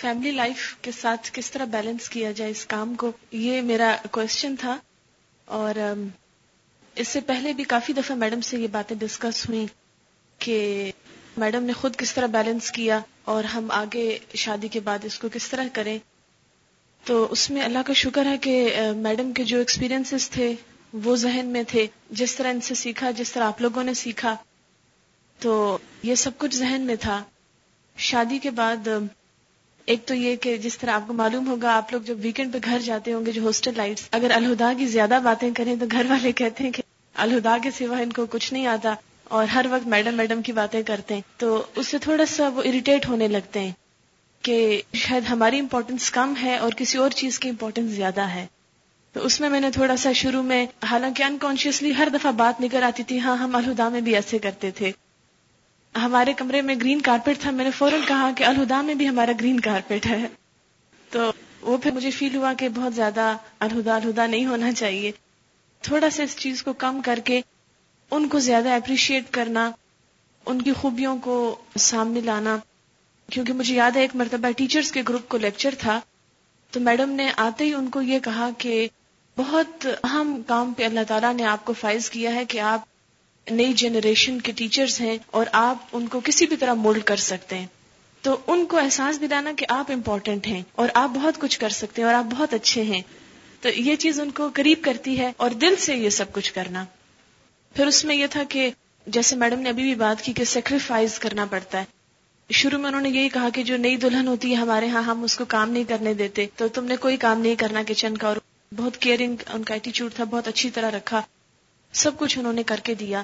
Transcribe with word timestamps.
Family 0.00 0.30
life 0.30 0.76
کے 0.82 0.90
ساتھ 0.92 1.30
کس 1.32 1.50
طرح 1.50 1.64
بیلنس 1.64 2.08
کیا 2.08 2.32
جائے 2.32 2.50
اس 2.50 2.66
کام 2.66 2.94
کو؟ 2.94 3.12
یہ 3.32 3.60
میرا 3.62 3.96
کوشچن 4.10 4.56
تھا 4.56 4.78
اور 5.44 5.74
um, 5.74 6.08
اس 6.94 7.08
سے 7.08 7.20
پہلے 7.20 7.52
بھی 7.52 7.64
کافی 7.64 7.92
دفعہ 7.92 8.16
میڈم 8.16 8.40
سے 8.40 8.58
یہ 8.58 8.66
باتیں 8.66 8.96
ڈسکس 8.96 9.48
ہوئی 9.48 9.66
کہ 10.38 10.92
میڈم 11.36 11.64
نے 11.64 11.72
خود 11.72 11.96
کس 11.96 12.14
طرح 12.14 12.26
بیلنس 12.26 12.70
کیا 12.70 13.00
اور 13.24 13.44
ہم 13.44 13.70
آگے 13.70 14.18
شادی 14.34 14.68
کے 14.68 14.80
بعد 14.80 14.98
اس 15.04 15.18
کو 15.18 15.28
کس 15.32 15.48
طرح 15.48 15.64
کریں۔ 15.72 15.98
تو 17.04 17.28
اس 17.30 17.50
میں 17.50 17.62
اللہ 17.62 17.78
کا 17.86 17.92
شکر 17.92 18.26
ہے 18.26 18.38
کہ 18.38 18.76
uh, 18.78 18.94
میڈم 18.94 19.32
کے 19.32 19.44
جو 19.44 19.58
ایکسپیرینس 19.58 20.30
تھے 20.30 20.54
وہ 20.92 21.16
ذہن 21.16 21.46
میں 21.46 21.62
تھے، 21.68 21.86
جس 22.10 22.34
طرح 22.34 22.48
ان 22.48 22.60
سے 22.60 22.74
سیکھا، 22.74 23.10
جس 23.10 23.32
طرح 23.32 23.44
آپ 23.44 23.60
لوگوں 23.60 23.84
نے 23.84 23.94
سیکھا۔ 23.94 24.36
تو 25.38 25.78
یہ 26.02 26.14
سب 26.14 26.30
کچھ 26.38 26.56
ذہن 26.56 26.80
میں 26.80 26.96
تھا۔ 26.96 27.24
شادی 27.96 28.38
کے 28.38 28.50
بعد 28.50 28.88
um, 28.88 29.06
ایک 29.86 30.06
تو 30.06 30.14
یہ 30.14 30.36
کہ 30.36 30.56
جس 30.56 30.78
طرح 30.78 30.90
آپ 30.90 31.06
کو 31.06 31.12
معلوم 31.12 31.48
ہوگا، 31.48 31.72
آپ 31.76 31.92
لوگ 31.92 32.00
جب 32.00 32.16
ویکینڈ 32.20 32.52
پہ 32.52 32.58
گھر 32.64 32.78
جاتے 32.78 33.12
ہوں 33.12 33.26
گے، 33.26 33.32
جو 33.32 33.46
ہاسٹل 33.46 33.72
لائٹس 33.76 34.08
اگر 34.10 34.30
الہدا 34.30 34.72
کی 34.78 34.86
زیادہ 34.86 35.18
باتیں 35.24 35.50
کریں 35.56 35.76
تو 35.80 35.86
گھر 35.92 36.06
والے 36.08 36.32
کہتے 36.32 36.64
ہیں 36.64 36.70
کہ 36.70 36.82
الہدا 37.14 37.56
کے 37.62 37.70
سوا 37.70 37.98
ان 37.98 38.12
کو 38.12 38.26
کچھ 38.26 38.52
نہیں 38.52 38.66
آتا 38.66 38.94
اور 39.24 39.44
ہر 39.44 39.66
وقت 39.70 39.86
میڈم 39.86 40.14
میڈم 40.14 40.42
کی 40.42 40.52
باتیں 40.52 40.82
کرتے 40.82 41.14
ہیں۔ 41.14 41.20
تو 41.36 41.66
اس 41.76 41.88
سے 41.88 41.98
تھوڑا 41.98 42.26
سا 42.26 42.48
وہ 42.48 42.62
اریٹیٹ 42.64 43.08
ہونے 43.08 43.28
لگتے 43.28 43.60
ہیں 43.60 43.72
کہ 44.42 44.82
شاید 44.94 45.22
ہماری 45.30 45.58
امپورٹینس 45.58 46.10
کم 46.10 46.34
ہے 46.42 46.56
اور 46.56 46.72
کسی 46.76 46.98
اور 46.98 47.10
چیز 47.10 47.38
کی 47.38 47.48
امپورٹینس 47.48 47.90
زیادہ 47.90 48.20
ہے۔ 48.20 48.46
تو 49.12 49.24
اس 49.24 49.40
میں 49.40 49.48
میں 49.48 49.60
نے 49.60 49.70
تھوڑا 49.70 49.96
سا 49.96 50.12
شروع 50.12 50.42
میں، 50.42 50.66
حالانکہ 50.82 51.22
انکانشیسلی 51.22 51.92
ہر 51.98 52.08
دفعہ 52.14 52.32
بات 52.32 52.60
نکل 52.60 52.82
آتی 52.82 53.02
تھی 53.02 53.20
ہاں 53.20 53.36
ہم 53.36 53.56
الہدا 53.56 53.88
میں 53.88 54.00
بھی 54.00 54.14
ایسے 54.14 54.38
کرتے 54.38 54.70
تھے۔ 54.70 54.92
ہمارے 55.96 56.32
کمرے 56.32 56.62
میں 56.62 56.74
گرین 56.74 57.00
کارپیٹ 57.00 57.38
تھا، 57.38 57.50
میں 57.50 57.64
نے 57.64 57.70
فوراً 57.70 58.00
کہا 58.08 58.30
کہ 58.36 58.44
الہدا 58.44 58.82
میں 58.82 58.94
بھی 58.94 59.08
ہمارا 59.08 59.32
گرین 59.40 59.60
کارپیٹ 59.60 60.06
ہے۔ 60.06 60.26
تو 61.10 61.32
وہ 61.60 61.76
پھر 61.76 61.90
مجھے 61.90 62.10
فیل 62.10 62.36
ہوا 62.36 62.52
کہ 62.58 62.68
بہت 62.68 62.94
زیادہ 62.94 63.36
الہدا 63.58 63.96
الہدا 63.96 64.26
نہیں 64.26 64.46
ہونا 64.46 64.72
چاہیے۔ 64.72 65.12
تھوڑا 65.82 66.10
سا 66.10 66.22
اس 66.22 66.36
چیز 66.36 66.62
کو 66.62 66.72
کم 66.72 67.00
کر 67.04 67.18
کے 67.24 67.40
ان 68.10 68.28
کو 68.28 68.38
زیادہ 68.38 68.68
اپریشیٹ 68.68 69.24
کرنا، 69.30 69.70
ان 70.46 70.62
کی 70.62 70.72
خوبیوں 70.72 71.18
کو 71.18 71.56
سامنے 71.78 72.20
لانا۔ 72.20 72.56
کیونکہ 73.30 73.52
مجھے 73.52 73.74
یاد 73.74 73.90
ہے، 73.90 74.00
ایک 74.00 74.16
مرتبہ 74.16 74.50
ٹیچرز 74.50 74.92
کے 74.92 75.02
گروپ 75.08 75.28
کو 75.28 75.38
لیکچر 75.38 75.74
تھا۔ 75.78 76.00
تو 76.70 76.80
میڈم 76.80 77.10
نے 77.10 77.32
آتے 77.36 77.64
ہی 77.64 77.74
ان 77.74 77.90
کو 77.90 78.02
یہ 78.02 78.18
کہا 78.18 78.50
کہ 78.58 78.88
بہت 79.36 79.86
اہم 80.04 80.40
کام 80.46 80.72
پہ 80.72 80.84
اللہ 80.84 81.00
تعالیٰ 81.08 81.34
نے 81.34 81.44
آپ 81.44 81.64
کو 81.64 81.72
فائز 81.72 82.10
کیا 82.10 82.34
ہے 82.34 82.44
کہ 82.44 82.60
آپ 82.60 82.80
نئی 83.50 83.72
جنریشن 83.72 84.40
کے 84.40 84.52
ٹیچرز 84.52 85.00
ہیں 85.00 85.18
اور 85.26 85.46
آپ 85.52 85.76
ان 85.92 86.06
کو 86.06 86.20
کسی 86.24 86.46
بھی 86.46 86.56
طرح 86.56 86.74
مولڈ 86.74 87.02
کر 87.02 87.16
سکتے 87.16 87.58
ہیں۔ 87.58 87.66
تو 88.22 88.36
ان 88.46 88.66
کو 88.66 88.78
احساس 88.78 89.20
دلانا 89.20 89.52
کہ 89.56 89.66
آپ 89.68 89.90
امپورٹنٹ 89.92 90.46
ہیں 90.46 90.62
اور 90.72 90.88
آپ 90.94 91.10
بہت 91.10 91.40
کچھ 91.40 91.60
کر 91.60 91.68
سکتے 91.68 92.02
ہیں 92.02 92.06
اور 92.06 92.14
آپ 92.14 92.24
بہت 92.24 92.54
اچھے 92.54 92.82
ہیں۔ 92.82 93.02
تو 93.60 93.68
یہ 93.68 93.96
چیز 93.96 94.20
ان 94.20 94.30
کو 94.30 94.48
قریب 94.54 94.78
کرتی 94.82 95.18
ہے 95.18 95.32
اور 95.36 95.50
دل 95.50 95.76
سے 95.76 95.96
یہ 95.96 96.10
سب 96.10 96.32
کچھ 96.32 96.52
کرنا۔ 96.52 96.84
پھر 97.74 97.86
اس 97.86 98.04
میں 98.04 98.16
یہ 98.16 98.26
تھا 98.30 98.42
کہ 98.48 98.70
جیسے 99.06 99.36
میڈم 99.36 99.58
نے 99.58 99.68
ابھی 99.68 99.82
بھی 99.82 99.94
بات 99.94 100.22
کی 100.22 100.32
کہ 100.32 100.44
سیکریفائز 100.44 101.18
کرنا 101.18 101.44
پڑتا 101.44 101.78
ہے۔ 101.78 101.84
شروع 102.50 102.78
میں 102.78 102.88
انہوں 102.88 103.00
نے 103.00 103.08
یہی 103.08 103.28
کہا 103.28 103.48
کہ 103.54 103.62
جو 103.62 103.76
نئی 103.76 103.96
دلہن 103.96 104.28
ہوتی 104.28 104.50
ہے 104.50 104.56
ہمارے 104.56 104.88
ہاں 104.88 105.02
ہم 105.02 105.22
اس 105.22 105.36
کو 105.36 105.44
کام 105.44 105.70
نہیں 105.70 105.84
کرنے 105.84 106.14
دیتے۔ 106.14 106.46
تو 106.56 106.68
تم 106.68 106.84
نے 106.84 106.96
کوئی 106.96 107.16
کام 107.16 107.40
نہیں 107.40 107.54
کرنا 107.54 107.82
کچن 107.88 108.16
کا 108.16 108.28
اور 108.28 108.36
بہت 108.76 108.96
کیئرنگ 108.96 109.36
ان 109.52 109.64
کا 109.64 109.74
ایٹیچیوڈ 109.74 110.14
تھا، 110.14 110.24
بہت 110.24 110.48
اچھی 110.48 110.70
طرح 110.70 110.90
رکھا۔ 110.90 111.22
سب 111.92 112.18
کچھ 112.18 112.38
انہوں 112.38 112.52
نے 112.52 112.62
کر 112.62 112.80
کے 112.82 112.94
دیا۔ 112.94 113.22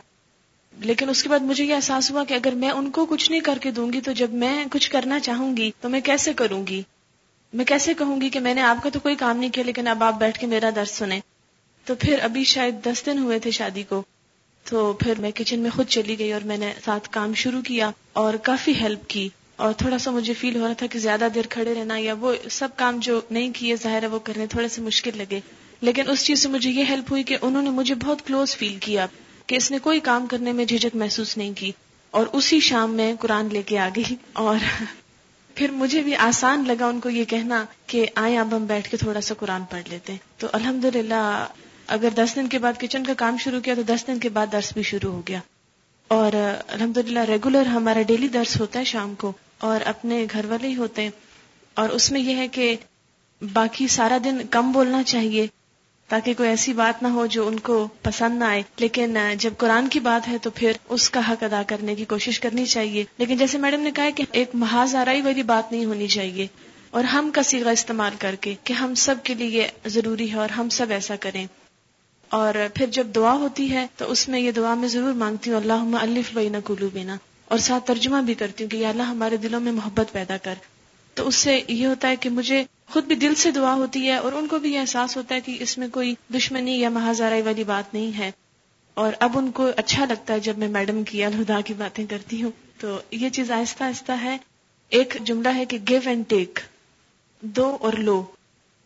لیکن 0.78 1.08
اس 1.08 1.22
کے 1.22 1.28
بعد 1.28 1.40
مجھے 1.40 1.64
یہ 1.64 1.74
احساس 1.74 2.10
ہوا 2.10 2.24
کہ 2.24 2.34
اگر 2.34 2.52
میں 2.52 2.70
ان 2.70 2.90
کو 2.90 3.06
کچھ 3.06 3.30
نہیں 3.30 3.40
کر 3.40 3.58
کے 3.60 3.70
دوں 3.70 3.92
گی 3.92 4.00
تو 4.00 4.12
جب 4.12 4.30
میں 4.30 4.64
کچھ 4.70 4.90
کرنا 4.90 5.20
چاہوں 5.20 5.56
گی 5.56 5.70
تو 5.80 5.88
میں 5.88 6.00
کیسے 6.00 6.32
کروں 6.32 6.66
گی؟ 6.66 6.82
میں 7.52 7.64
کیسے 7.64 7.94
کہوں 7.94 8.20
گی 8.20 8.30
کہ 8.30 8.40
میں 8.40 8.54
نے 8.54 8.60
آپ 8.60 8.82
کا 8.82 8.90
تو 8.90 9.00
کوئی 9.00 9.14
کام 9.14 9.36
نہیں 9.36 9.50
کیا 9.50 9.64
لیکن 9.64 9.88
اب 9.88 10.02
آپ 10.02 10.18
بیٹھ 10.18 10.38
کے 10.38 10.46
میرا 10.46 10.70
درد 10.76 10.90
سنیں؟ 10.90 11.20
تو 11.84 11.94
پھر 11.94 12.18
ابھی 12.18 12.44
شاید 12.44 12.74
دس 12.84 13.06
دن 13.06 13.18
ہوئے 13.18 13.38
تھے 13.38 13.50
شادی 13.50 13.82
کو، 13.82 14.02
تو 14.64 14.92
پھر 14.92 15.12
میں 15.18 15.30
کچن 15.30 15.60
میں 15.60 15.70
خود 15.70 15.86
چلی 15.86 16.18
گئی 16.18 16.32
اور 16.32 16.40
میں 16.40 16.56
نے 16.56 16.72
ساتھ 16.84 17.08
کام 17.10 17.34
شروع 17.34 17.60
کیا 17.60 17.90
اور 18.12 18.34
کافی 18.34 18.74
ہیلپ 18.74 19.08
کی 19.08 19.28
اور 19.56 19.72
تھوڑا 19.72 19.98
سا 19.98 20.10
مجھے 20.10 20.34
فیل 20.34 20.56
ہو 20.56 20.66
رہا 20.66 20.72
تھا 20.72 20.86
کہ 20.86 20.98
زیادہ 20.98 21.28
دیر 21.34 21.46
کھڑے 21.50 21.74
رہنا 21.74 21.96
یا 21.96 22.14
وہ 22.20 22.34
سب 22.50 22.68
کام 22.76 22.98
جو 22.98 23.20
نہیں 23.30 23.50
کیے 23.54 23.76
ظاہر 23.76 24.02
ہے 24.02 24.06
وہ 24.06 24.18
کرنے 24.18 24.46
تھوڑے 24.46 24.68
سے 24.68 24.82
مشکل 24.82 25.10
لگے۔ 25.14 25.40
لیکن 25.80 26.10
اس 26.10 26.24
چیز 26.24 26.42
سے 26.42 26.48
مجھے 26.48 26.70
یہ 26.70 26.84
ہیلپ 26.84 27.10
ہوئی 27.10 27.22
کہ 27.22 27.36
انہوں 27.42 27.62
نے 27.62 27.70
مجھے 27.70 27.94
بہت 27.94 28.26
کلوز 28.26 28.56
فیل 28.56 28.76
کیا۔ 28.80 29.06
کہ 29.50 29.56
اس 29.56 29.70
نے 29.70 29.78
کوئی 29.78 30.00
کام 30.00 30.26
کرنے 30.26 30.52
میں 30.52 30.64
جھجک 30.64 30.96
محسوس 30.96 31.36
نہیں 31.36 31.52
کی 31.56 31.72
اور 32.10 32.26
اسی 32.32 32.60
شام 32.60 32.90
میں 32.94 33.14
قرآن 33.20 33.48
لے 33.52 33.62
کے 33.62 33.78
آ 33.78 33.88
گئی 33.96 34.16
اور 34.32 34.56
پھر 35.54 35.70
مجھے 35.70 36.02
بھی 36.02 36.16
آسان 36.16 36.64
لگا 36.66 36.86
ان 36.86 37.00
کو 37.00 37.10
یہ 37.10 37.24
کہنا 37.24 37.64
کہ 37.86 38.06
آئے 38.14 38.38
اب 38.38 38.56
ہم 38.56 38.66
بیٹھ 38.66 38.90
کے 38.90 38.96
تھوڑا 38.96 39.20
سا 39.20 39.34
قرآن 39.34 39.64
پڑھ 39.64 39.88
لیتے 39.88 40.14
تو 40.38 40.46
الحمد 40.52 41.12
اگر 41.86 42.08
دس 42.14 42.32
دن 42.36 42.48
کے 42.48 42.58
بعد 42.58 42.72
کچن 42.78 43.04
کا 43.04 43.14
کام 43.14 43.36
شروع 43.36 43.60
کیا 43.60 43.74
تو 43.74 43.82
دس 43.82 44.06
دن 44.06 44.18
کے 44.18 44.28
بعد 44.28 44.46
درس 44.52 44.72
بھی 44.72 44.82
شروع 44.82 45.12
ہو 45.12 45.22
گیا۔ 45.28 45.40
اور 46.08 46.32
الحمد 46.68 46.96
للہ 46.96 47.18
ریگولر 47.18 47.66
ہمارا 47.66 48.02
ڈیلی 48.02 48.28
درس 48.28 48.60
ہوتا 48.60 48.78
ہے 48.78 48.84
شام 48.84 49.14
کو 49.14 49.32
اور 49.58 49.80
اپنے 49.84 50.26
گھر 50.32 50.44
والے 50.44 50.68
ہی 50.68 50.76
ہوتے 50.76 51.02
ہیں۔ 51.02 51.10
اور 51.74 51.88
اس 51.88 52.12
میں 52.12 52.20
یہ 52.20 52.36
ہے 52.36 52.48
کہ 52.48 52.76
باقی 53.52 53.88
سارا 53.88 54.18
دن 54.24 54.38
کم 54.50 54.72
بولنا 54.72 55.02
چاہیے۔ 55.02 55.46
تاکہ 56.10 56.34
کوئی 56.34 56.48
ایسی 56.48 56.72
بات 56.72 57.02
نہ 57.02 57.08
ہو 57.08 57.26
جو 57.26 57.46
ان 57.46 57.58
کو 57.58 57.88
پسند 58.02 58.38
نہ 58.38 58.44
آئے۔ 58.44 58.62
لیکن 58.78 59.16
جب 59.38 59.52
قرآن 59.58 59.88
کی 59.88 60.00
بات 60.00 60.28
ہے 60.28 60.38
تو 60.38 60.50
پھر 60.50 60.72
اس 60.88 61.10
کا 61.10 61.20
حق 61.28 61.42
ادا 61.42 61.62
کرنے 61.66 61.94
کی 61.94 62.04
کوشش 62.04 62.40
کرنی 62.40 62.66
چاہیے۔ 62.66 63.04
لیکن 63.18 63.36
جیسے 63.36 63.58
میڈم 63.58 63.80
نے 63.80 63.90
کہا 63.90 64.10
کہ 64.16 64.24
ایک 64.32 64.50
محاذ 64.54 64.94
آرائی 64.94 65.20
والی 65.20 65.42
بات 65.42 65.72
نہیں 65.72 65.84
ہونی 65.84 66.06
چاہیے۔ 66.06 66.46
اور 66.90 67.04
ہم 67.04 67.30
کا 67.34 67.42
سیگا 67.42 67.70
استعمال 67.70 68.12
کر 68.18 68.34
کے 68.34 68.54
کہ 68.64 68.72
ہم 68.72 68.94
سب 68.94 69.14
کے 69.24 69.34
لیے 69.34 69.68
ضروری 69.86 70.32
ہے 70.32 70.36
اور 70.36 70.48
ہم 70.48 70.68
سب 70.68 70.86
ایسا 70.90 71.16
کریں۔ 71.16 71.46
اور 72.28 72.54
پھر 72.74 72.86
جب 72.86 73.06
دعا 73.14 73.32
ہوتی 73.32 73.72
ہے 73.72 73.86
تو 73.96 74.10
اس 74.10 74.28
میں 74.28 74.40
یہ 74.40 74.50
دعا 74.50 74.74
میں 74.74 74.88
ضرور 74.88 75.12
مانگتی 75.12 75.50
ہوں 75.50 75.56
اللہ 75.56 75.96
الف 76.00 76.34
بین 76.34 76.54
کلو 76.64 76.88
بینا 76.92 77.16
اور 77.44 77.58
ساتھ 77.58 77.86
ترجمہ 77.86 78.22
بھی 78.22 78.34
کرتی 78.34 78.64
ہوں 78.64 78.70
کہ 78.70 78.76
یا 78.76 78.88
اللہ 78.88 79.02
ہمارے 79.02 79.36
دلوں 79.36 79.60
میں 79.60 79.72
محبت 79.72 80.12
پیدا 80.12 80.36
کر۔ 80.36 80.54
تو 81.14 81.28
اس 81.28 81.34
سے 81.34 81.60
یہ 81.68 81.86
ہوتا 81.86 82.08
ہے 82.08 82.16
کہ 82.16 82.30
مجھے 82.30 82.64
خود 82.92 83.04
بھی 83.04 83.16
دل 83.16 83.34
سے 83.34 83.50
دعا 83.50 83.74
ہوتی 83.74 84.06
ہے 84.06 84.16
اور 84.16 84.32
ان 84.32 84.46
کو 84.46 84.58
بھی 84.58 84.72
یہ 84.72 84.78
احساس 84.78 85.16
ہوتا 85.16 85.34
ہے 85.34 85.40
کہ 85.40 85.56
اس 85.60 85.78
میں 85.78 85.88
کوئی 85.88 86.14
دشمنی 86.34 86.80
یا 86.80 86.88
محاذ 86.88 87.20
والی 87.20 87.64
بات 87.64 87.94
نہیں 87.94 88.18
ہے۔ 88.18 88.30
اور 88.94 89.12
اب 89.20 89.38
ان 89.38 89.50
کو 89.50 89.70
اچھا 89.76 90.04
لگتا 90.04 90.34
ہے 90.34 90.40
جب 90.40 90.58
میں 90.58 90.68
میڈم 90.68 91.04
کی 91.04 91.24
الہدا 91.24 91.60
کی 91.60 91.74
باتیں 91.74 92.06
کرتی 92.06 92.42
ہوں۔ 92.42 92.50
تو 92.78 93.00
یہ 93.10 93.28
چیز 93.28 93.50
آہستہ 93.50 93.84
آہستہ 93.84 94.12
ہے۔ 94.22 94.38
ایک 94.88 95.16
جملہ 95.20 95.48
ہے 95.54 95.64
کہ 95.64 95.78
گیو 95.88 96.00
اینڈ 96.04 96.24
ٹیک 96.28 96.60
دو 97.40 97.76
اور 97.80 97.92
لو۔ 97.92 98.24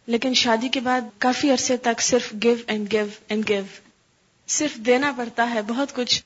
لیکن 0.06 0.34
شادی 0.34 0.68
کے 0.68 0.80
بعد 0.80 1.00
کافی 1.18 1.50
عرصے 1.50 1.76
تک 1.76 2.00
صرف 2.00 2.34
give 2.42 2.56
and 2.66 2.92
give 2.92 3.06
and 3.28 3.48
give 3.48 3.62
صرف 4.48 4.76
دینا 4.76 5.12
پڑتا 5.16 5.50
ہے 5.50 5.62
بہت 5.62 5.94
کچھ۔ 5.94 6.22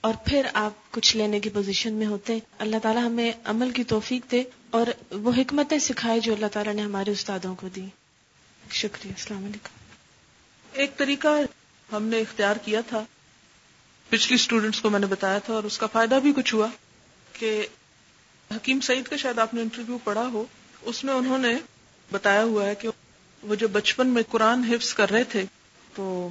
اور 0.00 0.14
پھر 0.24 0.46
آپ 0.54 0.92
کچھ 0.92 1.16
لینے 1.16 1.40
کی 1.40 1.50
پوزیشن 1.50 1.92
میں 1.92 2.06
ہوتے۔ 2.06 2.38
اللہ 2.58 2.76
تعالیٰ 2.82 3.06
ہمیں 3.06 3.32
عمل 3.44 3.70
کی 3.70 3.84
توفیق 3.84 4.32
دے۔ 4.32 4.42
اور 4.72 4.86
وہ 5.10 5.32
حکمتیں 5.36 5.78
سکھائے 5.78 6.20
جو 6.20 6.34
اللہ 6.34 6.46
تعالیٰ 6.46 6.74
نے 6.74 6.82
ہمارے 6.82 7.10
استادوں 7.10 7.54
کو 7.54 7.68
دی۔ 7.68 7.86
شکریہ، 8.70 9.12
السلام 9.16 9.44
علیکم۔ 9.44 9.68
ایک 10.72 10.96
طریقہ 10.96 11.28
ہم 11.92 12.02
نے 12.02 12.18
اختیار 12.18 12.56
کیا 12.56 12.80
تھا۔ 12.80 13.04
پچھلی 14.08 14.34
اسٹوڈینٹس 14.34 14.80
کو 14.80 14.90
میں 14.90 15.00
نے 15.00 15.06
بتایا 15.06 15.38
تھا 15.38 15.54
اور 15.54 15.64
اس 15.64 15.78
کا 15.78 15.86
فائدہ 15.86 16.18
بھی 16.22 16.32
کچھ 16.36 16.54
ہوا 16.54 16.66
کہ 17.32 17.66
حکیم 18.56 18.80
سعید 18.80 19.08
کا 19.08 19.16
شاید 19.16 19.38
آپ 19.38 19.54
نے 19.54 19.62
انٹرویو 19.62 19.98
پڑھا 20.04 20.26
ہو۔ 20.26 20.44
اس 20.82 21.04
میں 21.04 21.14
انہوں 21.14 21.38
نے 21.38 21.54
بتایا 22.12 22.44
ہوا 22.44 22.66
ہے 22.66 22.74
کہ 22.74 22.88
وہ 23.42 23.54
جو 23.54 23.68
بچپن 23.68 24.06
میں 24.06 24.22
قرآن 24.28 24.64
حفظ 24.64 24.94
کر 24.94 25.10
رہے 25.10 25.24
تھے 25.24 25.44
تو 25.94 26.28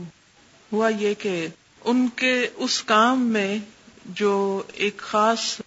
ہوا 0.71 0.89
یہ 0.89 1.13
کہ 1.13 1.47
ان 1.83 2.07
کے 2.15 2.47
اس 2.55 2.83
کام 2.83 3.21
میں 3.21 3.57
جو 4.05 4.63
ایک 4.73 4.97
خاص 4.97 5.61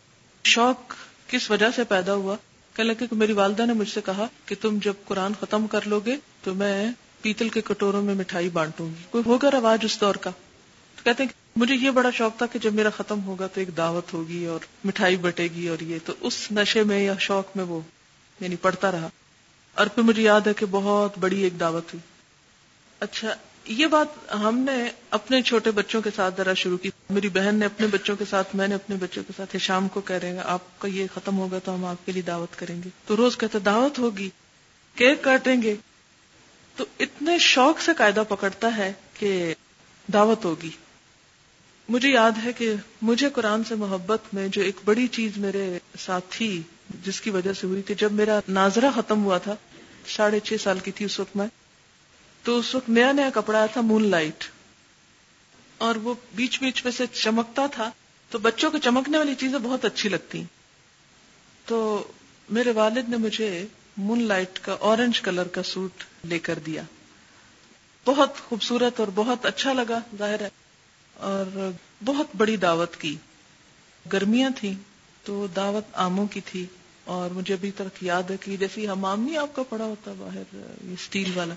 شوق 0.44 0.94
کس 1.28 1.50
وجہ 1.50 1.66
سے 1.76 1.84
پیدا 1.84 2.14
ہوا 2.14 2.36
کہ 2.74 2.82
لگے 2.82 3.06
کہ 3.06 3.16
میری 3.16 3.32
والدہ 3.32 3.66
نے 3.66 3.72
مجھ 3.72 3.90
سے 3.90 4.00
کہا 4.04 4.26
کہ 4.46 4.54
تم 4.60 4.78
جب 4.82 4.94
قرآن 5.04 5.32
ختم 5.40 5.66
کر 5.66 5.80
لو 5.86 6.00
گے 6.00 6.16
تو 6.42 6.54
میں 6.54 6.90
پیتل 7.22 7.48
کے 7.48 7.60
کٹوروں 7.60 8.02
میں 8.02 8.14
مٹھائی 8.14 8.48
بانٹوں 8.48 8.88
گی۔ 8.88 9.04
کوئی 9.10 9.24
ہوگا 9.26 9.50
رواج 9.50 9.78
اس 9.82 10.00
دور 10.00 10.14
کا؟ 10.14 10.30
تو 10.96 11.04
کہتے 11.04 11.22
ہیں 11.22 11.30
کہ 11.30 11.60
مجھے 11.60 11.74
یہ 11.74 11.90
بڑا 11.90 12.10
شوق 12.10 12.38
تھا 12.38 12.46
کہ 12.46 12.58
جب 12.58 12.74
میرا 12.74 12.90
ختم 12.90 13.24
ہوگا 13.24 13.46
تو 13.46 13.60
ایک 13.60 13.76
دعوت 13.76 14.12
ہوگی 14.12 14.44
اور 14.44 14.60
مٹھائی 14.84 15.16
بٹے 15.16 15.44
گی 15.44 15.68
اور 15.68 15.82
یہ 15.82 15.98
تو 16.04 16.12
اس 16.20 16.52
نشے 16.52 16.82
میں 16.82 17.04
یا 17.04 17.14
شوق 17.20 17.56
میں 17.56 17.64
وہ 17.64 17.80
یعنی 18.40 18.56
پڑھتا 18.56 18.92
رہا۔ 18.92 19.08
اور 19.74 19.86
پھر 19.86 20.02
مجھے 20.02 20.22
یاد 20.22 20.40
ہے 20.46 20.54
کہ 20.54 20.66
بہت 20.70 21.18
بڑی 21.18 21.42
ایک 21.42 21.60
دعوت 21.60 21.94
ہوئی۔ 21.94 21.98
اچھا 23.00 23.34
یہ 23.66 23.86
بات 23.86 24.34
ہم 24.34 24.58
نے 24.58 24.90
اپنے 25.10 25.42
چھوٹے 25.42 25.70
بچوں 25.70 26.02
کے 26.02 26.10
ساتھ 26.16 26.34
ذرا 26.36 26.54
شروع 26.54 26.78
کی۔ 26.78 26.90
میری 27.10 27.28
بہن 27.28 27.54
نے 27.54 27.66
اپنے 27.66 27.86
بچوں 27.86 28.16
کے 28.16 28.24
ساتھ، 28.30 28.56
میں 28.56 28.68
نے 28.68 28.74
اپنے 28.74 28.96
بچوں 28.96 29.22
کے 29.26 29.32
ساتھ۔ 29.36 29.56
شام 29.56 29.88
کو 29.88 30.00
کہہ 30.00 30.16
رہے 30.16 30.28
ہیں، 30.28 30.38
آپ 30.44 30.80
کا 30.80 30.88
یہ 30.88 31.06
ختم 31.14 31.38
ہوگا 31.38 31.58
تو 31.58 31.74
ہم 31.74 31.84
آپ 31.84 32.06
کے 32.06 32.12
لیے 32.12 32.22
دعوت 32.22 32.58
کریں 32.58 32.82
گے۔ 32.84 32.88
تو 33.06 33.16
روز 33.16 33.38
کہتے 33.38 33.58
دعوت 33.58 33.98
ہوگی، 33.98 34.30
کیک 34.94 35.24
کاٹیں 35.24 35.62
گے۔ 35.62 35.74
تو 36.76 36.84
اتنے 36.98 37.38
شوق 37.38 37.80
سے 37.80 37.92
قاعدہ 37.96 38.22
پکڑتا 38.28 38.76
ہے 38.76 38.92
کہ 39.14 39.54
دعوت 40.12 40.44
ہوگی۔ 40.44 40.70
مجھے 41.88 42.08
یاد 42.08 42.30
ہے 42.44 42.52
کہ 42.52 42.74
مجھے 43.02 43.28
قرآن 43.30 43.64
سے 43.64 43.74
محبت 43.74 44.20
میں 44.32 44.48
جو 44.48 44.62
ایک 44.62 44.76
بڑی 44.84 45.06
چیز 45.06 45.32
میرے 45.36 45.78
ساتھ 45.98 46.24
تھی، 46.28 46.62
جس 47.04 47.20
کی 47.20 47.30
وجہ 47.30 47.52
سے 47.52 47.66
ہوئی 47.66 47.82
کہ 47.82 47.94
جب 47.94 48.12
میرا 48.12 48.40
ناظرہ 48.48 48.90
ختم 48.94 49.24
ہوا 49.24 49.38
تھا، 49.38 49.54
ساڑھے 50.06 50.40
چھ 50.40 50.52
سال 50.62 50.78
کی 50.78 50.90
تھی 50.90 51.04
اس 51.04 51.20
وقت 51.20 51.36
میں۔ 51.36 51.46
تو 52.44 52.58
اس 52.58 52.74
وقت 52.74 52.88
نیا 52.88 53.12
نیا 53.12 53.28
کپڑا 53.34 53.58
آیا 53.58 53.66
تھا 53.72 53.80
مون 53.80 54.08
لائٹ 54.10 54.44
اور 55.80 55.96
وہ 55.96 56.14
بیچ 56.34 56.60
بیچ 56.60 56.84
میں 56.84 56.92
سے 56.92 57.06
چمکتا 57.12 57.66
تھا 57.66 57.90
تو 58.30 58.38
بچوں 58.38 58.70
کو 58.70 58.78
چمکنے 58.78 59.18
والی 59.18 59.34
چیزیں 59.34 59.58
بہت 59.58 59.84
اچھی 59.84 60.08
لگتی 60.08 60.42
تو 61.66 61.78
میرے 62.48 62.70
والد 62.70 63.08
نے 63.08 63.16
مجھے 63.16 63.48
مون 63.96 64.22
لائٹ 64.22 64.58
کا 64.58 64.76
اورنج 64.80 65.20
کلر 65.20 65.48
کا 65.48 65.62
سوٹ 65.62 66.04
لے 66.24 66.38
کر 66.38 66.58
دیا 66.66 66.82
بہت 68.06 68.40
خوبصورت 68.48 69.00
اور 69.00 69.08
بہت 69.14 69.46
اچھا 69.46 69.72
لگا 69.72 69.98
ظاہر 70.18 70.40
ہے 70.40 70.48
اور 71.16 71.70
بہت 72.04 72.36
بڑی 72.36 72.56
دعوت 72.56 72.96
کی 72.96 73.16
گرمیاں 74.12 74.50
تھیں 74.56 74.74
تو 75.24 75.46
دعوت 75.56 75.94
آموں 75.98 76.26
کی 76.26 76.40
تھی 76.40 76.64
اور 77.04 77.30
مجھے 77.30 77.54
ابھی 77.54 77.70
تک 77.70 78.02
یاد 78.02 78.30
ہے 78.30 78.36
کہ 78.40 78.56
جیسے 78.56 78.88
حمام 78.88 79.22
نہیں 79.22 79.38
آپ 79.38 79.54
کا 79.54 79.62
پڑا 79.62 79.84
ہوتا 79.84 80.12
باہر 80.18 80.54
یہ 80.54 80.92
اسٹیل 80.92 81.30
والا 81.34 81.54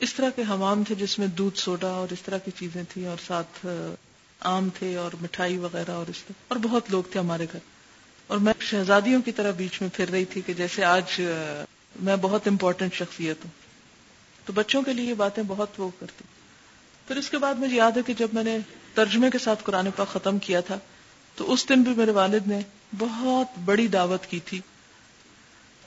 اس 0.00 0.14
طرح 0.14 0.30
کے 0.30 0.42
حمام 0.42 0.84
تھے 0.84 0.94
جس 0.94 1.18
میں 1.18 1.26
دودھ 1.26 1.58
سوڈا 1.58 1.88
اور 1.88 2.12
اس 2.12 2.22
طرح 2.22 2.38
کی 2.38 2.50
چیزیں 2.50 2.82
تھیں 2.88 3.06
اور 3.06 3.16
ساتھ 3.26 3.66
آم 4.40 4.68
تھے 4.78 4.96
اور 4.96 5.10
مٹھائی 5.20 5.56
وغیرہ 5.56 5.90
اور 5.90 6.06
اس 6.10 6.18
طرح 6.18 6.44
اور 6.48 6.58
بہت 6.58 6.90
لوگ 6.90 7.02
تھے 7.12 7.20
ہمارے 7.20 7.46
گھر۔ 7.52 7.58
اور 8.26 8.38
میں 8.38 8.52
شہزادیوں 8.60 9.22
کی 9.22 9.32
طرح 9.32 9.50
بیچ 9.50 9.80
میں 9.80 9.90
پھر 9.92 10.10
رہی 10.10 10.24
تھی 10.24 10.40
کہ 10.40 10.54
جیسے 10.54 10.84
آج 10.84 11.20
میں 12.02 12.16
بہت 12.16 12.48
امپورٹنٹ 12.48 12.94
شخصیت 12.94 13.36
ہوں۔ 13.44 13.50
تو 14.46 14.52
بچوں 14.52 14.82
کے 14.82 14.92
لیے 14.92 15.04
یہ 15.04 15.14
باتیں 15.14 15.42
بہت 15.46 15.68
وہ 15.78 15.90
کرتی۔ 16.00 16.24
پھر 17.08 17.16
اس 17.16 17.30
کے 17.30 17.38
بعد 17.38 17.54
مجھے 17.54 17.76
یاد 17.76 17.92
ہے 17.96 18.02
کہ 18.02 18.14
جب 18.14 18.28
میں 18.32 18.44
نے 18.44 18.58
ترجمے 18.94 19.30
کے 19.30 19.38
ساتھ 19.38 19.64
قرآن 19.64 19.88
پاک 19.96 20.08
ختم 20.08 20.38
کیا 20.38 20.60
تھا، 20.60 20.78
تو 21.34 21.52
اس 21.52 21.68
دن 21.68 21.82
بھی 21.82 21.94
میرے 21.94 22.10
والد 22.10 22.46
نے 22.46 22.60
بہت 22.98 23.58
بڑی 23.58 23.86
دعوت 23.88 24.26
کی 24.26 24.40
تھی۔ 24.40 24.60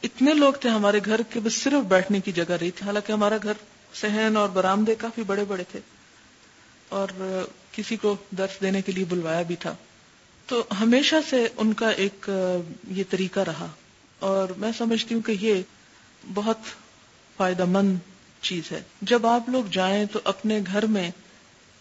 اتنے 0.03 0.33
لوگ 0.33 0.53
تھے 0.53 0.69
ہمارے 0.69 0.99
گھر 1.05 1.21
کے 1.21 1.39
بس 1.39 1.53
صرف 1.53 1.85
بیٹھنے 1.85 2.19
کی 2.19 2.31
جگہ 2.31 2.51
رہی 2.51 2.71
تھی۔ 2.71 2.85
حالانکہ 2.85 3.11
ہمارا 3.11 3.37
گھر 3.43 3.53
سہن 3.93 4.37
اور 4.37 4.49
برامدے 4.49 4.95
کافی 4.95 5.23
بڑے 5.23 5.43
بڑے 5.43 5.63
تھے 5.71 5.79
اور 6.89 7.07
کسی 7.71 7.95
کو 7.95 8.15
درس 8.31 8.61
دینے 8.61 8.81
کے 8.81 8.91
لیے 8.91 9.05
بلوایا 9.05 9.41
بھی 9.41 9.55
تھا۔ 9.55 9.75
تو 10.45 10.63
ہمیشہ 10.79 11.15
سے 11.29 11.47
ان 11.57 11.73
کا 11.73 11.89
ایک 11.89 12.29
یہ 12.87 13.03
طریقہ 13.09 13.39
رہا 13.39 13.67
اور 14.19 14.49
میں 14.57 14.71
سمجھتی 14.77 15.15
ہوں 15.15 15.21
کہ 15.21 15.35
یہ 15.39 15.61
بہت 16.33 16.57
فائدہ 17.37 17.65
مند 17.65 17.97
چیز 18.41 18.71
ہے۔ 18.71 18.81
جب 19.01 19.27
آپ 19.27 19.49
لوگ 19.49 19.63
جائیں 19.71 20.05
تو 20.05 20.19
اپنے 20.23 20.59
گھر 20.67 20.85
میں 20.85 21.11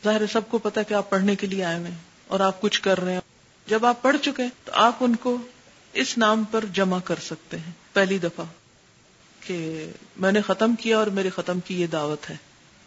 ظاہر 0.05 0.27
سب 0.33 0.41
کو 0.51 0.59
پتا 0.59 0.83
کہ 0.83 0.95
آپ 0.95 1.11
پڑھنے 1.11 1.37
کے 1.37 1.47
لیے 1.47 1.65
آئے 1.65 1.79
ہوئے 1.79 1.91
اور 2.27 2.41
آپ 2.41 2.61
کچھ 2.61 2.83
کر 2.83 3.01
رہے 3.01 3.13
ہیں۔ 3.13 3.21
جب 3.67 3.87
آپ 3.87 4.03
پڑھ 4.03 4.17
چکے 4.23 4.43
تو 4.65 4.73
آپ 4.75 4.97
ان 5.01 5.17
کو 5.17 5.37
اس 5.93 6.19
نام 6.19 6.45
پر 6.45 6.65
جمع 6.73 6.99
کر 7.05 7.15
سکتے 7.23 7.59
ہیں۔ 7.59 7.73
پہلی 7.93 8.19
دفعہ۔ 8.19 8.45
کہ 9.49 9.91
میں 10.17 10.33
نے 10.33 10.43
ختم 10.43 10.75
کیا 10.75 10.99
اور 10.99 11.07
میرے 11.07 11.31
ختم 11.31 11.61
کی 11.61 11.81
یہ 11.81 11.87
دعوت 11.87 12.31
ہے۔ 12.31 12.37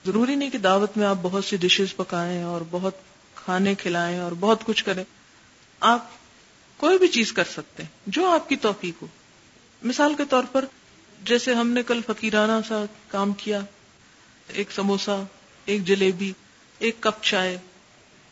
ضروری 0.05 0.35
نہیں 0.35 0.49
کہ 0.49 0.57
دعوت 0.57 0.97
میں 0.97 1.07
آپ 1.07 1.15
بہت 1.21 1.45
سی 1.45 1.57
ڈشز 1.57 1.95
پکائیں 1.95 2.43
اور 2.43 2.61
بہت 2.71 2.93
کھانے 3.35 3.75
کھلائیں 3.75 4.19
اور 4.19 4.31
بہت 4.39 4.63
کچھ 4.63 4.83
کریں۔ 4.83 5.03
آپ 5.79 6.05
کوئی 6.77 6.97
بھی 6.97 7.07
چیز 7.07 7.33
کر 7.33 7.43
سکتے 7.43 7.83
ہیں، 7.83 7.89
جو 8.07 8.29
آپ 8.29 8.49
کی 8.49 8.55
توفیق 8.55 9.01
ہو۔ 9.01 9.07
مثال 9.83 10.13
کے 10.17 10.23
طور 10.29 10.43
پر 10.51 10.65
جیسے 11.23 11.53
ہم 11.53 11.67
نے 11.67 11.83
کل 11.83 12.01
فقیرانہ 12.07 12.67
سا 12.67 12.85
کام 13.07 13.33
کیا، 13.33 13.59
ایک 14.47 14.71
سموسا، 14.71 15.23
ایک 15.65 15.85
جلیبی، 15.85 16.33
ایک 16.77 16.95
کپ 16.99 17.23
چائے، 17.23 17.57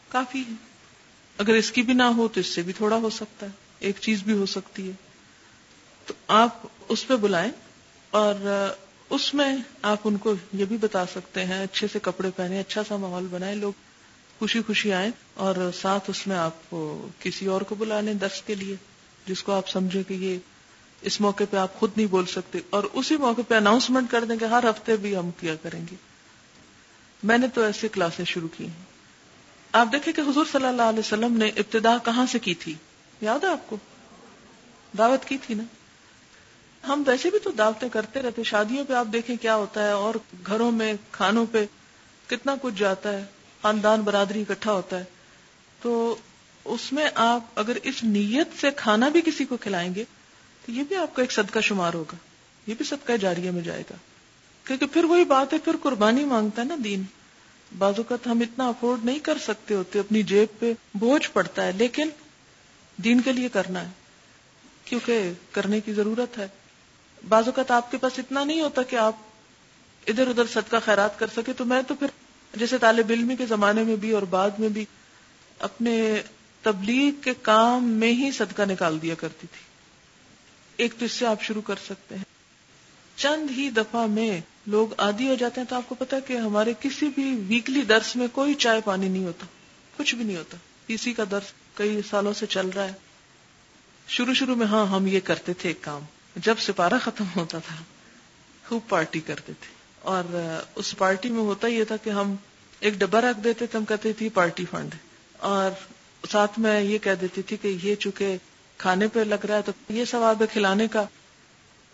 کافی 0.10 0.40
ہے۔ 0.40 0.54
اگر 1.38 1.54
اس 1.54 1.72
کی 1.72 1.82
بھی 1.82 1.94
نہ 1.94 2.04
ہو 2.04 2.28
تو 2.28 2.40
اس 2.40 2.48
سے 2.48 2.62
بھی 2.62 2.74
تھوڑا 2.74 2.96
ہو 2.96 3.10
سکتا 3.10 3.46
ہے، 3.46 3.52
ایک 3.80 3.96
چیز 4.00 4.24
بھی 4.24 4.34
ہو 4.34 4.46
سکتی 4.46 4.88
ہے۔ 4.88 4.94
تو 6.06 6.14
آپ 6.28 6.58
اس 6.90 7.08
پہ 7.08 7.16
بلائیں۔ 7.16 7.52
اور 8.12 8.36
اس 9.10 9.34
میں 9.34 9.58
آپ 9.82 9.98
ان 10.04 10.18
کو 10.18 10.34
یہ 10.54 10.66
بھی 10.66 10.78
بتا 10.78 11.06
سکتے 11.06 11.46
ہیں، 11.46 11.64
اچھے 11.64 11.88
سے 11.94 12.00
کپڑے 12.02 12.30
پہنے 12.36 12.60
اچھا 12.60 12.82
سا 12.88 12.96
ماحول 12.96 13.28
بنائے، 13.32 13.56
لوگ 13.56 13.74
خوشی 14.40 14.62
خوشی 14.62 14.94
آئیں 14.94 15.12
اور 15.34 15.56
ساتھ 15.82 16.10
اس 16.10 16.28
میں 16.28 16.38
آپ 16.38 16.76
کسی 17.20 17.46
اور 17.46 17.62
کو 17.62 17.76
بلا 17.76 18.02
لیں 18.02 18.14
دس 18.14 18.42
کے 18.46 18.56
لیے، 18.56 18.76
جس 19.26 19.44
کو 19.44 19.52
آپ 19.52 19.70
سمجھے 19.70 20.04
کہ 20.04 20.14
یہ 20.14 20.38
اس 21.02 21.22
موقع 21.22 21.44
پہ 21.50 21.58
آپ 21.58 21.80
خود 21.80 21.92
نہیں 21.96 22.08
بول 22.08 22.26
سکتے۔ 22.26 22.60
اور 22.70 22.84
اسی 22.94 23.18
موقع 23.18 23.42
پہ 23.48 23.56
اناؤنسمنٹ 23.56 24.12
کر 24.12 24.24
دیں 24.24 24.38
کہ 24.38 24.46
ہر 24.46 24.70
ہفتے 24.70 24.96
بھی 24.96 25.18
ہم 25.18 25.30
کیا 25.40 25.56
کریں 25.56 25.82
گے۔ 25.92 25.96
میں 27.24 27.38
نے 27.38 27.48
تو 27.48 27.62
ایسے 27.62 27.88
کلاسیں 27.88 28.26
شروع 28.26 28.48
کی 28.58 28.66
ہیں۔ 28.66 28.84
آپ 29.72 29.88
دیکھیں 29.92 30.14
کہ 30.14 30.22
حضور 30.22 30.46
صلی 30.52 30.66
اللہ 30.66 30.82
علیہ 30.82 31.00
وسلم 31.00 31.38
نے 31.38 31.48
ابتدا 31.48 31.98
کہاں 32.06 32.26
سے 32.26 32.40
کی 32.40 32.54
تھی؟ 32.54 32.76
یاد 33.22 33.40
ہے 33.44 33.50
آپ 33.50 33.70
کو؟ 33.70 33.78
دعوت 34.98 35.26
کی 35.26 35.38
تھی 35.38 35.56
نا؟ 35.56 35.64
ہم 36.88 37.04
ویسے 37.08 37.30
بھی 37.30 37.40
تو 37.40 37.52
دعوتیں 37.52 37.90
کرتے 37.90 38.22
رہتے 38.22 38.44
شادیوں 38.44 38.86
پہ 38.86 38.94
آپ 38.94 39.08
دیکھیں 39.14 39.36
کیا 39.42 39.56
ہوتا 39.56 39.88
ہے 39.88 39.92
اور 39.92 40.16
گھروں 40.48 40.72
میں 40.72 40.94
کھانوں 41.12 41.46
پہ 41.52 41.66
کتنا 42.28 42.56
کچھ 42.62 42.74
جاتا 42.78 43.12
ہے، 43.12 43.26
خاندان 43.62 44.02
برادری 44.02 44.42
اکٹھا 44.42 44.72
ہوتا 44.72 45.00
ہے۔ 45.00 45.04
تو 45.81 46.16
اس 46.66 46.94
میں 46.94 47.10
آپ 47.16 47.46
اگر 47.56 47.78
اس 47.84 48.04
نیت 48.04 48.48
سے 48.62 48.72
کھانا 48.72 49.10
بھی 49.10 49.22
کسی 49.22 49.46
کو 49.46 49.58
کھلائیں 49.58 49.96
گے 49.96 50.04
تو 50.66 50.72
یہ 50.72 50.84
بھی 50.84 50.96
آپ 50.96 51.16
کا 51.16 51.22
ایک 51.22 51.31
صدقہ 51.31 51.60
شمار 51.60 51.94
ہوگا۔ 51.94 52.16
یہ 52.68 52.76
بھی 52.78 52.86
صدقہ 52.86 53.18
جاریہ 53.18 53.52
میں 53.52 53.62
جائے 53.62 53.84
گا۔ 53.90 53.96
کیونکہ 54.64 54.86
پھر 54.86 55.04
وہی 55.04 55.24
بات 55.24 55.54
ہے، 55.54 55.58
پھر 55.58 55.75
قربانی 55.84 56.25
مانگتا 56.25 56.62
ہے 56.62 56.68
نا 56.68 56.75
دین۔ 56.84 57.04
بعض 57.78 57.94
اوقات 57.98 58.28
ہم 58.28 58.40
اتنا 58.40 58.68
افورڈ 58.68 59.06
نہیں 59.06 59.20
کر 59.20 59.38
سکتے 59.38 59.74
ہوتے، 59.74 60.00
اپنی 60.00 60.24
جیب 60.24 60.60
پہ 60.60 60.74
بوجھ 60.94 61.30
پڑتا 61.34 61.66
ہے، 61.66 61.72
لیکن 61.72 62.10
دین 62.98 63.22
کے 63.22 63.32
لیے 63.32 63.50
کرنا 63.50 63.82
ہے۔ 63.82 63.92
کیونکہ 64.86 65.32
کرنے 65.52 65.82
کی 65.82 65.94
ضرورت 65.94 66.38
ہے۔ 66.38 66.48
بعض 67.27 67.45
اوقات 67.45 67.71
آپ 67.71 67.92
کے 67.92 67.98
پاس 67.98 68.19
اتنا 68.19 68.44
نہیں 68.44 68.62
ہوتا 68.62 68.83
کہ 68.83 68.95
آپ 68.95 69.16
ادھر 70.07 70.27
ادھر 70.27 70.48
صدقہ 70.48 70.75
خیرات 70.86 71.19
کر 71.19 71.27
سکے 71.36 71.54
تو 71.54 71.66
میں 71.66 71.81
تو 71.81 71.95
پھر 71.95 72.07
جیسے 72.54 72.77
طالب 72.77 73.06
علمی 73.10 73.36
کے 73.36 73.45
زمانے 73.45 73.83
میں 73.83 73.95
بھی 73.95 74.12
اور 74.12 74.21
بعد 74.21 74.50
میں 74.60 74.69
بھی 74.69 74.86
اپنے 75.60 76.21
تبلیغ 76.62 77.21
کے 77.21 77.33
کام 77.42 77.83
میں 77.89 78.13
ہی 78.13 78.31
صدقہ 78.31 78.62
نکال 78.62 79.01
دیا 79.01 79.16
کرتی 79.16 79.48
تھی۔ 79.51 79.62
ایک 80.77 80.94
تو 81.00 81.06
اس 81.06 81.12
سے 81.12 81.25
آپ 81.25 81.42
شروع 81.42 81.62
کر 81.62 81.75
سکتے 81.86 82.16
ہیں۔ 82.16 82.24
چند 83.16 83.51
ہی 83.51 83.69
دفعہ 83.69 84.07
میں 84.07 84.42
لوگ 84.68 84.88
عادی 84.98 85.30
ہو 85.30 85.36
جاتے 85.36 85.62
ہیں 85.62 85.68
تو 85.68 85.75
آپ 85.75 85.89
کو 85.89 85.95
پتا 85.95 86.19
کہ 86.19 86.38
ہمارے 86.38 86.74
کسی 86.80 87.10
بھی 87.15 87.36
ویکلی 87.48 87.81
درس 87.81 88.15
میں 88.15 88.27
کوئی 88.33 88.54
چائے 88.54 88.81
پانی 88.86 89.07
نہیں 89.07 89.25
ہوتا، 89.25 89.45
کچھ 89.98 90.15
بھی 90.15 90.24
نہیں 90.24 90.38
ہوتا۔ 90.38 90.57
اسی 90.88 91.13
کا 91.13 91.24
درس 91.31 91.54
کئی 91.74 92.01
سالوں 92.10 92.33
سے 92.33 92.45
چل 92.45 92.69
رہا 92.69 92.83
ہے۔ 92.83 92.94
شروع 94.07 94.33
شروع 94.33 94.56
میں 94.56 94.68
ہاں 94.68 94.86
ہم 94.86 95.07
یہ 95.07 95.19
کرتے 95.19 95.54
تھے 95.54 95.69
ایک 95.69 95.81
کام۔ 95.81 96.01
جب 96.36 96.56
سپارہ 96.60 96.94
ختم 97.02 97.24
ہوتا 97.36 97.60
تھا، 97.60 97.76
خوب 98.68 98.81
پارٹی 98.90 99.20
کرتے 99.20 99.53
تھے۔ 99.60 99.74
اور 100.00 100.24
اس 100.75 100.96
پارٹی 100.98 101.30
میں 101.30 101.39
ہوتا 101.39 101.68
یہ 101.68 101.84
تھا 101.84 101.96
کہ 101.98 102.10
ہم 102.10 102.36
ایک 102.80 102.94
ڈبا 102.94 103.22
رکھ 103.22 103.44
دیتے 103.44 103.65
تھے، 103.65 103.80
ہم 103.80 103.86
کہتے 103.86 104.13
تھے 104.13 104.30
پارٹی 104.30 104.65
فنڈ۔ 104.72 104.96
اور 105.38 105.72
ساتھ 106.30 106.60
میں 106.60 106.82
یہ 106.82 106.98
کہہ 106.98 107.12
دیتی 107.22 107.42
تھی 107.42 107.58
کہ 107.58 107.77
یہ 107.84 107.96
چونکہ 107.96 108.38
کھانے 108.77 109.08
پہ 109.08 109.20
لگ 109.20 109.46
رہا 109.46 109.58
ہے، 109.58 109.62
تو 109.62 109.72
یہ 109.89 110.06
ثواب 110.06 110.42
ہے 110.42 110.48
کھلانے 110.48 110.88
کا۔ 110.88 111.06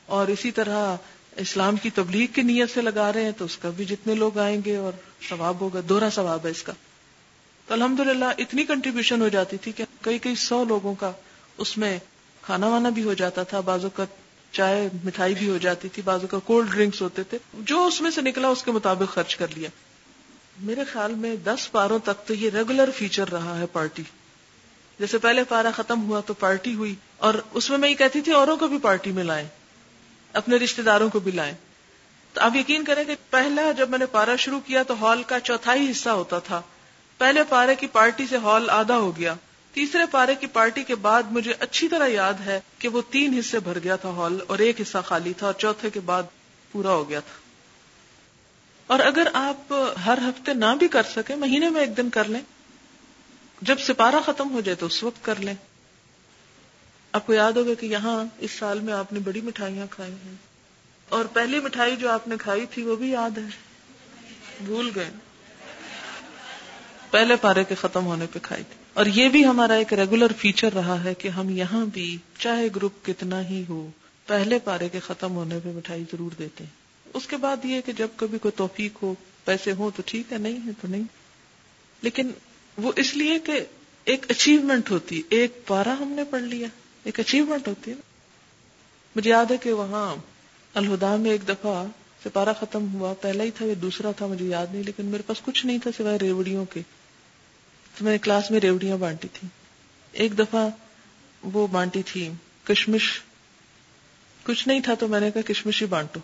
اور 0.06 0.28
اسی 0.28 0.52
طرح 0.52 0.96
اسلام 1.36 1.76
کی 1.76 1.90
تبلیغ 1.90 2.28
کی 2.28 2.42
نیت 2.42 2.70
سے 2.74 2.82
لگا 2.82 3.14
رہے 3.14 3.24
ہیں، 3.24 3.32
تو 3.32 3.46
اس 3.46 3.58
کا 3.58 3.70
بھی 3.70 3.86
جتنے 3.86 4.16
لوگ 4.16 4.38
آئیں 4.38 4.62
گے 4.66 4.76
اور 4.76 4.92
ثواب 5.30 5.62
ہوگا، 5.62 5.80
دوہرا 5.90 6.10
ثواب 6.10 6.46
ہے 6.46 6.52
اس 6.52 6.64
کا۔ 6.64 6.74
تو 7.68 7.74
الحمد 7.74 8.00
اتنی 8.38 8.64
کنٹریبیوشن 8.64 9.22
ہو 9.22 9.28
جاتی 9.28 9.58
تھی 9.58 9.72
کہ 9.72 9.84
کئی 10.02 10.20
کئی 10.20 10.36
سو 10.36 10.64
لوگوں 10.64 10.96
کا 10.96 11.12
اس 11.58 11.78
میں 11.78 12.00
کھانا 12.42 12.68
وانا 12.68 12.90
بھی 12.90 13.04
ہو 13.04 13.14
جاتا 13.14 13.44
تھا 13.44 13.60
بازو 13.60 13.90
کا 13.90 14.06
چائے 14.56 14.90
مٹھائی 15.04 15.36
بھی 15.36 15.50
ہو 15.50 15.58
جاتی 15.58 15.90
تھی 15.90 16.02
بازو 16.06 16.28
کا 16.28 16.40
کولڈ 16.40 16.72
ڈرنکس 16.72 17.02
ہوتے 17.02 17.24
تھے۔ 17.24 17.38
جو 17.54 17.86
اس 17.88 18.02
میں 18.02 18.12
سے 18.12 18.22
نکلا، 18.22 18.48
اس 18.48 18.64
کے 18.64 18.72
مطابق 18.72 19.14
خرچ 19.14 19.36
کر 19.36 19.48
لیا۔ 19.56 19.70
میرے 20.60 20.84
خیال 20.84 21.14
میں 21.14 21.36
دس 21.36 21.72
پاروں 21.72 22.00
تک 22.00 22.28
تو 22.28 22.34
یہ 22.34 22.50
ریگولر 22.50 22.90
فیچر 22.96 23.30
رہا 23.30 23.60
ہے 23.60 23.66
پارٹی 23.66 24.04
جیسے 25.00 25.18
پہلے 25.18 25.44
پارا 25.44 25.72
ختم 25.72 26.04
ہوا 26.04 26.20
تو 26.20 26.34
پارٹی 26.34 26.74
ہوئی، 26.76 26.96
اور 27.18 27.34
اس 27.54 27.70
میں 27.70 27.78
میں 27.78 27.90
یہ 27.90 27.96
کہتی 27.96 28.22
تھی، 28.22 28.32
اوروں 28.32 28.58
کو 28.58 28.68
بھی 28.68 28.78
پارٹی 28.78 29.12
میں 29.12 29.24
لائیں، 29.24 29.48
اپنے 30.34 30.56
رشتے 30.56 30.82
داروں 30.82 31.10
کو 31.10 31.20
بھی 31.20 31.32
لائیں۔ 31.32 31.54
تو 32.34 32.42
آپ 32.42 32.56
یقین 32.56 32.84
کریں 32.84 33.04
کہ 33.04 33.16
پہلا 33.30 33.72
جب 33.72 33.90
میں 33.90 34.00
نے 34.00 34.06
پارا 34.06 34.36
شروع 34.36 34.60
کیا 34.60 34.84
تو 34.84 35.06
ہال 35.06 35.24
کا 35.24 35.40
چوتھائی 35.40 35.92
حصہ 35.92 36.10
ہوتا 36.10 36.40
تھا۔ 36.40 36.62
پہلے 37.18 37.44
پارے 37.50 37.76
کی 37.76 37.88
پارٹی 37.88 38.26
سے 38.30 38.38
ہال 38.38 38.70
آدھا 38.70 38.98
ہو 38.98 39.18
گیا۔ 39.18 39.34
تیسرے 39.76 40.02
پارے 40.12 40.36
کی 40.36 40.48
پارٹی 40.48 40.84
کے 40.84 40.96
بعد 40.96 41.24
مجھے 41.32 41.54
اچھی 41.60 41.88
طرح 41.88 42.08
یاد 42.08 42.34
ہے 42.46 42.60
کہ 42.80 42.88
وہ 42.88 43.02
تین 43.10 43.34
حصے 43.40 43.60
بھر 43.60 43.80
گیا 43.84 43.96
تھا 43.96 44.10
ہال 44.10 44.38
اور 44.48 44.60
ایک 44.60 44.82
حصہ 44.82 44.98
خالی 45.06 45.34
تھا 45.34 45.46
اور 45.46 45.54
چوتھے 45.54 45.90
کے 45.90 46.00
بعد 46.00 46.24
پورا 46.72 46.90
ہو 46.90 47.10
گیا 47.10 47.20
تھا۔ 47.20 47.40
اور 48.88 49.00
اگر 49.00 49.28
آپ 49.34 49.74
ہر 50.06 50.18
ہفتے 50.18 50.54
نہ 50.54 50.66
بھی 50.80 50.88
کر 50.88 51.04
سکیں، 51.16 51.36
مہینے 51.36 51.70
میں 51.70 51.82
ایک 51.82 51.98
دن 51.98 52.10
کر 52.10 52.24
لیں۔ 52.26 52.42
جب 53.62 53.80
سپارہ 53.80 54.16
ختم 54.26 54.52
ہو 54.52 54.62
جائے 54.62 54.76
تو 54.76 54.86
اس 54.86 55.04
وقت 55.04 55.26
کر 55.26 55.36
لیں۔ 55.40 55.54
آپ 57.12 57.26
کو 57.26 57.34
یاد 57.34 57.52
ہوگا 57.52 57.74
کہ 57.74 57.86
یہاں 57.86 58.24
اس 58.38 58.52
سال 58.52 58.80
میں 58.80 58.94
آپ 58.94 59.14
نے 59.14 59.20
بڑی 59.20 59.42
مٹھائیاں 59.42 59.88
کھائی 59.90 60.14
ہیں۔ 60.14 60.36
اور 61.10 61.26
پہلی 61.26 61.60
مٹھائی 61.60 61.96
جو 61.96 62.10
آپ 62.10 62.28
نے 62.28 62.36
کھائی 62.40 62.66
تھی 62.66 62.84
وہ 62.84 62.96
بھی 62.96 63.12
یاد 63.12 63.38
ہے۔ 63.38 63.48
بھول 64.66 64.92
گئے۔ 64.96 65.10
پہلے 67.12 67.36
پارے 67.36 67.64
کے 67.64 67.76
ختم 67.76 68.06
ہونے 68.06 68.26
پہ 68.34 68.40
کھائی 68.42 68.64
تھی۔ 68.64 68.85
اور 68.96 69.06
یہ 69.06 69.30
بھی 69.30 69.46
ہمارا 69.46 69.74
ایک 69.74 69.94
ریگولر 69.94 70.32
فیچر 70.38 70.74
رہا 70.74 71.04
ہے 71.04 71.14
کہ 71.14 71.28
ہم 71.28 71.50
یہاں 71.50 71.86
بھی 71.86 72.18
چاہے 72.40 72.68
گروپ 72.76 73.06
کتنا 73.06 73.50
ہی 73.50 73.64
ہو، 73.70 73.90
پہلے 74.28 74.60
پارے 74.60 74.90
کے 74.90 75.00
ختم 75.00 75.36
ہونے 75.36 75.60
پہ 75.64 75.70
مٹھائی 75.70 76.04
ضرور 76.12 76.32
دیتے 76.40 76.64
ہیں۔ 76.64 76.72
اس 77.14 77.28
کے 77.28 77.38
بعد 77.38 77.66
یہ 77.66 77.82
کہ 77.86 77.92
جب 77.92 78.08
کبھی 78.16 78.38
کوئی 78.38 78.52
توفیق 78.56 79.04
ہو، 79.04 79.16
پیسے 79.46 79.72
ہوں 79.72 79.90
تو 79.96 80.04
ٹھیک 80.06 80.34
ہے، 80.34 80.38
نہیں 80.38 80.66
ہے 80.66 80.72
تو 80.82 80.88
نہیں۔ 80.88 81.04
لیکن 82.02 82.32
وہ 82.78 82.92
اس 82.96 83.18
لیے 83.18 83.40
کہ 83.40 83.60
ایک 84.06 84.26
اچیومنٹ 84.30 84.92
ہوتی، 84.92 85.22
ایک 85.30 85.68
پارا 85.68 85.96
ہم 86.00 86.08
نے 86.08 86.24
پڑھ 86.24 86.44
لیا، 86.44 86.68
ایک 87.04 87.20
اچیومنٹ 87.20 87.68
ہوتی۔ 87.68 87.92
ہے 87.92 87.96
مجھے 89.16 89.30
یاد 89.30 89.52
ہے 89.52 89.58
کہ 89.58 89.74
وہاں 89.74 90.16
الہدا 90.74 91.16
میں 91.16 91.32
ایک 91.32 91.48
دفعہ 91.48 91.86
سپارہ 92.24 92.50
ختم 92.60 92.94
ہوا، 92.94 93.14
پہلا 93.14 93.44
ہی 93.44 93.52
تھا 93.52 93.66
یا 93.66 93.74
دوسرا 93.82 94.12
تھا 94.12 94.26
مجھے 94.26 94.46
یاد 94.46 94.68
نہیں، 94.72 94.84
لیکن 94.84 95.06
میرے 95.06 95.24
پاس 95.24 95.42
کچھ 95.42 95.66
نہیں 95.66 95.78
تھا 95.78 95.92
سوائے 95.98 96.18
ریوڑیوں 96.22 96.66
کے۔ 96.66 96.82
تو 97.98 98.04
میں 98.04 98.12
نے 98.12 98.18
کلاس 98.18 98.52
میں 98.52 98.60
ریوڑیاں 98.60 98.98
بانٹی 98.98 99.28
تھی 99.34 99.48
ایک 100.12 100.40
دفعہ 100.40 100.70
وہ 101.44 101.68
بانٹی 101.68 102.04
تھی 102.06 102.30
کشمش۔ 102.64 103.22
کچھ 104.44 104.68
نہیں 104.68 104.80
تھا 104.80 104.94
تو 104.94 105.08
میں 105.08 105.20
نے 105.20 105.32
کہا 105.32 105.42
کشمش 105.42 105.82
ہی 105.82 105.88
بانٹو۔ 105.88 106.20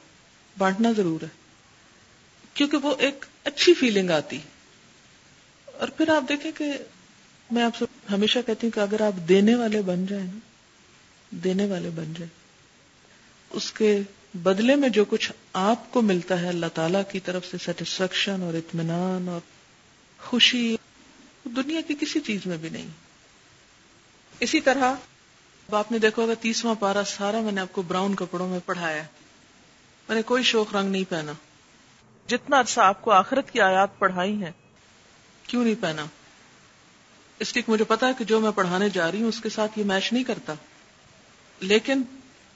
بانٹنا 0.57 0.91
ضرور 0.91 1.23
ہے۔ 1.23 1.27
کیونکہ 2.53 2.77
وہ 2.77 2.95
ایک 2.99 3.25
اچھی 3.43 3.73
فیلنگ 3.73 4.09
آتی۔ 4.09 4.37
اور 5.65 5.87
پھر 5.87 6.09
آپ 6.09 6.23
دیکھیں 6.29 6.51
کہ 6.51 6.73
میں 7.51 7.63
آپ 7.63 7.75
سے 7.75 7.85
ہمیشہ 8.11 8.39
کہتی 8.45 8.67
ہوں 8.67 8.71
کہ 8.71 8.79
اگر 8.79 9.01
آپ 9.01 9.29
دینے 9.29 9.55
والے 9.55 9.81
بن 9.81 10.05
جائیں 10.05 10.25
نا، 10.25 10.39
دینے 11.31 11.65
والے 11.65 11.89
بن 11.89 12.13
جائیں۔ 12.19 12.41
اس 13.49 13.71
کے 13.71 14.01
بدلے 14.33 14.75
میں 14.75 14.89
جو 14.89 15.05
کچھ 15.05 15.31
آپ 15.53 15.91
کو 15.91 16.01
ملتا 16.01 16.41
ہے، 16.41 16.47
اللہ 16.47 16.65
تعالی 16.73 16.99
کی 17.11 17.19
طرف 17.19 17.45
سے 17.45 17.57
سیٹسفیکشن 17.57 18.41
اور 18.41 18.53
اطمینان 18.53 19.27
اور 19.27 19.41
خوشی۔ 20.19 20.77
دنیا 21.43 21.81
کی 21.81 21.95
کسی 22.01 22.19
چیز 22.19 22.45
میں 22.45 22.57
بھی 22.57 22.69
نہیں۔ 22.69 22.87
اسی 24.39 24.61
طرح 24.61 24.93
اب 25.67 25.75
آپ 25.75 25.91
نے 25.91 25.99
دیکھا 25.99 26.21
ہوگا 26.21 26.33
تیسواں 26.33 26.75
پارا 26.75 27.03
سارا 27.03 27.41
میں 27.41 27.51
نے 27.51 27.61
آپ 27.61 27.73
کو 27.73 27.81
براؤن 27.81 28.15
کپڑوں 28.15 28.47
میں 28.47 28.59
پڑھایا۔ 28.65 29.03
میں 30.07 30.15
نے 30.15 30.21
کوئی 30.21 30.43
شوق 30.43 30.75
رنگ 30.75 30.91
نہیں 30.91 31.03
پہنا۔ 31.09 31.31
جتنا 32.27 32.59
عرصہ 32.59 32.81
آپ 32.81 33.01
کو 33.01 33.11
آخرت 33.11 33.51
کی 33.51 33.61
آیات 33.61 33.99
پڑھائی 33.99 34.43
ہیں، 34.43 34.51
کیوں 35.47 35.63
نہیں 35.63 35.75
پہنا؟ 35.81 36.05
اس 37.39 37.55
لیے 37.55 37.71
مجھے 37.71 37.85
پتا 37.85 38.07
ہے 38.07 38.11
کہ 38.17 38.25
جو 38.25 38.39
میں 38.39 38.51
پڑھانے 38.51 38.89
جا 38.89 39.11
رہی 39.11 39.21
ہوں، 39.21 39.29
اس 39.29 39.41
کے 39.41 39.49
ساتھ 39.49 39.79
یہ 39.79 39.83
میچ 39.83 40.13
نہیں 40.13 40.23
کرتا۔ 40.23 40.53
لیکن 41.59 42.01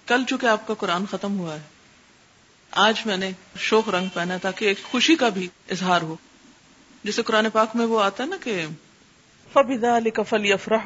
کل 0.06 0.24
چونکہ 0.28 0.46
آپ 0.46 0.68
کا 0.68 0.74
قرآن 0.74 1.06
ختم 1.06 1.40
ہوا 1.40 1.56
ہے، 1.56 1.62
آج 2.72 3.02
میں 3.06 3.18
نے 3.18 3.32
شوق 3.60 3.90
رنگ 3.90 4.08
پہنا 4.14 4.38
تاکہ 4.38 4.66
ایک 4.66 4.84
خوشی 4.84 5.16
کا 5.16 5.30
بھی 5.30 5.48
اظہار 5.72 6.02
ہو۔ 6.02 6.16
جسے 7.06 7.24
قرآن 7.24 7.50
پاک 7.54 7.76
میں 7.76 7.86
وہ 7.86 8.02
آتا 8.02 8.24
ہے 8.24 8.28
نا 8.28 8.38
کہ 8.44 8.66
کفل 10.14 10.54
افراہ 10.54 10.86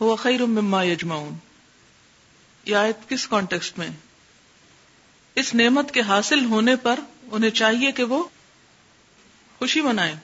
ہوا 0.00 0.16
خیر 0.16 0.46
مما 0.46 0.82
یجماؤن 0.82 1.34
یہ 2.66 2.76
آیت 2.76 3.08
کس 3.08 3.28
کانٹیکسٹ 3.28 3.78
میں؟ 3.78 3.88
اس 5.34 5.54
نعمت 5.54 5.90
کے 5.90 6.00
حاصل 6.00 6.44
ہونے 6.44 6.76
پر 6.76 7.00
انہیں 7.30 7.50
چاہیے 7.50 7.92
کہ 7.92 8.04
وہ 8.04 8.24
خوشی 9.58 9.80
منائے 9.80 10.14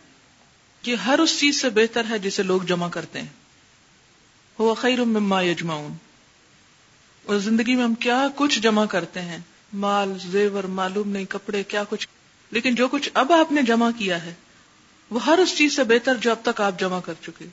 یہ 0.87 0.97
ہر 0.97 1.19
اس 1.19 1.41
چیز 1.41 1.61
سے 1.61 1.71
بہتر 1.71 2.05
ہے 2.11 2.19
جسے 2.19 2.43
لوگ 2.43 2.63
جمع 2.63 2.89
کرتے 2.89 3.21
ہیں۔ 3.21 3.29
ہوا 4.59 4.75
خیر 4.75 5.05
مما 5.05 5.43
یجماؤن 5.43 5.93
اور 7.27 7.37
زندگی 7.37 7.75
میں 7.75 7.85
ہم 7.85 7.95
کیا 7.95 8.27
کچھ 8.37 8.61
جمع 8.61 8.87
کرتے 8.87 9.21
ہیں؟ 9.21 9.39
مال 9.73 10.19
زیور 10.27 10.65
معلوم 10.65 11.09
نہیں 11.09 11.25
کپڑے 11.25 11.63
کیا 11.63 11.85
کچھ۔ 11.89 12.09
لیکن 12.51 12.75
جو 12.75 12.89
کچھ 12.89 13.11
اب 13.15 13.33
آپ 13.33 13.53
نے 13.53 13.63
جمع 13.63 13.91
کیا 13.99 14.25
ہے 14.25 14.35
وہ 15.13 15.25
ہر 15.25 15.39
اس 15.39 15.57
چیز 15.57 15.77
سے 15.77 15.85
بہتر 15.85 16.15
جو 16.15 16.31
اب 16.31 16.37
تک 16.43 16.61
آپ 16.61 16.81
جمع 16.81 17.01
کر 17.01 17.15
چکے۔ 17.23 17.45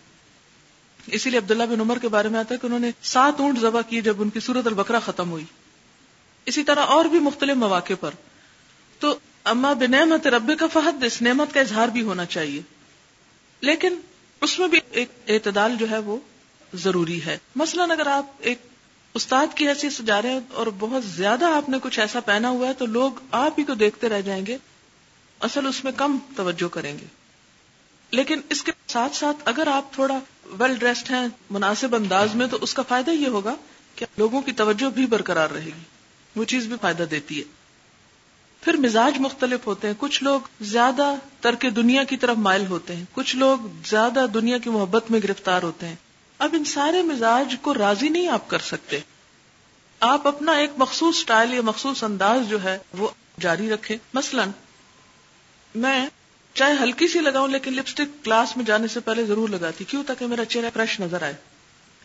اسی 1.07 1.29
لیے 1.29 1.39
عبداللہ 1.39 1.63
بن 1.63 1.79
عمر 1.79 1.99
کے 1.99 2.07
بارے 2.07 2.29
میں 2.29 2.39
آتا 2.39 2.53
ہے 2.53 2.59
کہ 2.59 2.65
انہوں 2.65 2.79
نے 2.79 2.91
سات 3.01 3.39
اونٹ 3.39 3.59
ذبح 3.59 3.81
کیے 3.81 4.01
جب 4.01 4.21
ان 4.21 4.29
کی 4.29 4.39
صورت 4.39 4.67
البکرا 4.67 4.99
ختم 4.99 5.31
ہوئی۔ 5.31 5.45
اسی 6.45 6.63
طرح 6.63 6.79
اور 6.79 7.05
بھی 7.05 7.19
مختلف 7.19 7.55
مواقع 7.57 7.93
پر۔ 7.99 8.11
تو 8.99 9.19
اما 9.43 9.73
بنعمت 9.73 10.27
رب 10.27 10.51
کا 10.59 10.67
فہد 10.67 11.03
اس 11.03 11.21
نعمت 11.21 11.53
کا 11.53 11.59
اظہار 11.59 11.87
بھی 11.87 12.01
ہونا 12.01 12.25
چاہیے۔ 12.25 12.61
لیکن 13.61 13.99
اس 14.41 14.59
میں 14.59 14.67
بھی 14.67 14.79
ایک 14.91 15.09
اعتدال 15.27 15.75
جو 15.75 15.89
ہے 15.89 15.97
وہ 15.97 16.17
ضروری 16.73 17.25
ہے۔ 17.25 17.37
مثلا 17.55 17.83
اگر 17.83 18.07
آپ 18.07 18.25
ایک 18.39 18.59
استاد 19.13 19.47
کی 19.55 19.67
حیثیت 19.67 19.93
سے 19.93 20.03
جا 20.03 20.21
رہے 20.21 20.31
ہیں 20.31 20.39
اور 20.53 20.67
بہت 20.79 21.05
زیادہ 21.05 21.45
آپ 21.45 21.69
نے 21.69 21.77
کچھ 21.83 21.99
ایسا 21.99 22.19
پہنا 22.19 22.49
ہوا 22.49 22.67
ہے 22.67 22.73
تو 22.73 22.85
لوگ 22.85 23.11
آپ 23.31 23.59
ہی 23.59 23.63
کو 23.63 23.73
دیکھتے 23.73 24.09
رہ 24.09 24.21
جائیں 24.21 24.45
گے۔ 24.45 24.57
اصل 25.39 25.67
اس 25.67 25.83
میں 25.83 25.91
کم 25.91 26.17
توجہ 26.35 26.67
کریں 26.67 26.99
گے۔ 26.99 27.18
لیکن 28.11 28.41
اس 28.49 28.63
کے 28.63 28.71
ساتھ 28.87 29.15
ساتھ 29.15 29.37
اگر 29.45 29.67
آپ 29.67 29.93
تھوڑا 29.93 30.19
ویل 30.45 30.75
ڈریسڈ 30.75 31.11
ہیں، 31.11 31.27
مناسب 31.49 31.95
انداز 31.95 32.35
میں، 32.35 32.47
تو 32.47 32.57
اس 32.61 32.73
کا 32.73 32.81
فائدہ 32.87 33.11
یہ 33.11 33.27
ہوگا 33.27 33.55
کہ 33.95 34.05
لوگوں 34.17 34.41
کی 34.41 34.51
توجہ 34.51 34.89
بھی 34.89 35.05
برقرار 35.05 35.49
رہے 35.49 35.65
گی۔ 35.65 35.83
وہ 36.35 36.43
چیز 36.43 36.65
بھی 36.65 36.75
فائدہ 36.81 37.03
دیتی 37.03 37.39
ہے۔ 37.39 37.43
پھر 38.61 38.73
مزاج 38.73 39.19
مختلف 39.19 39.67
ہوتے 39.67 39.87
ہیں۔ 39.87 39.93
کچھ 39.97 40.23
لوگ 40.23 40.39
زیادہ 40.61 41.15
ترک 41.39 41.65
دنیا 41.75 42.03
کی 42.03 42.17
طرف 42.17 42.37
مائل 42.37 42.65
ہوتے 42.65 42.95
ہیں۔ 42.95 43.05
کچھ 43.13 43.35
لوگ 43.35 43.57
زیادہ 43.85 44.25
دنیا 44.33 44.57
کی 44.57 44.69
محبت 44.69 45.11
میں 45.11 45.19
گرفتار 45.23 45.63
ہوتے 45.63 45.87
ہیں۔ 45.87 45.95
اب 46.37 46.49
ان 46.53 46.65
سارے 46.65 47.01
مزاج 47.01 47.55
کو 47.61 47.73
راضی 47.73 48.09
نہیں 48.09 48.27
آپ 48.27 48.49
کر 48.49 48.59
سکتے۔ 48.59 48.99
آپ 49.99 50.27
اپنا 50.27 50.51
ایک 50.51 50.69
مخصوص 50.77 51.17
سٹائل 51.17 51.53
یا 51.53 51.61
مخصوص 51.61 52.03
انداز 52.03 52.49
جو 52.49 52.63
ہے، 52.63 52.77
وہ 52.97 53.07
جاری 53.39 53.69
رکھے 53.69 53.97
مثلا، 54.13 54.43
میں 55.75 56.07
چاہے 56.59 56.73
ہلکی 56.83 57.07
سی 57.07 57.19
لگاؤں، 57.19 57.47
لیکن 57.47 57.73
لپسٹک 57.73 58.25
کلاس 58.25 58.57
میں 58.57 58.65
جانے 58.65 58.87
سے 58.87 58.99
پہلے 58.99 59.25
ضرور 59.25 59.49
لگاتی۔ 59.49 59.83
کیوں؟ 59.83 60.03
تاکہ 60.07 60.27
میرا 60.27 60.45
چہرہ 60.45 60.69
فریش 60.73 60.99
نظر 60.99 61.21
آئے۔ 61.21 61.33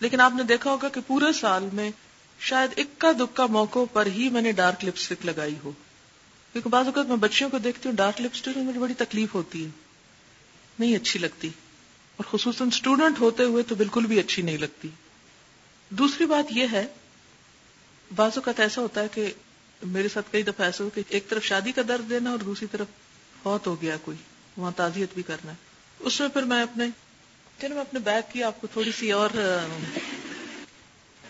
لیکن 0.00 0.20
آپ 0.20 0.32
نے 0.36 0.42
دیکھا 0.42 0.70
ہوگا 0.70 0.88
کہ 0.88 1.00
پورے 1.06 1.32
سال 1.32 1.68
میں 1.72 1.90
شاید 2.40 2.70
اکا 2.76 3.12
دکا 3.12 3.46
موقع 3.46 3.78
پر 3.92 4.06
ہی 4.06 4.30
میں 4.30 4.42
نے 4.42 4.52
ڈارک 4.52 4.84
لپسٹک 4.84 5.26
لگائی 5.26 5.54
ہو۔ 5.64 5.72
کیونکہ 6.52 6.70
بعض 6.70 6.86
اوقات 6.86 7.06
میں 7.06 7.16
بچیوں 7.16 7.50
کو 7.50 7.58
دیکھتی 7.58 7.88
ہوں 7.88 7.96
ڈارک 7.96 8.20
لپسٹک 8.20 8.56
میں 8.56 8.64
مجھے 8.64 8.80
بڑی 8.80 8.94
تکلیف 8.94 9.34
ہوتی 9.34 9.64
ہے۔ 9.64 9.70
نہیں 10.78 10.96
اچھی 10.96 11.20
لگتی۔ 11.20 11.48
اور 12.16 12.38
خصوصاً 12.38 12.68
اسٹوڈنٹ 12.68 13.20
ہوتے 13.20 13.42
ہوئے 13.42 13.62
تو 13.62 13.74
بالکل 13.74 14.06
بھی 14.06 14.20
اچھی 14.20 14.42
نہیں 14.42 14.58
لگتی۔ 14.58 14.88
دوسری 15.90 16.26
بات 16.26 16.52
یہ 16.52 16.66
ہے، 16.72 16.86
بعض 18.14 18.30
اوقات 18.34 18.60
ایسا 18.60 18.82
ہوتا 18.82 19.00
ہے 19.00 19.08
کہ 19.12 19.32
میرے 19.82 20.08
ساتھ 20.08 20.32
کئی 20.32 20.42
دفعہ 20.42 20.66
ایسا 20.66 20.84
ہو 20.84 20.90
کہ 20.90 21.02
ایک 21.08 21.28
طرف 21.28 21.44
شادی 21.44 21.72
کا 21.72 21.82
درد 21.88 22.10
دینا 22.10 22.30
اور 22.30 22.38
دوسری 22.38 22.66
طرف 22.70 22.86
بہت 23.42 23.66
ہو 23.66 23.82
گیا 23.82 23.96
کوئی۔ 23.96 24.18
وہاں 24.56 24.72
تعزیت 24.76 25.14
بھی 25.14 25.22
کرنا 25.22 25.52
ہے۔ 25.52 25.56
اس 25.98 26.20
میں 26.20 26.28
پھر 26.28 26.42
میں 26.42 26.62
اپنے 26.62 26.86
میں 27.62 27.80
اپنے 27.80 28.00
بیگ 28.00 28.22
کی 28.32 28.42
آپ 28.42 28.60
کو 28.60 28.66
تھوڑی 28.66 28.92
سی 28.92 29.12
اور، 29.12 29.30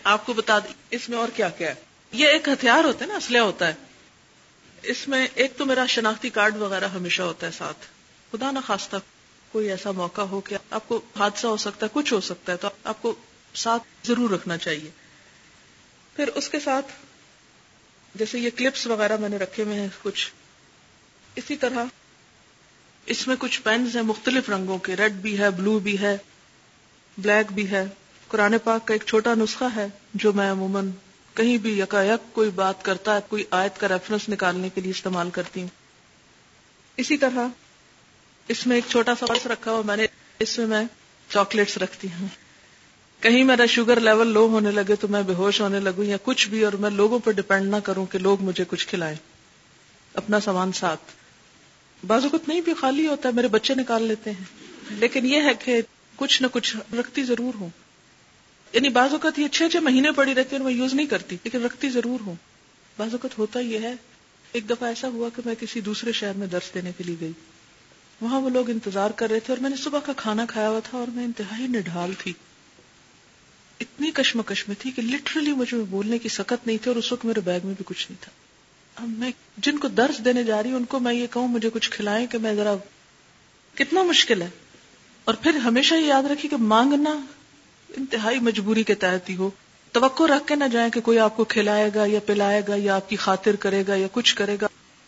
آپ 0.03 0.25
کو 0.25 0.33
بتا 0.33 0.59
دی 0.59 0.73
اس 0.89 1.09
میں 1.09 1.17
اور 1.17 1.27
کیا 1.35 1.49
کیا 1.49 1.69
ہے؟ 1.69 1.75
یہ 2.11 2.27
ایک 2.27 2.47
ہتھیار 2.47 2.83
ہوتا 2.83 3.05
ہے 3.05 3.09
نا، 3.09 3.15
اسلحہ 3.15 3.41
ہوتا 3.41 3.67
ہے۔ 3.67 3.73
اس 4.83 5.07
میں 5.07 5.27
ایک 5.35 5.57
تو 5.57 5.65
میرا 5.65 5.85
شناختی 5.85 6.29
کارڈ 6.29 6.55
وغیرہ 6.55 6.87
ہمیشہ 6.87 7.21
ہوتا 7.21 7.47
ہے 7.47 7.51
ساتھ۔ 7.51 7.85
خدا 8.31 8.51
نہ 8.51 8.59
خاصتا 8.67 8.97
کوئی 9.51 9.69
ایسا 9.69 9.91
موقع 9.91 10.21
ہو 10.21 10.41
کہ 10.41 10.57
آپ 10.69 10.87
کو 10.87 11.01
حادثہ 11.17 11.47
ہو 11.47 11.57
سکتا 11.57 11.85
ہے، 11.85 11.91
کچھ 11.93 12.13
ہو 12.13 12.21
سکتا 12.21 12.51
ہے، 12.51 12.57
تو 12.57 12.69
آپ 12.83 13.01
کو 13.01 13.15
ساتھ 13.53 13.83
ضرور 14.07 14.29
رکھنا 14.29 14.57
چاہیے۔ 14.57 14.89
پھر 16.15 16.27
اس 16.27 16.49
کے 16.49 16.59
ساتھ 16.59 16.85
جیسے 18.15 18.39
یہ 18.39 18.49
کلپس 18.55 18.87
وغیرہ 18.87 19.17
میں 19.17 19.29
نے 19.29 19.37
رکھے 19.37 19.63
ہوئے 19.63 19.79
ہیں، 19.79 19.87
کچھ۔ 20.01 20.31
اسی 21.35 21.55
طرح 21.55 21.83
اس 23.05 23.27
میں 23.27 23.35
کچھ 23.39 23.61
پینز 23.61 23.95
ہیں 23.95 24.03
مختلف 24.03 24.49
رنگوں 24.49 24.77
کے. 24.77 24.95
ریڈ 24.95 25.13
بھی 25.13 25.39
ہے 25.39 25.49
بلو 25.49 25.79
بھی 25.79 25.99
ہے 25.99 26.17
بلیک 27.17 27.51
بھی 27.51 27.71
ہے. 27.71 27.85
قرآن 28.27 28.55
پاک 28.63 28.87
کا 28.87 28.93
ایک 28.93 29.03
چھوٹا 29.05 29.33
نسخہ 29.33 29.65
ہے 29.75 29.87
جو 30.13 30.33
میں 30.33 30.51
عموماً 30.51 30.89
کہیں 31.33 31.57
بھی 31.57 31.79
یکا 31.79 32.03
یک 32.03 32.33
کوئی 32.33 32.49
بات 32.49 32.85
کرتا 32.85 33.15
ہے، 33.15 33.19
کوئی 33.27 33.43
آیت 33.51 33.79
کا 33.79 33.87
ریفرنس 33.87 34.29
نکالنے 34.29 34.69
کے 34.69 34.81
لیے 34.81 34.91
استعمال 34.91 35.29
کرتی 35.29 35.61
ہوں. 35.61 35.67
اسی 36.97 37.17
طرح 37.17 37.47
اس 38.47 38.67
میں 38.67 38.75
ایک 38.77 38.83
چھوٹا 38.89 39.13
سا 39.19 39.25
پرس 39.25 39.45
رکھا 39.45 39.71
ہوا 39.71 39.81
میں 39.85 39.97
نے، 39.97 40.07
اس 40.39 40.57
میں 40.57 40.67
میں 40.67 40.83
چاکلیٹس 41.29 41.77
رکھتی 41.77 42.07
ہوں. 42.19 42.27
کہیں 43.19 43.43
میرا 43.43 43.65
شوگر 43.65 43.99
لیول 43.99 44.27
لو 44.27 44.47
ہونے 44.47 44.71
لگے 44.71 44.95
تو 44.95 45.07
میں 45.07 45.21
بے 45.21 45.33
ہوش 45.33 45.61
ہونے 45.61 45.79
لگوں 45.79 46.03
یا 46.03 46.17
کچھ 46.23 46.49
بھی 46.49 46.65
اور 46.65 46.73
میں 46.73 46.89
لوگوں 46.89 47.19
پر 47.19 47.31
ڈپینڈ 47.31 47.69
نہ 47.69 47.75
کروں 47.75 48.05
کہ 48.05 48.19
لوگ 48.19 48.41
مجھے 48.41 48.63
کچھ 48.67 48.87
کھلائیں. 48.87 49.17
اپنا 50.13 50.39
سامان 50.39 50.71
ساتھ. 50.71 51.01
بعض 52.07 52.23
اوقات 52.23 52.47
نہیں 52.47 52.61
بھی 52.61 52.73
خالی 52.73 53.07
ہوتا 53.07 53.29
ہے، 53.29 53.33
میرے 53.33 53.47
بچے 53.47 53.75
نکال 53.75 54.03
لیتے 54.03 54.31
ہیں۔ 54.31 54.43
لیکن 54.89 55.25
یہ 55.25 55.41
ہے 55.41 55.53
کہ 55.65 55.81
کچھ 56.15 56.41
نہ 56.41 56.47
کچھ 56.51 56.77
رکھتی 56.99 57.23
ضرور 57.23 57.53
ہوں۔ 57.53 57.69
یعنی 58.73 58.89
بعض 58.89 59.11
اوقات 59.11 59.39
یہ 59.39 59.45
اچھے 59.45 59.65
اچھے 59.65 59.79
مہینے 59.79 60.11
پڑی 60.11 60.33
رہتی 60.33 60.55
اور 60.55 60.65
میں 60.65 60.73
یوز 60.73 60.93
نہیں 60.93 61.07
کرتی، 61.07 61.37
لیکن 61.43 61.61
رکھتی 61.65 61.89
ضرور 61.89 62.19
ہوں۔ 62.19 62.35
بعض 62.97 63.11
اوقات 63.11 63.37
ہوتا 63.37 63.59
یہ 63.59 63.79
ہے، 63.79 63.93
ایک 64.51 64.69
دفعہ 64.69 64.87
ایسا 64.87 65.07
ہوا 65.07 65.29
کہ 65.35 65.41
میں 65.45 65.55
کسی 65.59 65.81
دوسرے 65.81 66.11
شہر 66.11 66.33
میں 66.33 66.47
درس 66.47 66.73
دینے 66.73 66.91
کے 66.97 67.03
لیے 67.03 67.15
گئی۔ 67.21 67.31
وہاں 68.21 68.41
وہ 68.41 68.49
لوگ 68.49 68.69
انتظار 68.69 69.09
کر 69.09 69.29
رہے 69.29 69.39
تھے 69.39 69.53
اور 69.53 69.61
میں 69.61 69.69
نے 69.69 69.75
صبح 69.75 69.99
کا 69.99 70.13
کھانا 70.17 70.45
کھایا 70.45 70.69
ہوا 70.69 70.79
تھا 70.79 70.97
اور 70.97 71.07
میں 71.07 71.25
انتہائی 71.25 71.67
نڈھال 71.67 72.13
تھی۔ 72.13 72.33
اتنی 73.79 74.11
کشمکش 74.11 74.67
میں 74.67 74.75
تھی 74.79 74.91
کہ 74.91 75.01
لٹرلی 75.01 75.53
مجھے 75.53 75.77
بولنے 75.77 76.17
کی 76.17 76.29
سکت 76.29 76.67
نہیں 76.67 76.77
تھی 76.77 76.89
اور 76.89 76.95
اس 76.95 77.11
وقت 77.11 77.25
میرے 77.25 77.41
بیگ 77.41 77.59
میں 77.63 77.73
بھی 77.73 77.83
کچھ 77.85 78.11
نہیں 78.11 78.23
تھا۔ 78.23 78.31
میں 78.99 79.31
جن 79.57 79.77
کو 79.77 79.87
درس 79.87 80.25
دینے 80.25 80.43
جا 80.43 80.63
رہی 80.63 80.69
ہوں، 80.69 80.77
ان 80.77 80.85
کو 80.85 80.99
میں 80.99 81.13
یہ 81.13 81.27
کہوں، 81.27 81.47
مجھے 81.47 81.69
کچھ 81.73 81.91
کھلائیں 81.91 82.27
کہ 82.27 82.37
میں 82.37 82.53
ذرا 82.53 82.75
کتنا 83.75 84.03
مشکل 84.03 84.41
ہے۔ 84.41 84.49
اور 85.23 85.33
پھر 85.33 85.55
ہمیشہ 85.55 85.95
یہ 85.95 86.05
یاد 86.05 86.23
رکھی 86.23 86.49
کہ 86.49 86.57
مانگنا 86.57 87.09
انتہائی 87.97 88.39
مجبوری 88.39 88.83
کے 88.83 88.95
تحت 88.95 89.29
ہی 89.29 89.35
ہو۔ 89.35 89.49
توقع 89.91 90.23
رکھ 90.23 90.47
کے 90.47 90.55
نہ 90.55 90.63
جائیں 90.71 90.89
کہ 90.89 91.01
کوئی 91.01 91.19
آپ 91.19 91.37
کو 91.37 91.43
کھلائے 91.43 91.91
گا 91.95 92.05
یا 92.05 92.19
پلائے 92.19 92.61
گا 92.67 92.73
یا 92.77 92.95
آپ 92.95 93.09
کی 93.09 93.15
خاطر 93.15 93.55
کرے 93.55 93.83
گا 93.87 93.95
یا 93.95 94.07
کچھ 94.11 94.35
کرے 94.35 94.57
گا۔ 94.61 94.67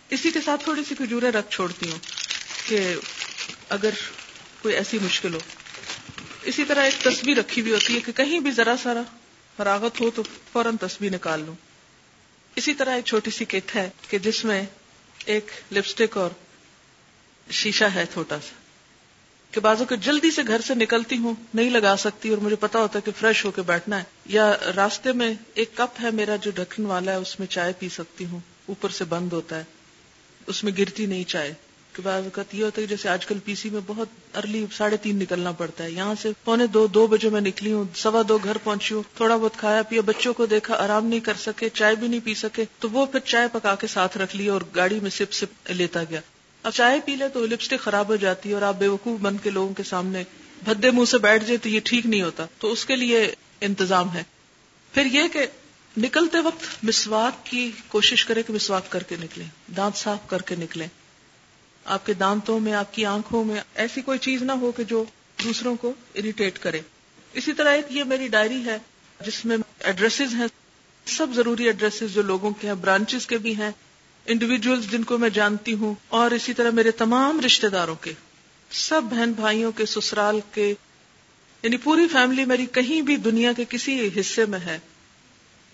اسی 0.10 0.32
کے 0.32 0.40
ساتھ 0.46 0.64
تھوڑی 0.64 0.82
سی 0.90 0.96
کھجورے 0.96 1.30
رکھ 1.30 1.52
چھوڑتی 1.52 1.92
ہوں 1.92 2.00
کہ 2.68 2.96
اگر 3.70 3.90
کوئی 4.62 4.76
ایسی 4.76 4.98
مشکل 5.02 5.34
ہو۔ 5.34 5.40
اسی 6.44 6.64
طرح 6.64 6.84
ایک 6.84 7.04
تصویر 7.04 7.38
رکھی 7.38 7.62
ہوئی 7.62 7.74
ہوتی 7.74 7.96
ہے 7.96 8.00
کہ 8.00 8.12
کہیں 8.12 8.40
بھی 8.40 8.52
ذرا 8.52 8.76
سارا 8.84 9.02
فراغت 9.58 10.02
ہو 10.02 10.12
تو 10.16 10.24
فوراً 10.24 10.78
تصویر 10.78 11.14
نکال 11.14 11.44
لوں۔ 11.46 11.56
اسی 12.58 12.74
طرح 12.74 12.96
ایک 12.96 13.06
چھوٹی 13.06 13.32
سی 13.32 13.46
کٹ 13.46 13.76
ہے 13.76 13.90
کہ 14.10 14.18
جس 14.18 14.46
میں 14.46 14.64
ایک 15.26 15.52
لپسٹک 15.72 16.18
اور 16.18 16.30
شیشہ 17.52 17.86
ہے 17.96 18.06
چھوٹا 18.14 18.40
سا، 18.40 18.56
کہ 19.52 19.60
بازو 19.60 19.86
کے 19.86 19.96
جلدی 19.96 20.32
سے 20.32 20.42
گھر 20.48 20.62
سے 20.62 20.76
نکلتی 20.76 21.18
ہوں، 21.18 21.34
نہیں 21.54 21.70
لگا 21.70 21.96
سکتی 22.00 22.30
اور 22.30 22.38
مجھے 22.38 22.56
پتا 22.56 22.80
ہوتا 22.80 23.00
ہے 23.00 23.02
کہ 23.06 23.12
فریش 23.20 23.46
ہو 23.46 23.52
کے 23.52 23.62
بیٹھنا 23.62 23.98
ہے، 23.98 24.04
یا 24.26 24.54
راستے 24.76 25.12
میں 25.12 25.34
ایک 25.54 25.76
کپ 25.76 26.02
ہے 26.04 26.12
میرا 26.12 26.36
جو 26.36 26.52
ڈھکن 26.52 26.86
والا 26.86 27.12
ہے، 27.12 27.18
اس 27.18 27.40
میں 27.40 27.48
چائے 27.48 27.74
پی 27.80 27.90
سکتی 27.90 28.26
ہوں، 28.26 28.40
اوپر 28.66 28.90
سے 28.90 29.04
بند 29.04 29.34
ہوتا 29.34 29.58
ہے، 29.58 29.64
اس 30.48 30.64
میں 30.64 30.72
گرتی 30.78 31.06
نہیں 31.06 31.24
چائے۔ 31.24 31.54
کہ 31.98 32.04
بعض 32.04 32.24
اوقات 32.24 32.56
یہ 32.56 32.64
ہوتا 32.64 32.82
ہے 32.82 32.88
جیسے 32.88 33.10
آج 33.10 33.26
کل 33.26 33.40
پی 33.46 33.56
سی 33.56 33.70
میں 33.70 33.82
بہت 33.88 34.08
ارلی 34.34 34.66
ساڑھے 34.78 34.98
تین 34.98 35.16
نکلنا 35.20 35.52
پڑتا 35.52 35.84
ہے۔ 35.84 35.92
یہاں 35.92 36.16
سے 36.22 36.32
پونے 36.44 36.68
دو 36.68 36.88
دو 36.88 37.08
بجے 37.08 37.30
میں 37.30 37.42
نکلی 37.42 37.74
ہوں، 37.74 37.84
سوا 37.96 38.22
دو 38.30 38.38
گھر 38.44 38.58
پہنچی 38.64 38.96
ہوں، 38.96 39.04
تھوڑا 39.18 39.38
بہت 39.38 39.58
کھایا 39.58 39.82
پیا، 39.82 40.02
بچوں 40.06 40.34
کو 40.34 40.46
دیکھا، 40.46 40.76
آرام 40.76 41.06
نہیں 41.06 41.20
کر 41.20 41.34
سکے، 41.40 41.70
چائے 41.70 41.96
بھی 41.96 42.08
نہیں 42.08 42.20
پی 42.24 42.34
سکے، 42.34 42.66
تو 42.80 42.90
وہ 42.90 43.06
پھر 43.06 43.20
چائے 43.20 43.48
پکا 43.52 43.76
کے 43.76 43.88
ساتھ 43.88 44.18
رکھ 44.18 44.36
لی 44.36 44.48
اور 44.48 44.62
گاڑی 44.76 45.00
میں 45.00 45.10
سپ 45.10 45.34
سپ 45.34 45.72
لیتا 45.72 46.04
گیا۔ 46.10 46.22
اب 46.64 46.72
چائے 46.72 47.00
پی 47.06 47.16
لے 47.16 47.30
تو 47.30 47.46
لپسٹک 47.46 47.80
خراب 47.80 48.08
ہو 48.08 48.16
جاتی 48.16 48.50
ہے 48.50 48.54
اور 48.54 48.62
آپ 48.62 48.76
بے 48.76 48.88
وقوف 48.88 49.20
بن 49.20 49.38
کے 49.38 49.50
لوگوں 49.50 49.74
کے 49.74 49.84
سامنے 49.84 50.24
بھدے 50.64 50.92
منہ 50.92 51.06
سے 51.06 51.18
بیٹھ 51.18 51.46
جائے 51.46 51.58
تو 51.58 51.70
یہ 51.70 51.80
ٹھیک 51.84 52.06
نہیں 52.06 52.22
ہوتا۔ 52.22 52.46
تو 52.60 52.72
اس 52.72 52.86
کے 52.86 52.96
لیے 52.96 53.36
انتظام 53.62 54.14
ہے۔ 54.14 54.24
پھر 54.94 55.06
یہ 55.06 55.24
کہ 55.34 55.46
نکلتے 55.98 56.40
وقت 56.40 56.84
مسواک 56.84 57.46
کی 57.46 57.72
کوشش 57.88 58.26
کرے 58.26 58.44
کہ 58.44 58.54
مسواک 58.54 58.92
کر 58.92 59.04
کے 59.04 59.16
نکلے 59.20 59.44
دانت 59.78 59.96
صاف 59.96 60.30
کر 60.30 60.42
کے 60.42 60.56
نکلے 60.56 60.88
آپ 61.88 62.06
کے 62.06 62.14
دانتوں 62.14 62.60
میں، 62.60 62.74
آپ 62.74 62.94
کی 62.94 63.06
آنکھوں 63.06 63.44
میں، 63.44 63.62
ایسی 63.76 64.02
کوئی 64.02 64.20
چیز 64.20 64.42
نہ 64.44 64.52
ہو 64.52 64.72
کہ 64.72 64.84
جو 64.84 65.04
دوسروں 65.44 65.76
کو 65.76 65.94
اریٹیٹ 66.16 66.60
کرے۔ 66.60 66.82
اسی 67.34 67.54
طرح 67.54 67.74
ایک 67.74 67.86
یہ 67.90 68.04
میری 68.04 68.28
ڈائری 68.28 68.64
ہے 68.66 68.78
جس 69.20 69.44
میں 69.46 69.58
ایڈریسز 69.80 70.34
ہیں۔ 70.36 70.48
سب 71.08 71.28
ضروری 71.36 71.66
ایڈریسز 71.66 72.14
جو 72.14 72.22
لوگوں 72.22 72.52
کے 72.52 72.68
ہیں 72.68 72.74
برانچز 72.76 73.28
کے 73.28 73.38
بھی 73.38 73.56
ہیں 73.56 73.72
انڈیویجل 74.26 74.82
جن 74.82 75.04
کو 75.04 75.18
میں 75.18 75.30
جانتی 75.30 75.74
ہوں، 75.74 75.94
اور 76.08 76.32
اسی 76.32 76.54
طرح 76.54 76.72
میرے 76.72 76.92
تمام 76.92 77.40
رشتے 77.46 77.70
داروں 77.70 77.96
کے۔ 77.96 78.14
سب 78.72 79.02
بہن 79.04 79.32
بھائیوں 79.32 79.72
کے، 79.72 79.86
سسرال 79.86 80.40
کے 80.54 80.68
یعنی 81.64 81.78
پوری 81.78 82.08
فیملی 82.08 82.46
میری 82.46 82.66
کہیں 82.66 83.02
بھی 83.02 83.16
دنیا 83.18 83.52
کے 83.54 83.66
کسی 83.70 84.10
حصے 84.20 84.46
میں 84.46 84.60
ہے۔ 84.60 84.78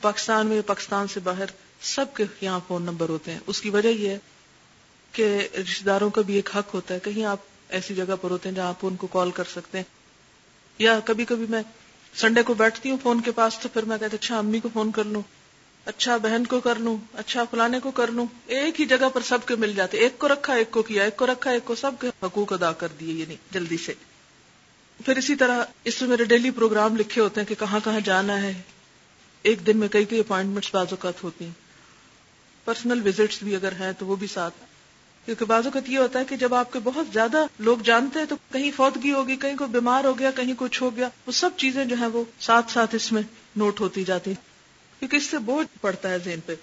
پاکستان 0.01 0.47
میں 0.47 0.61
پاکستان 0.61 1.07
سے 1.07 1.19
باہر، 1.19 1.45
سب 1.81 2.13
کے 2.13 2.25
یہاں 2.41 2.59
فون 2.67 2.83
نمبر 2.83 3.09
ہوتے 3.09 3.31
ہیں۔ 3.31 3.39
اس 3.47 3.61
کی 3.61 3.69
وجہ 3.69 3.87
یہ 3.87 4.09
ہے 4.09 4.17
کہ 5.13 5.47
رشتے 5.61 5.85
داروں 5.85 6.09
کا 6.09 6.21
بھی 6.21 6.35
ایک 6.35 6.49
حق 6.55 6.73
ہوتا 6.73 6.93
ہے۔ 6.93 6.99
کہیں 6.99 7.25
آپ 7.25 7.37
ایسی 7.69 7.95
جگہ 7.95 8.15
پر 8.21 8.31
ہوتے 8.31 8.49
ہیں 8.49 8.55
جہاں 8.55 8.67
آپ 8.67 8.75
ان 8.81 8.95
کو 8.95 9.07
کال 9.07 9.31
کر 9.31 9.43
سکتے 9.43 9.77
ہیں۔ 9.77 9.85
یا 10.79 10.99
کبھی 11.05 11.25
کبھی 11.25 11.45
میں 11.49 11.63
سنڈے 12.15 12.43
کو 12.43 12.53
بیٹھتی 12.53 12.91
ہوں 12.91 12.97
فون 13.03 13.21
کے 13.21 13.31
پاس 13.31 13.59
تو 13.59 13.69
پھر 13.69 13.83
میں 13.83 13.97
کہتے 13.97 14.15
اچھا 14.15 14.37
امی 14.37 14.59
کو 14.59 14.69
فون 14.73 14.91
کر 14.91 15.03
لوں 15.03 15.21
اچھا 15.85 16.17
بہن 16.17 16.45
کو 16.45 16.59
کر 16.59 16.75
لوں 16.75 16.97
اچھا 17.13 17.43
فلانے 17.51 17.79
کو 17.79 17.91
کر 17.91 18.11
لوں۔ 18.11 18.25
ایک 18.45 18.81
ہی 18.81 18.85
جگہ 18.85 19.09
پر 19.13 19.21
سب 19.21 19.39
کے 19.45 19.55
مل 19.55 19.73
جاتے۔ 19.75 19.97
ایک 19.97 20.19
کو 20.19 20.27
رکھا، 20.27 20.53
ایک 20.53 20.71
کو 20.71 20.81
کیا، 20.81 21.03
ایک 21.03 21.17
کو 21.17 21.25
رکھا، 21.27 21.51
ایک 21.51 21.65
کو 21.65 21.75
سب 21.75 21.91
کے 22.01 22.07
حقوق 22.23 22.53
ادا 22.53 22.71
کر 22.71 22.87
دیے 22.99 23.13
یعنی 23.13 23.35
جلدی 23.51 23.77
سے۔ 23.77 23.93
پھر 25.05 25.17
اسی 25.17 25.35
طرح 25.35 25.63
اس 25.83 26.01
میں 26.01 26.09
میرے 26.09 26.23
ڈیلی 26.23 26.51
پروگرام 26.51 26.97
لکھے 26.97 27.21
ہوتے 27.21 27.41
ہیں 27.41 27.47
کہ 27.47 27.55
کہاں 27.59 27.79
کہاں 27.83 27.99
جانا 27.99 28.41
ہے۔ 28.41 28.61
ایک 29.41 29.67
دن 29.67 29.77
میں 29.77 29.87
کئی 29.87 30.05
کئی 30.05 30.19
اپوائنٹمنٹس 30.19 30.69
بعض 30.73 30.87
اوقات 30.89 31.23
ہوتی 31.23 31.45
ہیں۔ 31.45 31.51
پرسنل 32.65 33.07
وزٹس 33.07 33.43
بھی 33.43 33.55
اگر 33.55 33.71
ہیں 33.71 33.91
تو 33.99 34.05
وہ 34.05 34.15
بھی 34.15 34.27
ساتھ۔ 34.27 34.53
کیونکہ 35.25 35.45
بعض 35.45 35.65
اوقات 35.65 35.89
یہ 35.89 35.97
ہوتا 35.97 36.19
ہے 36.19 36.25
کہ 36.25 36.35
جب 36.35 36.53
آپ 36.53 36.73
کے 36.73 36.79
بہت 36.83 37.07
زیادہ 37.13 37.45
لوگ 37.59 37.77
جانتے 37.77 38.19
ہیں 38.19 38.25
تو 38.25 38.35
کہیں 38.51 38.71
فوتگی 38.75 39.11
ہوگی، 39.11 39.35
کہیں 39.35 39.57
کوئی 39.57 39.69
بیمار 39.69 40.03
ہو 40.03 40.19
گیا، 40.19 40.31
کہیں 40.31 40.53
کچھ 40.57 40.81
ہو 40.83 40.95
گیا، 40.95 41.09
وہ 41.27 41.31
سب 41.31 41.49
چیزیں 41.57 41.85
جو 41.85 41.95
ہیں 41.99 42.07
وہ 42.07 42.23
ساتھ 42.39 42.71
ساتھ 42.71 42.95
اس 42.95 43.11
میں 43.11 43.21
نوٹ 43.55 43.79
ہوتی 43.79 44.03
جاتی 44.03 44.33
کیونکہ 44.99 45.17
اس 45.17 45.23
سے 45.23 45.37
بوجھ 45.37 45.67
پڑتا 45.81 46.09
ہے 46.09 46.19
ذہن 46.19 46.39
پہ۔ 46.45 46.55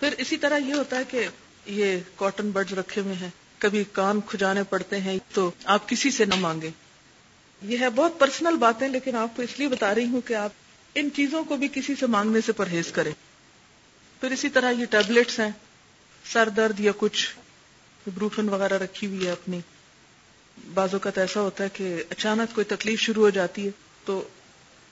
پھر 0.00 0.14
اسی 0.18 0.36
طرح 0.36 0.58
یہ 0.58 0.74
ہوتا 0.74 0.98
ہے 0.98 1.04
کہ 1.10 1.26
یہ 1.66 1.98
کاٹن 2.16 2.50
برڈ 2.50 2.72
رکھے 2.72 3.00
ہوئے 3.00 3.14
ہیں، 3.14 3.28
کبھی 3.58 3.84
کان 3.92 4.20
کھجانے 4.20 4.62
پڑتے 4.62 5.00
ہیں 5.00 5.18
تو 5.32 5.50
آپ 5.64 5.88
کسی 5.88 6.10
سے 6.10 6.24
نہ 6.24 6.34
مانگے 6.34 6.70
یہ 7.62 7.78
ہے 7.78 7.90
بہت 7.90 8.18
پرسنل 8.18 8.56
باتیں، 8.56 8.88
لیکن 8.88 9.16
آپ 9.16 9.36
کو 9.36 9.42
اس 9.42 9.58
لیے 9.58 9.68
بتا 9.68 9.94
رہی 9.94 10.04
ہوں 10.04 10.20
کہ 10.20 10.34
آپ 10.34 10.50
ان 10.94 11.08
چیزوں 11.14 11.44
کو 11.44 11.56
بھی 11.56 11.68
کسی 11.72 11.94
سے 12.00 12.06
مانگنے 12.06 12.40
سے 12.40 12.52
پرہیز 12.52 12.92
کریں۔ 12.92 13.12
پھر 14.20 14.30
اسی 14.30 14.48
طرح 14.48 14.70
یہ 14.70 14.84
ٹیبلٹس 14.84 15.40
ہیں۔ 15.40 15.50
سر 16.32 16.48
درد 16.48 16.80
یا 16.80 16.92
کچھ 16.96 17.36
بروفن 18.14 18.48
وغیرہ 18.48 18.78
رکھی 18.78 19.06
ہوئی 19.06 19.26
ہے 19.26 19.32
اپنی، 19.32 19.60
بعض 20.74 20.88
اوقات 20.92 21.18
ایسا 21.18 21.40
ہوتا 21.40 21.64
ہے 21.64 21.68
کہ 21.68 22.02
اچانک 22.10 22.54
کوئی 22.54 22.64
تکلیف 22.64 23.00
شروع 23.00 23.24
ہو 23.24 23.30
جاتی 23.30 23.66
ہے 23.66 23.70
تو 24.04 24.28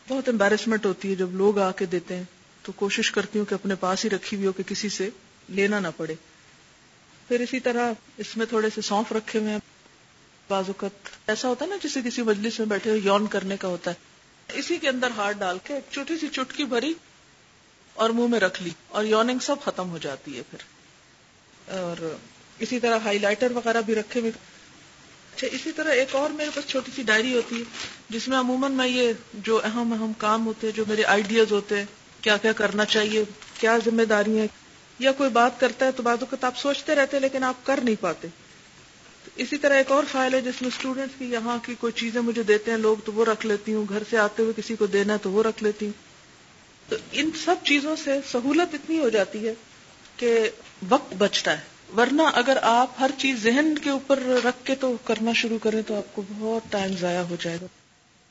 بہت 0.08 0.28
امبیرسمنٹ 0.28 0.86
ہوتی 0.86 1.10
ہے 1.10 1.14
جب 1.14 1.32
لوگ 1.32 1.58
آ 1.58 1.70
کے 1.70 1.86
دیتے 1.86 2.16
ہیں۔ 2.16 2.24
تو 2.62 2.72
کوشش 2.72 3.10
کرتی 3.10 3.38
ہوں 3.38 3.46
کہ 3.46 3.54
اپنے 3.54 3.74
پاس 3.74 4.04
ہی 4.04 4.10
رکھی 4.10 4.36
ہوئی 4.36 4.46
ہو 4.46 4.52
کہ 4.52 4.62
کسی 4.62 4.88
سے 4.88 5.10
لینا 5.48 5.78
نہ 5.78 5.88
پڑے۔ 5.96 6.14
پھر 7.28 7.40
اسی 7.40 7.60
طرح 7.60 7.92
اس 8.18 8.36
میں 8.36 8.46
تھوڑے 8.46 8.68
سے 8.74 8.80
سونف 8.80 9.12
رکھے 9.12 9.38
ہوئے 9.38 9.50
ہیں۔ 9.50 9.58
بعض 10.48 10.64
اوقات 10.66 11.08
ایسا 11.26 11.48
ہوتا 11.48 11.64
ہے 11.64 11.70
نا 11.70 11.76
جسے 11.82 12.00
کسی 12.04 12.22
مجلس 12.22 12.58
میں 12.58 12.66
بیٹھے 12.66 12.90
ہوئے 12.90 13.00
یون 13.00 13.26
کرنے 13.26 13.56
کا 13.56 13.68
ہوتا 13.68 13.90
ہے۔ 13.90 13.96
اسی 14.58 14.78
کے 14.78 14.88
اندر 14.88 15.08
ہاتھ 15.16 15.36
ڈال 15.36 15.58
کے 15.64 15.74
ایک 15.74 15.92
چھوٹی 15.92 16.18
سی 16.18 16.28
چٹکی 16.28 16.64
بھری 16.64 16.94
اور 17.94 18.10
منہ 18.10 18.26
میں 18.26 18.40
رکھ 18.40 18.62
لی 18.62 18.70
اور 18.88 19.04
یوننگ 19.04 19.38
سب 19.38 19.56
ختم 19.64 19.90
ہو 19.90 19.98
جاتی 19.98 20.36
ہے 20.36 20.42
پھر۔ 20.50 20.81
اور 21.68 22.16
اسی 22.58 22.80
طرح 22.80 22.98
ہائی 22.98 23.18
لائٹر 23.18 23.50
وغیرہ 23.50 23.80
بھی 23.80 23.94
رکھے 23.94 24.20
ہوئے۔ 24.20 24.32
اچھا 25.34 25.46
اسی 25.52 25.72
طرح 25.72 25.90
ایک 25.90 26.14
اور 26.14 26.30
میرے 26.30 26.50
پاس 26.54 26.66
چھوٹی 26.66 26.92
سی 26.96 27.02
ڈائری 27.02 27.34
ہوتی 27.34 27.56
ہے، 27.58 27.62
جس 28.08 28.28
میں 28.28 28.38
عموماً 28.38 28.72
میں 28.72 28.88
یہ 28.88 29.12
جو 29.34 29.60
اہم 29.64 29.92
اہم 29.92 30.12
کام 30.18 30.46
ہوتے 30.46 30.66
ہیں، 30.66 30.76
جو 30.76 30.84
میرے 30.88 31.04
آئیڈیاز 31.04 31.52
ہوتے 31.52 31.78
ہیں، 31.78 31.84
کیا 32.20 32.36
کیا 32.36 32.52
کرنا 32.52 32.84
چاہیے، 32.84 33.24
کیا 33.60 33.78
ذمہ 33.84 34.02
داری 34.02 34.38
ہے 34.38 34.46
یا 34.98 35.12
کوئی 35.12 35.30
بات 35.30 35.60
کرتا 35.60 35.86
ہے 35.86 35.92
تو 35.92 36.02
بعض 36.02 36.18
اوقات 36.20 36.44
آپ 36.44 36.58
سوچتے 36.58 36.94
رہتے 36.94 37.18
لیکن 37.18 37.44
آپ 37.44 37.66
کر 37.66 37.80
نہیں 37.82 37.94
پاتے۔ 38.00 38.28
اسی 39.36 39.58
طرح 39.58 39.74
ایک 39.74 39.90
اور 39.90 40.04
فائل 40.12 40.34
ہے 40.34 40.40
جس 40.40 40.62
میں 40.62 40.70
اسٹوڈینٹس 40.76 41.14
کی 41.18 41.24
یہاں 41.24 41.58
کی 41.66 41.74
کوئی 41.74 41.92
چیزیں 41.92 42.20
مجھے 42.20 42.42
دیتے 42.42 42.70
ہیں، 42.70 42.78
لوگ 42.78 42.96
تو 43.04 43.12
وہ 43.12 43.24
رکھ 43.24 43.46
لیتی 43.46 43.74
ہوں، 43.74 43.84
گھر 43.88 44.02
سے 44.10 44.18
آتے 44.18 44.42
ہوئے 44.42 44.52
کسی 44.56 44.76
کو 44.76 44.86
دینا 44.86 45.16
تو 45.16 45.30
وہ 45.30 45.42
رکھ 45.42 45.62
لیتی 45.62 45.86
ہوں۔ 45.86 45.92
تو 46.88 46.96
ان 47.12 47.30
سب 47.44 47.54
چیزوں 47.64 47.96
سے 48.04 48.20
سہولت 48.32 48.74
اتنی 48.74 48.98
ہو 48.98 49.08
جاتی 49.08 49.48
ہے 49.48 49.54
کہ 50.16 50.50
وقت 50.88 51.14
بچتا 51.18 51.58
ہے۔ 51.58 51.72
ورنہ 51.96 52.22
اگر 52.34 52.58
آپ 52.62 52.90
ہر 53.00 53.10
چیز 53.18 53.42
ذہن 53.42 53.78
کے 53.78 53.90
اوپر 53.90 54.18
رکھ 54.18 54.66
کے 54.66 54.74
تو 54.74 54.96
کرنا 55.04 55.32
شروع 55.32 55.58
کریں 55.62 55.82
تو 55.82 55.96
آپ 55.96 56.16
کو 56.16 56.22
بہت 56.38 56.72
ٹائم 56.72 56.94
ضائع 57.00 57.22
ہو 57.22 57.36
جائے 57.40 57.58
گا۔ 57.62 57.66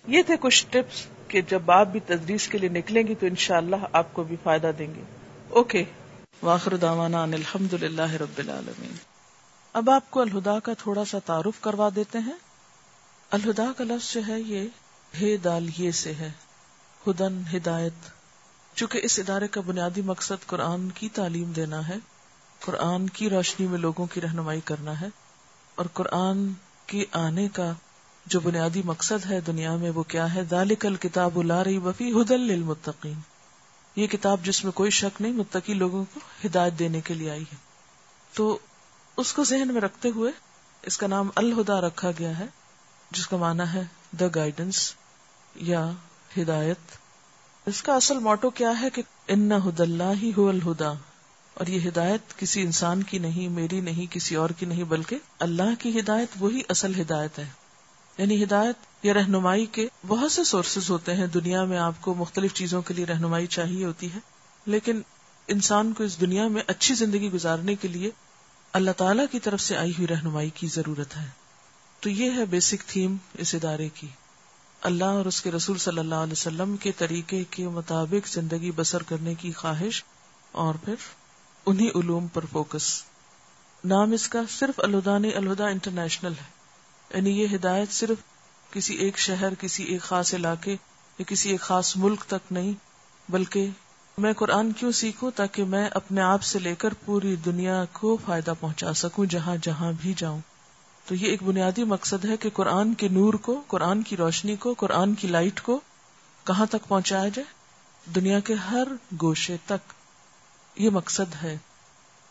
یہ 0.07 0.21
تھے 0.21 0.35
کچھ 0.39 0.65
ٹپس 0.69 1.05
کہ 1.27 1.41
جب 1.41 1.71
آپ 1.71 1.87
بھی 1.87 1.99
تدریس 1.99 2.47
کے 2.47 2.57
لیے 2.57 2.69
نکلیں 2.69 3.07
گی 3.07 3.15
تو 3.15 3.25
انشاءاللہ 3.25 3.75
اللہ 3.75 3.87
آپ 3.93 4.13
کو 4.13 4.23
بھی 4.23 4.35
فائدہ 4.43 4.71
دیں 4.79 4.95
گے۔ 4.95 5.01
اوکے۔ 5.49 5.83
واخر 6.43 6.75
داوانا 6.75 7.23
الحمد 7.23 7.73
للہ 7.73 8.13
رب 8.13 8.37
العالمین۔ 8.37 8.91
اب 9.73 9.89
آپ 9.89 10.11
کو 10.11 10.21
الہدا 10.21 10.59
کا 10.59 10.73
تھوڑا 10.73 11.05
سا 11.05 11.19
تعارف 11.19 11.61
کروا 11.61 11.89
دیتے 11.95 12.17
ہیں۔ 12.17 12.37
الہدا 13.31 13.71
کا 13.77 13.83
لفظ 13.83 14.13
جو 14.13 14.21
ہے 14.27 14.41
یہ 14.41 14.67
ہے 15.21 15.37
دالیے 15.37 15.91
سے 15.91 16.13
ہے۔ 16.13 16.31
ہدن 17.07 17.41
ہدایت۔ 17.53 18.20
چونکہ 18.81 18.99
اس 19.03 19.19
ادارے 19.19 19.47
کا 19.47 19.61
بنیادی 19.61 20.01
مقصد 20.01 20.45
قرآن 20.45 20.89
کی 20.89 21.09
تعلیم 21.09 21.51
دینا 21.51 21.87
ہے، 21.87 21.97
قرآن 22.59 23.09
کی 23.09 23.29
روشنی 23.29 23.67
میں 23.67 23.77
لوگوں 23.77 24.05
کی 24.05 24.21
رہنمائی 24.21 24.61
کرنا 24.61 25.01
ہے، 25.01 25.07
اور 25.75 25.85
قرآن 25.93 26.53
کے 26.85 27.03
آنے 27.11 27.47
کا 27.47 27.71
جو 28.25 28.39
بنیادی 28.39 28.81
مقصد 28.85 29.25
ہے 29.25 29.39
دنیا 29.41 29.75
میں 29.75 29.89
وہ 29.89 30.03
کیا 30.03 30.33
ہے؟ 30.35 30.43
دالک 30.43 30.85
الکتاب 30.85 31.41
لا 31.43 31.61
وفی 31.83 32.11
ہدل 32.11 32.41
للمتقین۔ 32.41 33.19
یہ 33.95 34.07
کتاب 34.07 34.43
جس 34.43 34.63
میں 34.63 34.71
کوئی 34.71 34.91
شک 34.91 35.21
نہیں، 35.21 35.31
متقی 35.31 35.73
لوگوں 35.73 36.03
کو 36.13 36.19
ہدایت 36.45 36.79
دینے 36.79 37.01
کے 37.01 37.13
لیے 37.13 37.29
آئی 37.29 37.43
ہے۔ 37.43 37.57
تو 38.33 38.57
اس 39.17 39.33
کو 39.33 39.43
ذہن 39.43 39.73
میں 39.73 39.81
رکھتے 39.81 40.09
ہوئے 40.09 40.31
اس 40.83 40.97
کا 40.97 41.07
نام 41.07 41.29
الہدا 41.35 41.81
رکھا 41.81 42.11
گیا 42.19 42.39
ہے، 42.39 42.45
جس 43.11 43.27
کا 43.27 43.37
معنی 43.37 43.63
ہے 43.73 43.83
دا 44.11 44.25
گائیڈنس 44.35 44.93
یا 45.55 45.91
ہدایت۔ 46.37 47.00
اس 47.65 47.81
کا 47.83 47.95
اصل 47.95 48.19
موٹو 48.19 48.49
کیا 48.49 48.81
ہے 48.81 48.89
کہ 48.89 49.01
ان 49.27 49.51
ہد 49.51 49.79
اللہ 49.79 50.13
ہی 50.21 50.31
ہو 50.37 50.49
الہدا 50.49 50.93
اور 51.53 51.67
یہ 51.67 51.89
ہدایت 51.89 52.39
کسی 52.39 52.61
انسان 52.61 53.03
کی 53.03 53.17
نہیں، 53.17 53.49
میری 53.49 53.79
نہیں، 53.79 54.13
کسی 54.13 54.35
اور 54.35 54.49
کی 54.49 54.65
نہیں، 54.65 54.83
بلکہ 54.83 55.17
اللہ 55.39 55.79
کی 55.79 55.99
ہدایت 55.99 56.27
وہی 56.39 56.61
اصل 56.69 57.01
ہدایت 57.01 57.39
ہے۔ 57.39 57.49
یعنی 58.17 58.43
ہدایت 58.43 59.05
یا 59.05 59.13
رہنمائی 59.13 59.65
کے 59.65 59.87
بہت 60.07 60.31
سے 60.31 60.43
سورسز 60.43 60.89
ہوتے 60.89 61.15
ہیں۔ 61.15 61.27
دنیا 61.27 61.63
میں 61.63 61.77
آپ 61.77 61.93
کو 62.01 62.13
مختلف 62.13 62.53
چیزوں 62.53 62.81
کے 62.81 62.93
لیے 62.93 63.05
رہنمائی 63.05 63.47
چاہیے 63.47 63.85
ہوتی 63.85 64.13
ہے، 64.13 64.19
لیکن 64.65 65.01
انسان 65.47 65.93
کو 65.93 66.03
اس 66.03 66.21
دنیا 66.21 66.47
میں 66.47 66.61
اچھی 66.67 66.95
زندگی 66.95 67.31
گزارنے 67.31 67.75
کے 67.75 67.87
لیے 67.87 68.11
اللہ 68.73 68.91
تعالی 68.91 69.23
کی 69.31 69.39
طرف 69.39 69.61
سے 69.61 69.77
آئی 69.77 69.91
ہوئی 69.91 70.07
رہنمائی 70.07 70.49
کی 70.49 70.67
ضرورت 70.67 71.17
ہے۔ 71.17 71.29
تو 71.99 72.09
یہ 72.09 72.31
ہے 72.31 72.45
بیسک 72.45 72.87
تھیم 72.87 73.15
اس 73.33 73.55
ادارے 73.55 73.89
کی۔ 73.89 74.07
اللہ 74.81 75.05
اور 75.05 75.25
اس 75.25 75.41
کے 75.41 75.51
رسول 75.51 75.77
صلی 75.77 75.99
اللہ 75.99 76.15
علیہ 76.15 76.31
وسلم 76.31 76.77
کے 76.77 76.91
طریقے 76.91 77.43
کے 77.49 77.67
مطابق 77.67 78.27
زندگی 78.27 78.71
بسر 78.75 79.03
کرنے 79.03 79.33
کی 79.33 79.51
خواہش 79.51 80.03
اور 80.51 80.75
پھر 80.75 80.95
انہی 81.65 81.89
علوم 81.95 82.27
پر 82.27 82.45
فوکس۔ 82.51 83.03
نام 83.85 84.11
اس 84.11 84.27
کا 84.27 84.41
صرف 84.49 84.79
الہدان 84.83 85.25
الہدا 85.35 85.67
انٹرنیشنل 85.67 86.31
ہے۔ 86.31 86.61
یعنی 87.17 87.41
یہ 87.41 87.47
ہدایت 87.55 87.91
صرف 87.91 88.17
کسی 88.71 88.95
ایک 88.95 89.17
شہر، 89.17 89.53
کسی 89.55 89.83
ایک 89.83 90.01
خاص 90.01 90.33
علاقے 90.33 90.71
یا 91.19 91.23
کسی 91.27 91.49
ایک 91.49 91.61
خاص 91.61 91.97
ملک 91.97 92.23
تک 92.27 92.51
نہیں، 92.51 92.73
بلکہ 93.29 93.69
میں 94.17 94.33
قرآن 94.33 94.71
کیوں 94.71 94.91
سیکھوں 94.91 95.31
تاکہ 95.35 95.63
میں 95.63 95.89
اپنے 95.91 96.21
آپ 96.21 96.43
سے 96.43 96.59
لے 96.59 96.75
کر 96.75 96.93
پوری 97.05 97.35
دنیا 97.35 97.85
کو 97.91 98.17
فائدہ 98.25 98.53
پہنچا 98.59 98.93
سکوں 98.93 99.25
جہاں 99.25 99.55
جہاں 99.61 99.91
بھی 100.01 100.13
جاؤں۔ 100.17 100.39
تو 101.05 101.15
یہ 101.15 101.27
ایک 101.27 101.43
بنیادی 101.43 101.83
مقصد 101.83 102.25
ہے 102.25 102.37
کہ 102.37 102.49
قرآن 102.53 102.93
کے 102.93 103.07
نور 103.07 103.33
کو، 103.33 103.61
قرآن 103.67 104.03
کی 104.03 104.17
روشنی 104.17 104.55
کو، 104.55 104.73
قرآن 104.77 105.13
کی 105.13 105.27
لائٹ 105.27 105.61
کو 105.61 105.79
کہاں 106.43 106.65
تک 106.65 106.87
پہنچایا 106.87 107.27
جائے؟ 107.27 107.43
دنیا 108.15 108.39
کے 108.39 108.53
ہر 108.53 108.87
گوشے 109.21 109.57
تک۔ 109.65 109.93
یہ 110.75 110.89
مقصد 110.89 111.43
ہے۔ 111.43 111.57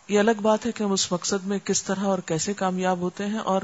یہ 0.08 0.18
الگ 0.18 0.40
بات 0.42 0.66
ہے 0.66 0.72
کہ 0.72 0.82
ہم 0.82 0.92
اس 0.92 1.12
مقصد 1.12 1.46
میں 1.46 1.58
کس 1.58 1.82
طرح 1.82 2.00
اور 2.00 2.18
کیسے 2.18 2.54
کامیاب 2.54 2.98
ہوتے 2.98 3.26
ہیں 3.26 3.38
اور 3.38 3.62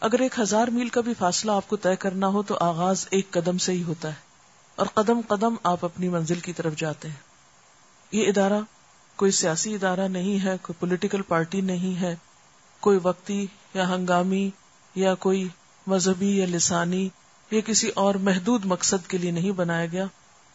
اگر 0.00 0.18
ایک 0.20 0.40
ہزار 0.40 0.68
میل 0.68 0.88
کا 0.88 1.00
بھی 1.00 1.14
فاصلہ 1.18 1.52
آپ 1.52 1.68
کو 1.68 1.76
طے 1.76 1.96
کرنا 1.96 2.26
ہو 2.26 2.42
تو 2.42 2.56
آغاز 2.60 3.06
ایک 3.10 3.30
قدم 3.30 3.58
سے 3.58 3.72
ہی 3.72 3.82
ہوتا 3.82 4.08
ہے۔ 4.08 4.14
اور 4.76 4.86
قدم 4.86 5.20
قدم 5.28 5.54
آپ 5.62 5.84
اپنی 5.84 6.08
منزل 6.08 6.40
کی 6.40 6.52
طرف 6.52 6.76
جاتے 6.76 7.08
ہیں۔ 7.08 7.16
یہ 8.12 8.28
ادارہ 8.28 8.60
کوئی 9.16 9.30
سیاسی 9.30 9.74
ادارہ 9.74 10.08
نہیں 10.08 10.44
ہے، 10.44 10.56
کوئی 10.62 10.80
پولیٹیکل 10.80 11.22
پارٹی 11.22 11.60
نہیں 11.60 12.00
ہے، 12.00 12.16
کوئی 12.80 12.98
وقتی 13.02 13.46
یا 13.74 13.94
ہنگامی 13.94 14.50
یا 14.94 15.14
کوئی 15.14 15.48
مذہبی 15.86 16.36
یا 16.36 16.46
لسانی، 16.46 17.08
یا 17.50 17.60
کسی 17.60 17.88
اور 17.88 18.14
محدود 18.14 18.64
مقصد 18.64 19.10
کے 19.10 19.18
لیے 19.18 19.30
نہیں 19.30 19.50
بنایا 19.50 19.86
گیا۔ 19.86 20.04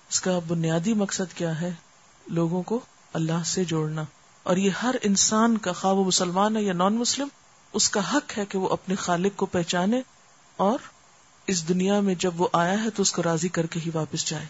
اس 0.09 0.21
کا 0.21 0.39
بنیادی 0.47 0.93
مقصد 0.93 1.37
کیا 1.37 1.61
ہے؟ 1.61 1.71
لوگوں 2.27 2.63
کو 2.63 2.79
اللہ 3.13 3.43
سے 3.45 3.63
جوڑنا۔ 3.63 4.03
اور 4.43 4.57
یہ 4.57 4.69
ہر 4.83 4.95
انسان 5.01 5.57
کا 5.57 5.71
خواب 5.71 5.97
و 5.97 6.03
مسلمان 6.03 6.57
ہے 6.57 6.61
یا 6.61 6.73
نان 6.73 6.93
مسلم 6.93 7.27
اس 7.73 7.89
کا 7.89 8.13
حق 8.13 8.37
ہے 8.37 8.45
کہ 8.45 8.57
وہ 8.57 8.69
اپنے 8.69 8.95
خالق 8.95 9.31
کو 9.35 9.45
پہچانے 9.45 10.01
اور 10.57 10.79
اس 11.47 11.69
دنیا 11.69 11.99
میں 11.99 12.15
جب 12.15 12.41
وہ 12.41 12.47
آیا 12.53 12.83
ہے 12.83 12.89
تو 12.89 13.01
اس 13.01 13.11
کو 13.11 13.23
راضی 13.23 13.47
کر 13.47 13.65
کے 13.65 13.79
ہی 13.85 13.91
واپس 13.93 14.25
جائے۔ 14.25 14.45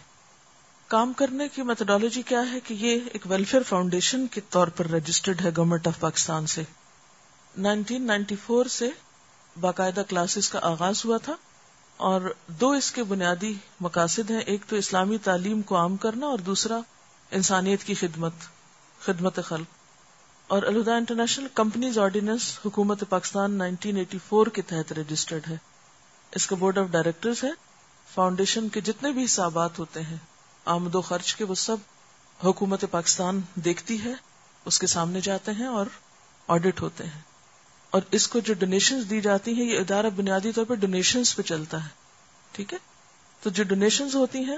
کام 0.88 1.14
کرنے 1.14 1.48
کی 1.48 1.62
میتھڈالوجی 1.62 2.22
کیا 2.22 2.42
ہے 2.52 2.60
کہ 2.60 2.74
یہ 2.74 3.00
ایک 3.14 3.28
ویلفیئر 3.30 3.64
فاؤنڈیشن 3.64 4.28
کے 4.28 4.42
طور 4.50 4.68
پر 4.68 4.88
رجسٹرڈ 4.88 5.42
ہے 5.42 5.50
گورنمنٹ 5.58 5.88
آف 5.88 6.00
پاکستان 6.00 6.48
سے۔ 6.48 6.64
1994 7.58 8.68
سے 8.68 8.90
باقاعدہ 9.60 10.02
کلاسز 10.10 10.50
کا 10.50 10.60
آغاز 10.62 11.06
ہوا 11.06 11.18
تھا 11.18 11.36
اور 11.98 12.34
دو 12.48 12.72
اس 12.72 12.92
کے 12.92 13.04
بنیادی 13.04 13.54
مقاصد 13.80 14.32
ہیں، 14.32 14.40
ایک 14.40 14.62
تو 14.68 14.76
اسلامی 14.76 15.18
تعلیم 15.18 15.62
کو 15.62 15.78
عام 15.78 15.98
کرنا 15.98 16.26
اور 16.26 16.40
دوسرا 16.40 16.80
انسانیت 17.32 17.84
کی 17.84 17.94
خدمت 17.94 18.34
خدمت 19.00 19.40
خلق۔ 19.46 19.68
اور 20.48 20.64
الہدا 20.64 20.96
انٹرنیشنل 20.96 21.48
کمپنیز 21.54 22.00
آرڈیننس 22.00 22.60
حکومت 22.66 23.04
پاکستان 23.10 23.62
1984 23.62 24.46
کے 24.54 24.62
تحت 24.62 24.94
رجسٹرڈ 24.94 25.48
ہے۔ 25.48 25.58
اس 26.36 26.48
کا 26.48 26.56
بورڈ 26.56 26.78
آف 26.78 26.88
ڈائریکٹرز 26.88 27.44
ہے۔ 27.44 27.50
فاؤنڈیشن 28.14 28.70
کے 28.70 28.82
جتنے 28.82 29.12
بھی 29.12 29.26
حسابات 29.26 29.80
ہوتے 29.80 30.02
ہیں، 30.02 30.18
آمد 30.66 30.96
و 30.96 31.02
خرچ 31.02 31.36
کے 31.36 31.44
وہ 31.44 31.56
سب 31.56 31.78
حکومت 32.44 32.86
پاکستان 32.92 33.42
دیکھتی 33.56 34.04
ہے، 34.04 34.14
اس 34.66 34.80
کے 34.80 34.88
سامنے 34.88 35.22
جاتے 35.22 35.52
ہیں 35.52 35.68
اور 35.68 35.86
آڈٹ 36.48 36.82
ہوتے 36.82 37.04
ہیں۔ 37.04 37.29
اور 37.92 38.02
اس 38.12 38.28
کو 38.28 38.40
جو 38.40 38.54
ڈونیشن 38.54 39.02
دی 39.10 39.22
جاتی 39.22 39.54
ہیں، 39.54 39.74
یہ 39.74 39.80
ادارہ 39.80 40.10
بنیادی 40.16 40.52
طور 40.52 40.66
پر 40.66 40.76
ڈونیشن 40.76 41.22
پہ 41.36 41.42
چلتا 41.42 41.84
ہے۔ 41.84 41.90
ٹھیک 42.52 42.74
ہے؟ 42.74 42.78
تو 43.42 43.50
جو 43.50 43.64
ڈونیشن 43.64 44.08
ہوتی 44.14 44.40
ہیں، 44.40 44.58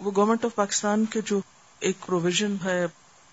وہ 0.00 0.10
گورنمنٹ 0.16 0.44
آف 0.44 0.54
پاکستان 0.54 1.04
کے 1.04 1.20
جو 1.26 1.40
ایک 1.80 1.96
پروویژن 2.06 2.56
ہے 2.64 2.86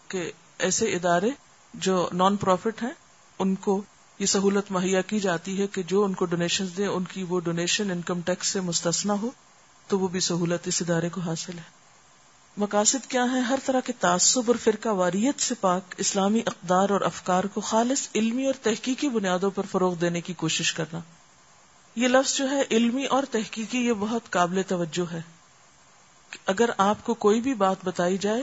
کہ 0.08 0.32
ایسے 0.60 0.86
ادارے 0.86 1.30
جو 1.74 2.10
نان 2.14 2.36
پروفٹ 2.36 2.84
ہیں، 2.84 2.92
ان 3.40 3.56
کو 3.56 3.82
یہ 4.20 4.26
سہولت 4.26 4.72
مہیا 4.72 5.02
کی 5.02 5.20
جاتی 5.20 5.62
ہے 5.62 5.68
کہ 5.68 5.84
جو 5.84 6.04
ان 6.04 6.14
کو 6.14 6.26
ڈونیشن 6.26 6.66
دیں، 6.78 6.88
ان 6.88 7.04
کی 7.04 7.24
وہ 7.24 7.40
ڈونیشن 7.40 7.92
انکم 7.92 8.22
ٹیکس 8.22 8.48
سے 8.48 8.62
مستثنا 8.62 9.14
ہو، 9.14 9.30
تو 9.88 10.00
وہ 10.00 10.08
بھی 10.08 10.20
سہولت 10.20 10.68
اس 10.68 10.82
ادارے 10.82 11.10
کو 11.10 11.22
حاصل 11.22 11.58
ہے۔ 11.58 11.77
مقاصد 12.58 13.08
کیا 13.08 13.24
ہے 13.24 13.40
ہر 13.40 13.60
طرح 13.66 13.80
کے 13.80 13.94
تعصب 14.00 14.42
اور 14.48 14.56
فرقہ 14.56 14.90
واریت 14.90 15.42
سے 15.42 15.56
پاک 15.56 15.96
اسلامی 15.98 16.40
اقدار 16.46 16.90
اور 16.90 17.02
افکار 17.02 17.44
کو 17.44 17.62
خالص 17.62 18.08
علمی 18.16 18.46
اور 18.46 18.54
تحقیقی 18.62 19.10
بنیادوں 19.10 19.52
پر 19.52 19.64
فروغ 19.72 19.96
دینے 19.96 20.22
کی 20.22 20.34
کوشش 20.34 20.74
کرنا۔ 20.74 21.00
یہ 21.96 22.08
لفظ 22.08 22.38
جو 22.38 22.50
ہے، 22.50 22.64
علمی 22.72 23.06
اور 23.06 23.24
تحقیقی، 23.32 23.78
یہ 23.78 23.94
بہت 23.94 24.30
قابل 24.30 24.62
توجہ 24.68 25.14
ہے۔ 25.14 25.22
اگر 26.46 26.70
آپ 26.78 26.98
کو 27.04 27.14
کوئی 27.14 27.42
بھی 27.42 27.54
بات 27.54 27.78
بتائی 27.84 28.18
جائے، 28.18 28.42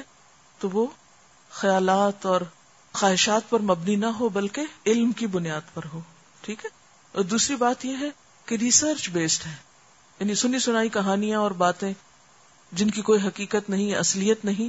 تو 0.59 0.71
وہ 0.71 0.87
خیالات 1.51 2.27
اور 2.27 2.41
خواہشات 2.93 3.51
پر 3.51 3.61
مبنی 3.61 3.97
نہ 3.97 4.07
ہو، 4.07 4.29
بلکہ 4.29 4.63
علم 4.87 5.13
کی 5.13 5.27
بنیاد 5.27 5.75
پر 5.75 5.83
ہو۔ 5.93 6.01
ٹھیک 6.41 6.65
ہے؟ 6.65 6.71
اور 7.13 7.25
دوسری 7.25 7.57
بات 7.57 7.85
یہ 7.85 7.97
ہے 8.01 8.11
کہ 8.47 8.55
ریسرچ 8.55 9.11
بیسڈ 9.11 9.47
ہے۔ 9.47 9.55
یعنی 10.21 10.35
سنی 10.35 10.59
سنائی 10.59 10.89
کہانیاں 10.89 11.39
اور 11.39 11.51
باتیں 11.51 11.93
جن 12.75 12.91
کی 12.91 13.03
کوئی 13.03 13.21
حقیقت 13.27 13.71
نہیں، 13.71 13.95
اصلیت 13.95 14.45
نہیں، 14.45 14.69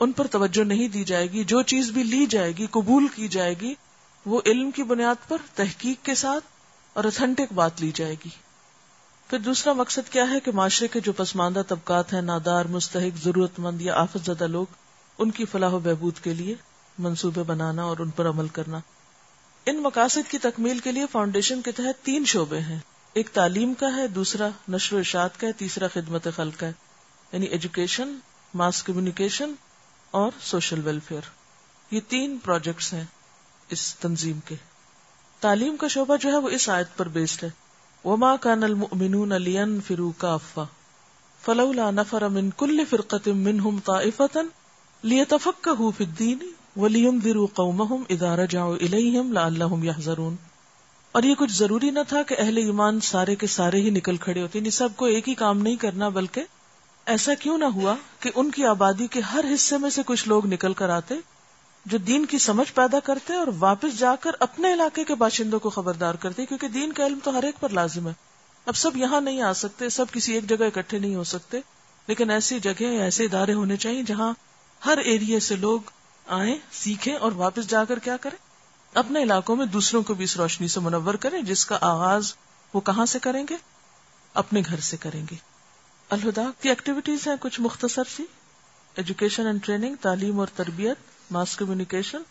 ان 0.00 0.12
پر 0.12 0.26
توجہ 0.26 0.64
نہیں 0.64 0.88
دی 0.88 1.04
جائے 1.04 1.30
گی۔ 1.30 1.44
جو 1.44 1.62
چیز 1.62 1.90
بھی 1.90 2.02
لی 2.02 2.26
جائے 2.26 2.52
گی، 2.52 2.66
قبول 2.66 3.06
کی 3.14 3.28
جائے 3.28 3.54
گی، 3.60 3.74
وہ 4.26 4.40
علم 4.46 4.70
کی 4.70 4.82
بنیاد 4.82 5.28
پر 5.28 5.36
تحقیق 5.54 6.04
کے 6.04 6.14
ساتھ 6.14 6.44
اور 6.92 7.04
اتھینٹک 7.04 7.52
بات 7.52 7.80
لی 7.80 7.92
جائے 7.94 8.14
گی۔ 8.24 8.28
پھر 9.30 9.38
دوسرا 9.38 9.72
مقصد 9.72 10.12
کیا 10.12 10.30
ہے 10.30 10.40
کہ 10.40 10.52
معاشرے 10.52 10.88
کے 10.88 11.00
جو 11.00 11.12
پسماندہ 11.12 11.62
طبقات 11.68 12.12
ہیں، 12.12 12.22
نادار، 12.22 12.64
مستحق 12.64 13.24
ضرورت 13.24 13.58
مند 13.58 13.80
یا 13.80 13.94
آفت 13.94 14.26
زدہ 14.26 14.46
لوگ، 14.46 14.66
ان 15.18 15.30
کی 15.30 15.44
فلاح 15.44 15.70
و 15.70 15.78
بہبود 15.78 16.18
کے 16.22 16.34
لیے 16.34 16.54
منصوبے 16.98 17.42
بنانا 17.42 17.82
اور 17.82 17.96
ان 17.98 18.10
پر 18.10 18.28
عمل 18.28 18.48
کرنا۔ 18.48 18.80
ان 19.66 19.82
مقاصد 19.82 20.30
کی 20.30 20.38
تکمیل 20.38 20.78
کے 20.78 20.92
لیے 20.92 21.04
فاؤنڈیشن 21.12 21.62
کے 21.62 21.72
تحت 21.72 22.04
تین 22.04 22.24
شعبے 22.24 22.60
ہیں۔ 22.60 22.78
ایک 23.12 23.28
تعلیم 23.28 23.74
کا 23.74 23.96
ہے، 23.96 24.06
دوسرا 24.06 24.48
نشر 24.68 24.96
و 24.96 24.98
اشاعت 24.98 25.40
کا 25.40 25.46
ہے، 25.46 25.52
تیسرا 25.52 25.88
خدمت 25.88 26.28
خلق 26.36 26.60
کا 26.60 26.66
ہے۔ 26.66 26.72
یعنی 27.34 27.46
ایجوکیشن 27.46 28.14
ماس 28.54 28.82
کمیونیکیشن 28.82 29.52
اور 30.10 30.30
سوشل 30.42 30.80
ویلفیئر 30.84 31.20
یہ 31.90 32.00
تین 32.08 32.38
پروجیکٹس 32.44 32.92
ہیں 32.92 33.04
اس 33.68 33.94
تنظیم 33.94 34.40
کے۔ 34.44 34.54
تعلیم 35.40 35.76
کا 35.76 35.88
شعبہ 35.88 36.16
جو 36.16 36.30
ہے 36.30 36.36
وہ 36.36 36.48
اس 36.48 36.68
آیت 36.68 36.96
پر 36.96 37.08
بیسڈ 37.08 37.44
ہے۔ 37.44 37.50
وما 38.04 38.36
کان 38.36 38.64
المؤمنون 38.64 39.42
لینفروا 39.42 40.12
کافا 40.18 40.64
فلولا 41.44 41.90
نفر 41.90 42.28
من 42.28 42.50
كل 42.50 42.84
فرقة 42.90 43.32
منهم 43.34 43.78
طائفة 43.84 44.40
ليتفقهوا 45.04 45.90
في 45.96 46.04
الدين 46.04 46.38
ولينذروا 46.76 47.46
قومهم 47.54 48.02
اذا 48.10 48.36
رجعوا 48.36 48.76
اليهم 48.80 49.32
لعلهم 49.32 49.84
يحذرون۔ 49.84 50.36
اور 51.12 51.22
یہ 51.22 51.34
کچھ 51.34 51.52
ضروری 51.52 51.90
نہ 51.90 52.00
تھا 52.08 52.22
کہ 52.22 52.36
اہل 52.38 52.56
ایمان 52.56 53.00
سارے 53.00 53.36
کے 53.36 53.46
سارے 53.46 53.80
ہی 53.80 53.90
نکل 53.90 54.16
کھڑے 54.16 54.42
ہوتے 54.42 54.58
یعنی 54.58 54.70
سب 54.70 54.88
کو 54.96 55.04
ایک 55.04 55.28
ہی 55.28 55.34
کام 55.34 55.58
نہیں 55.58 55.76
کرنا 55.76 56.08
بلکہ 56.08 56.44
ایسا 57.06 57.34
کیوں 57.34 57.58
نہ 57.58 57.64
ہوا 57.64 57.94
کہ 58.20 58.30
ان 58.34 58.50
کی 58.50 58.66
آبادی 58.66 59.06
کے 59.06 59.20
ہر 59.20 59.44
حصے 59.54 59.78
میں 59.78 59.90
سے 59.90 60.02
کچھ 60.06 60.28
لوگ 60.28 60.46
نکل 60.46 60.72
کر 60.72 60.88
آتے 60.88 61.14
جو 61.84 61.98
دین 61.98 62.26
کی 62.26 62.38
سمجھ 62.38 62.72
پیدا 62.72 63.00
کرتے 63.00 63.34
اور 63.34 63.46
واپس 63.58 63.98
جا 63.98 64.14
کر 64.16 64.30
اپنے 64.40 64.74
علاقے 64.74 65.04
کے 65.04 65.14
باشندوں 65.14 65.58
کو 65.58 65.70
خبردار 65.70 66.14
کرتے، 66.14 66.46
کیونکہ 66.46 66.68
دین 66.68 66.92
کا 66.92 67.06
علم 67.06 67.18
تو 67.24 67.38
ہر 67.38 67.42
ایک 67.42 67.60
پر 67.60 67.68
لازم 67.68 68.08
ہے۔ 68.08 68.12
اب 68.66 68.76
سب 68.76 68.96
یہاں 68.96 69.20
نہیں 69.20 69.42
آ 69.42 69.52
سکتے، 69.52 69.88
سب 69.88 70.04
کسی 70.12 70.32
ایک 70.32 70.48
جگہ 70.48 70.64
اکٹھے 70.64 70.98
نہیں 70.98 71.14
ہو 71.14 71.24
سکتے، 71.24 71.60
لیکن 72.06 72.30
ایسی 72.30 72.60
جگہ 72.60 72.84
ایسے 72.84 73.24
ادارے 73.24 73.52
ہونے 73.52 73.76
چاہیے 73.76 74.02
جہاں 74.02 74.32
ہر 74.86 74.98
ایریا 74.98 75.40
سے 75.40 75.56
لوگ 75.56 75.80
آئیں، 76.26 76.56
سیکھیں 76.72 77.14
اور 77.14 77.32
واپس 77.32 77.66
جا 77.66 77.84
کر 77.84 77.98
کیا 77.98 78.16
کریں۔ 78.16 78.38
اپنے 78.94 79.22
علاقوں 79.22 79.56
میں 79.56 79.66
دوسروں 79.66 80.02
کو 80.02 80.14
بھی 80.14 80.24
اس 80.24 80.36
روشنی 80.36 80.68
سے 80.68 80.80
منور 80.80 81.14
کریں، 81.14 81.42
جس 81.42 81.66
کا 81.66 81.78
آغاز 81.80 82.34
وہ 82.74 82.80
کہاں 82.80 83.06
سے 83.06 83.18
کریں 83.18 83.44
گے؟ 83.50 83.56
اپنے 84.34 84.62
گھر 84.66 84.80
سے 84.80 84.96
کریں 84.96 85.22
گے۔ 85.30 85.53
الہدا، 86.14 86.42
کی 86.60 86.68
ایکٹیویٹیز 86.68 87.26
ہیں 87.28 87.34
کچھ 87.40 87.60
مختصر 87.60 88.02
سی؟ 88.16 88.24
ایجوکیشن 88.96 89.46
اینڈ 89.46 89.64
ٹریننگ 89.64 89.94
تعلیم 90.00 90.40
اور 90.40 90.46
تربیت 90.56 90.96
ماس 91.30 91.56
کمیونیکیشن 91.56 92.22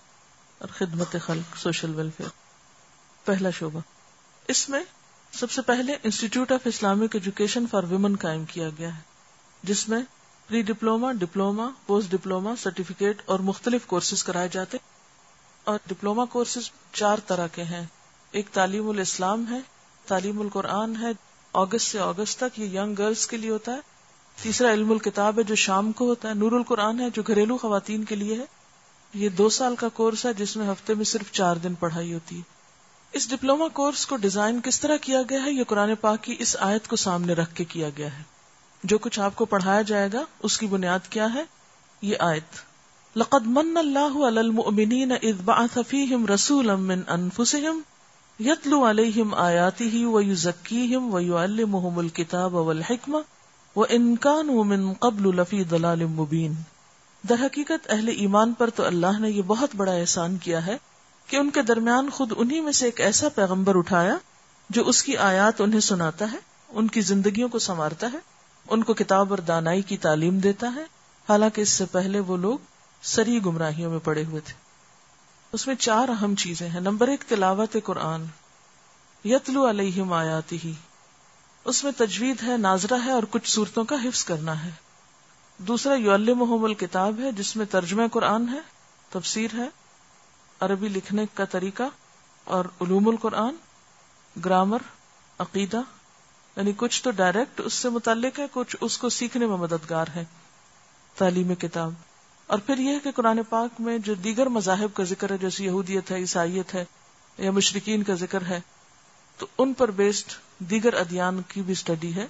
اور 0.57 0.69
خدمت 0.77 1.15
خلق 1.25 1.57
سوشل 1.57 1.95
ویلفیئر 1.95 2.29
پہلا 3.25 3.49
شعبہ۔ 3.49 3.79
اس 4.47 4.69
میں 4.69 4.83
سب 5.33 5.51
سے 5.51 5.61
پہلے 5.61 5.95
institute 6.03 6.51
of 6.51 6.59
Islamic 6.65 7.15
education 7.15 7.65
for 7.67 7.83
women 7.83 8.15
قائم 8.15 8.45
کیا 8.45 8.69
گیا 8.77 8.95
ہے، 8.95 9.01
جس 9.63 9.89
میں 9.89 10.01
pre 10.47 10.61
diploma 10.61 11.11
diploma 11.11 11.69
post 11.85 12.11
diploma 12.11 12.53
certificate 12.55 13.21
اور 13.25 13.39
مختلف 13.39 13.85
کورسز 13.85 14.23
کرائے 14.23 14.49
جاتے 14.51 14.77
اور 15.63 15.79
ڈپلوما 15.87 16.25
کورسز 16.25 16.69
چار 16.93 17.17
طرح 17.27 17.47
کے 17.47 17.63
ہیں۔ 17.63 17.85
ایک 18.31 18.49
تعلیم 18.53 18.89
الاسلام 18.89 19.45
ہے، 19.49 19.59
تعلیم 20.07 20.41
القرآن 20.41 20.95
ہے 21.01 21.11
اگست 21.53 21.91
سے 21.91 21.99
اگست 21.99 22.39
تک 22.39 22.59
یہ 22.59 22.79
ینگ 22.79 22.93
گرلس 22.93 23.27
کے 23.27 23.37
لیے 23.37 23.49
ہوتا 23.49 23.71
ہے۔ 23.71 23.79
تیسرا 24.41 24.73
علم 24.73 24.91
الکتاب 24.91 25.37
ہے 25.37 25.43
جو 25.43 25.55
شام 25.55 25.91
کو 25.91 26.05
ہوتا 26.05 26.29
ہے۔ 26.29 26.33
نور 26.33 26.51
القرآن 26.51 26.99
ہے 26.99 27.09
جو 27.09 27.23
گھریلو 27.27 27.57
خواتین 27.57 28.03
کے 28.03 28.15
لیے 28.15 28.35
ہے۔ 28.35 28.45
یہ 29.13 29.29
دو 29.29 29.49
سال 29.49 29.75
کا 29.75 29.89
کورس 29.89 30.25
ہے 30.25 30.33
جس 30.33 30.57
میں 30.57 30.67
ہفتے 30.67 30.93
میں 30.93 31.05
صرف 31.05 31.31
چار 31.31 31.55
دن 31.55 31.73
پڑھائی 31.73 32.13
ہوتی 32.13 32.37
ہے۔ 32.37 32.41
اس 33.11 33.29
ڈپلوما 33.29 33.67
کورس 33.67 34.05
کو 34.05 34.15
ڈیزائن 34.15 34.61
کس 34.61 34.79
طرح 34.79 34.97
کیا 34.97 35.21
گیا 35.29 35.45
ہے 35.45 35.51
یہ 35.51 35.63
قرآن 35.63 35.95
پاک 36.01 36.23
کی 36.23 36.35
اس 36.39 36.55
آیت 36.59 36.87
کو 36.87 36.95
سامنے 36.95 37.33
رکھ 37.33 37.55
کے 37.55 37.63
کیا 37.63 37.89
گیا 37.97 38.17
ہے۔ 38.17 38.23
جو 38.83 38.97
کچھ 38.97 39.19
آپ 39.19 39.35
کو 39.35 39.45
پڑھایا 39.45 39.81
جائے 39.81 40.09
گا، 40.13 40.23
اس 40.43 40.57
کی 40.57 40.67
بنیاد 40.67 40.99
کیا 41.09 41.33
ہے؟ 41.33 41.43
یہ 42.01 42.15
آیت۔ 42.19 42.57
لقد 43.15 43.41
من 43.45 43.77
اللہ 43.77 44.27
علی 44.27 44.39
المؤمنین 44.39 45.11
اذ 45.11 45.41
بعث 45.45 45.77
فیہم 45.87 46.25
رسولا 46.25 46.75
من 46.75 47.01
انفسہم 47.07 47.81
یتلو 48.39 48.89
علیہم 48.89 49.33
آیاتہ 49.33 50.05
ویزکیہم 50.05 51.13
ویعلمہم 51.13 51.99
الکتاب 51.99 52.53
والحکمہ 52.53 53.17
وان 53.75 54.15
کانوا 54.15 54.63
من 54.63 54.93
قبل 54.93 55.35
لفی 55.35 55.63
ضلال 55.69 56.05
مبین۔ 56.05 56.53
در 57.29 57.35
حقیقت 57.41 57.89
اہل 57.89 58.09
ایمان 58.17 58.53
پر 58.53 58.69
تو 58.69 58.85
اللہ 58.85 59.19
نے 59.19 59.29
یہ 59.29 59.41
بہت 59.47 59.69
بڑا 59.75 59.91
احسان 59.91 60.37
کیا 60.37 60.65
ہے 60.65 60.77
کہ 61.27 61.35
ان 61.35 61.49
کے 61.49 61.61
درمیان 61.61 62.09
خود 62.09 62.33
انہی 62.37 62.61
میں 62.61 62.71
سے 62.71 62.85
ایک 62.85 63.01
ایسا 63.01 63.29
پیغمبر 63.29 63.75
اٹھایا 63.75 64.17
جو 64.69 64.87
اس 64.87 65.03
کی 65.03 65.17
آیات 65.17 65.61
انہیں 65.61 65.79
سناتا 65.79 66.31
ہے، 66.31 66.37
ان 66.69 66.87
کی 66.87 67.01
زندگیوں 67.01 67.49
کو 67.49 67.59
سنوارتا 67.59 68.09
ہے، 68.13 68.19
ان 68.69 68.83
کو 68.83 68.93
کتاب 68.93 69.29
اور 69.29 69.37
دانائی 69.37 69.81
کی 69.81 69.97
تعلیم 69.97 70.39
دیتا 70.39 70.71
ہے۔ 70.75 70.83
حالانکہ 71.29 71.61
اس 71.61 71.69
سے 71.69 71.85
پہلے 71.85 72.19
وہ 72.19 72.37
لوگ 72.37 72.57
سری 73.01 73.45
گمراہیوں 73.45 73.91
میں 73.91 73.99
پڑے 73.99 74.23
ہوئے 74.23 74.41
تھے۔ 74.45 74.62
اس 75.53 75.67
میں 75.67 75.75
چار 75.75 76.09
اہم 76.09 76.35
چیزیں 76.35 76.69
ہیں۔ 76.69 76.79
نمبر 76.79 77.07
ایک، 77.07 77.23
تلاوت 77.27 77.77
قرآن۔ 77.83 78.25
یتلو 79.25 79.69
علیہم 79.69 80.13
آیاتی 80.13 80.57
ہی 80.63 80.73
اس 81.65 81.83
میں 81.83 81.91
تجوید 81.97 82.43
ہے، 82.43 82.57
ناظرہ 82.57 82.93
ہے 83.05 83.11
اور 83.11 83.23
کچھ 83.29 83.49
صورتوں 83.49 83.83
کا 83.83 83.95
حفظ 84.03 84.23
کرنا 84.23 84.65
ہے۔ 84.65 84.69
دوسرا 85.57 85.93
یو 85.93 86.35
محمل 86.35 86.73
کتاب 86.73 87.19
ہے، 87.19 87.31
جس 87.31 87.55
میں 87.55 87.65
ترجمہ 87.65 88.07
قرآن 88.11 88.49
ہے، 88.49 88.59
تفسیر 89.09 89.49
ہے، 89.57 89.69
عربی 90.59 90.87
لکھنے 90.87 91.25
کا 91.33 91.45
طریقہ 91.45 91.83
اور 92.43 92.65
علوم 92.81 93.07
القرآن، 93.07 93.55
گرامر، 94.45 94.79
عقیدہ۔ 95.39 95.81
یعنی 96.55 96.71
کچھ 96.77 97.03
تو 97.03 97.11
ڈائریکٹ 97.11 97.61
اس 97.65 97.73
سے 97.73 97.89
متعلق 97.89 98.39
ہے، 98.39 98.45
کچھ 98.51 98.75
اس 98.81 98.97
کو 98.97 99.09
سیکھنے 99.09 99.45
میں 99.45 99.57
مددگار 99.57 100.05
ہے۔ 100.15 100.25
تعلیم 101.17 101.55
کتاب۔ 101.55 101.91
اور 102.47 102.59
پھر 102.59 102.77
یہ 102.77 102.99
کہ 103.03 103.11
قرآن 103.11 103.39
پاک 103.49 103.81
میں 103.81 103.97
جو 103.97 104.13
دیگر 104.13 104.45
مذاہب 104.45 104.93
کا 104.93 105.03
ذکر 105.03 105.31
ہے، 105.31 105.37
جیسے 105.37 105.63
یہودیت 105.63 106.11
ہے، 106.11 106.17
عیسائیت 106.17 106.73
ہے، 106.73 106.85
یا 107.37 107.51
مشرقین 107.51 108.03
کا 108.03 108.13
ذکر 108.13 108.43
ہے، 108.45 108.61
تو 109.37 109.45
ان 109.57 109.73
پر 109.73 109.91
بیسڈ 109.91 110.31
دیگر 110.59 110.93
ادیان 110.93 111.41
کی 111.47 111.61
بھی 111.61 111.71
اسٹڈی 111.71 112.15
ہے۔ 112.15 112.27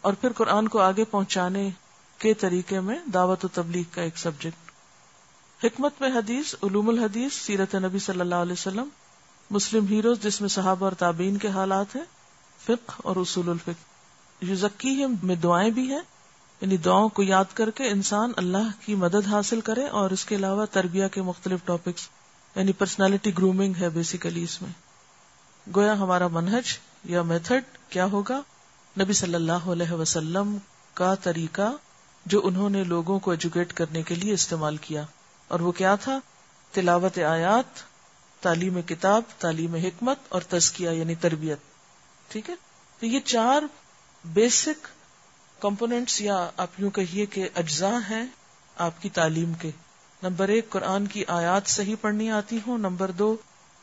اور 0.00 0.12
پھر 0.12 0.32
قرآن 0.32 0.68
کو 0.68 0.78
آگے 0.78 1.04
پہنچانے 1.04 1.70
کے 2.18 2.34
طریقے 2.34 2.80
میں 2.80 2.98
دعوت 3.14 3.44
و 3.44 3.48
تبلیغ 3.48 3.84
کا 3.90 4.02
ایک 4.02 4.18
سبجیکٹ 4.18 4.70
حکمت 5.64 5.92
میں 6.00 6.08
حدیث، 6.08 6.54
علوم 6.62 6.88
الحدیث، 6.88 7.32
سیرت 7.32 7.74
نبی 7.74 7.98
صلی 7.98 8.20
اللہ 8.20 8.34
علیہ 8.34 8.52
وسلم، 8.52 8.88
مسلم 9.50 9.86
ہیروز 9.86 10.20
جس 10.20 10.40
میں 10.40 10.48
صحابہ 10.48 10.86
اور 10.86 10.92
تابعین 10.92 11.36
کے 11.36 11.48
حالات 11.48 11.96
ہیں، 11.96 12.02
فقہ 12.64 12.92
اور 12.96 13.16
اصول 13.16 13.48
الفق 13.48 14.44
یوزکی 14.44 15.04
میں 15.22 15.34
دعائیں 15.34 15.70
بھی 15.70 15.92
ہیں 15.92 16.00
یعنی 16.62 16.76
دعاؤں 16.76 17.08
کو 17.08 17.22
یاد 17.22 17.44
کر 17.54 17.70
کے 17.70 17.88
انسان 17.88 18.32
اللہ 18.36 18.84
کی 18.84 18.94
مدد 18.94 19.26
حاصل 19.30 19.60
کرے 19.60 19.86
اور 19.86 20.10
اس 20.10 20.24
کے 20.24 20.34
علاوہ 20.34 20.66
تربیہ 20.70 21.06
کے 21.06 21.22
مختلف 21.22 21.60
ٹاپکس 21.64 22.08
یعنی 22.56 22.72
پرسنالٹی 22.72 23.38
گرومنگ 23.38 23.72
ہے 23.80 23.88
بیسیکلی 23.88 24.42
اس 24.42 24.62
میں۔ 24.62 24.70
گویا 25.76 25.92
ہمارا 25.92 26.28
منہج 26.28 26.78
یا 27.04 27.22
میتھڈ 27.22 27.62
کیا 27.88 28.04
ہوگا؟ 28.04 28.40
نبی 29.00 29.12
صلی 29.12 29.34
اللہ 29.34 29.52
علیہ 29.52 29.92
وسلم 29.92 30.56
کا 30.94 31.14
طریقہ 31.14 31.70
جو 32.26 32.40
انہوں 32.44 32.70
نے 32.70 32.84
لوگوں 32.84 33.18
کو 33.18 33.30
ایجوکیٹ 33.30 33.72
کرنے 33.72 34.02
کے 34.02 34.14
لیے 34.14 34.32
استعمال 34.32 34.76
کیا۔ 34.76 35.04
اور 35.48 35.60
وہ 35.60 35.72
کیا 35.72 35.94
تھا؟ 35.94 36.18
تلاوت 36.72 37.18
آیات، 37.18 37.78
تعلیم 38.42 38.82
کتاب، 38.82 39.22
تعلیم 39.38 39.74
حکمت 39.74 40.18
اور 40.28 40.40
تزکیہ 40.40 40.90
یعنی 40.90 41.14
تربیت۔ 41.14 41.58
ٹھیک 42.28 42.50
ہے؟ 42.50 42.54
تو 43.00 43.06
یہ 43.06 43.20
چار 43.20 43.62
بیسک 44.24 44.86
کمپونیٹس 45.62 46.20
یا 46.20 46.50
آپ 46.56 46.68
یوں 46.78 46.90
کہیے 46.90 47.26
کہ 47.26 47.48
اجزاء 47.54 48.10
ہیں 48.10 48.26
آپ 48.76 49.02
کی 49.02 49.08
تعلیم 49.08 49.52
کے۔ 49.52 49.70
نمبر 50.22 50.48
ایک، 50.48 50.70
قرآن 50.70 51.06
کی 51.06 51.24
آیات 51.28 51.66
صحیح 51.66 51.96
پڑھنی 52.00 52.30
آتی 52.30 52.58
ہوں۔ 52.66 52.78
نمبر 52.78 53.10
دو، 53.10 53.36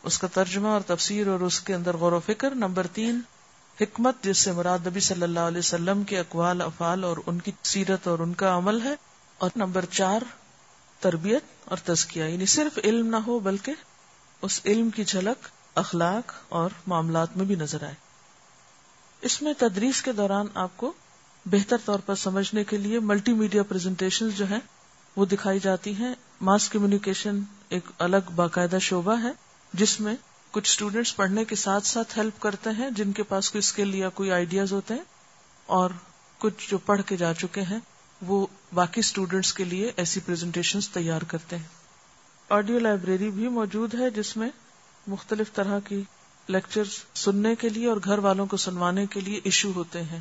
اس 0.03 0.19
کا 0.19 0.27
ترجمہ 0.27 0.67
اور 0.67 0.81
تفسیر 0.81 1.27
اور 1.27 1.39
اس 1.39 1.59
کے 1.59 1.73
اندر 1.73 1.97
غور 1.97 2.11
و 2.11 2.19
فکر۔ 2.19 2.55
نمبر 2.55 2.87
تین، 2.87 3.19
حکمت، 3.81 4.23
جس 4.23 4.37
سے 4.37 4.51
مراد 4.51 4.87
نبی 4.87 4.99
صلی 4.99 5.21
اللہ 5.21 5.39
علیہ 5.39 5.57
وسلم 5.57 6.03
کے 6.03 6.19
اقوال، 6.19 6.61
افعال 6.61 7.03
اور 7.03 7.17
ان 7.25 7.39
کی 7.39 7.51
سیرت 7.63 8.07
اور 8.07 8.19
ان 8.19 8.33
کا 8.33 8.57
عمل 8.57 8.81
ہے۔ 8.81 8.95
اور 9.37 9.49
نمبر 9.55 9.85
چار، 9.85 10.21
تربیت 10.99 11.43
اور 11.65 11.77
تزکیہ۔ 11.77 12.23
یعنی 12.23 12.45
صرف 12.45 12.79
علم 12.83 13.07
نہ 13.07 13.15
ہو، 13.15 13.39
بلکہ 13.39 13.73
اس 14.41 14.61
علم 14.65 14.89
کی 14.89 15.03
جھلک، 15.03 15.47
اخلاق 15.75 16.31
اور 16.49 16.69
معاملات 16.87 17.37
میں 17.37 17.45
بھی 17.45 17.55
نظر 17.55 17.83
آئے۔ 17.83 17.95
اس 19.21 19.41
میں 19.41 19.53
تدریس 19.57 20.01
کے 20.01 20.11
دوران 20.11 20.47
آپ 20.53 20.69
کو 20.75 20.93
بہتر 21.51 21.77
طور 21.85 21.99
پر 21.99 22.15
سمجھنے 22.15 22.63
کے 22.63 22.77
لیے 22.77 22.99
ملٹی 22.99 23.33
میڈیا 23.33 23.63
پریزنٹیشن 23.63 24.29
جو 24.29 24.45
ہیں 24.45 24.59
وہ 25.15 25.25
دکھائی 25.25 25.59
جاتی 25.59 25.95
ہیں۔ 25.95 26.15
ماس 26.41 26.69
کمیونیکیشن 26.69 27.39
ایک 27.69 27.83
الگ 27.99 28.29
باقاعدہ 28.35 28.77
شعبہ 28.81 29.23
ہے 29.23 29.31
جس 29.73 29.99
میں 29.99 30.15
کچھ 30.51 30.69
اسٹوڈینٹس 30.69 31.15
پڑھنے 31.15 31.45
کے 31.45 31.55
ساتھ 31.55 31.87
ساتھ 31.87 32.19
ہیلپ 32.19 32.41
کرتے 32.41 32.69
ہیں، 32.69 32.89
جن 32.89 33.11
کے 33.11 33.23
پاس 33.23 33.51
کوئی 33.51 33.59
اسکل 33.59 33.95
یا 33.95 34.09
کوئی 34.09 34.31
آئیڈیاز 34.31 34.73
ہوتے 34.73 34.93
ہیں۔ 34.93 35.03
اور 35.65 35.89
کچھ 36.37 36.71
جو 36.71 36.77
پڑھ 36.77 37.01
کے 37.05 37.17
جا 37.17 37.33
چکے 37.33 37.61
ہیں، 37.61 37.79
وہ 38.21 38.47
باقی 38.73 38.99
اسٹوڈینٹس 38.99 39.53
کے 39.53 39.63
لیے 39.63 39.91
ایسی 39.95 40.19
پریزنٹیشن 40.19 40.79
تیار 40.93 41.21
کرتے 41.21 41.57
ہیں۔ 41.57 41.67
آڈیو 42.49 42.79
لائبریری 42.79 43.29
بھی 43.29 43.47
موجود 43.47 43.93
ہے 43.93 44.09
جس 44.09 44.37
میں 44.37 44.49
مختلف 45.07 45.53
طرح 45.53 45.79
کی 45.79 46.03
لیکچر 46.47 46.83
سننے 47.15 47.55
کے 47.55 47.69
لیے 47.69 47.87
اور 47.87 47.97
گھر 48.03 48.17
والوں 48.17 48.45
کو 48.45 48.57
سنوانے 48.57 49.05
کے 49.05 49.19
لیے 49.19 49.41
ایشو 49.43 49.71
ہوتے 49.75 50.03
ہیں۔ 50.03 50.19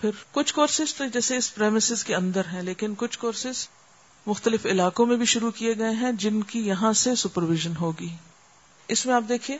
پھر 0.00 0.10
کچھ 0.32 0.54
کورسز 0.54 0.94
تو 0.94 1.04
جیسے 1.06 1.36
اس 1.36 1.54
پریمسز 1.54 2.04
کے 2.04 2.14
اندر 2.14 2.42
ہیں، 2.52 2.62
لیکن 2.62 2.94
کچھ 2.96 3.18
کورسز 3.18 3.68
مختلف 4.26 4.66
علاقوں 4.66 5.06
میں 5.06 5.16
بھی 5.16 5.24
شروع 5.24 5.50
کیے 5.50 5.78
گئے 5.78 5.90
ہیں 5.90 6.12
جن 6.12 6.42
کی 6.42 6.66
یہاں 6.66 6.92
سے 6.92 7.14
سپرویژن 7.14 7.76
ہوگی۔ 7.76 8.08
اس 8.88 9.06
میں 9.06 9.14
آپ 9.14 9.22
دیکھیے 9.28 9.58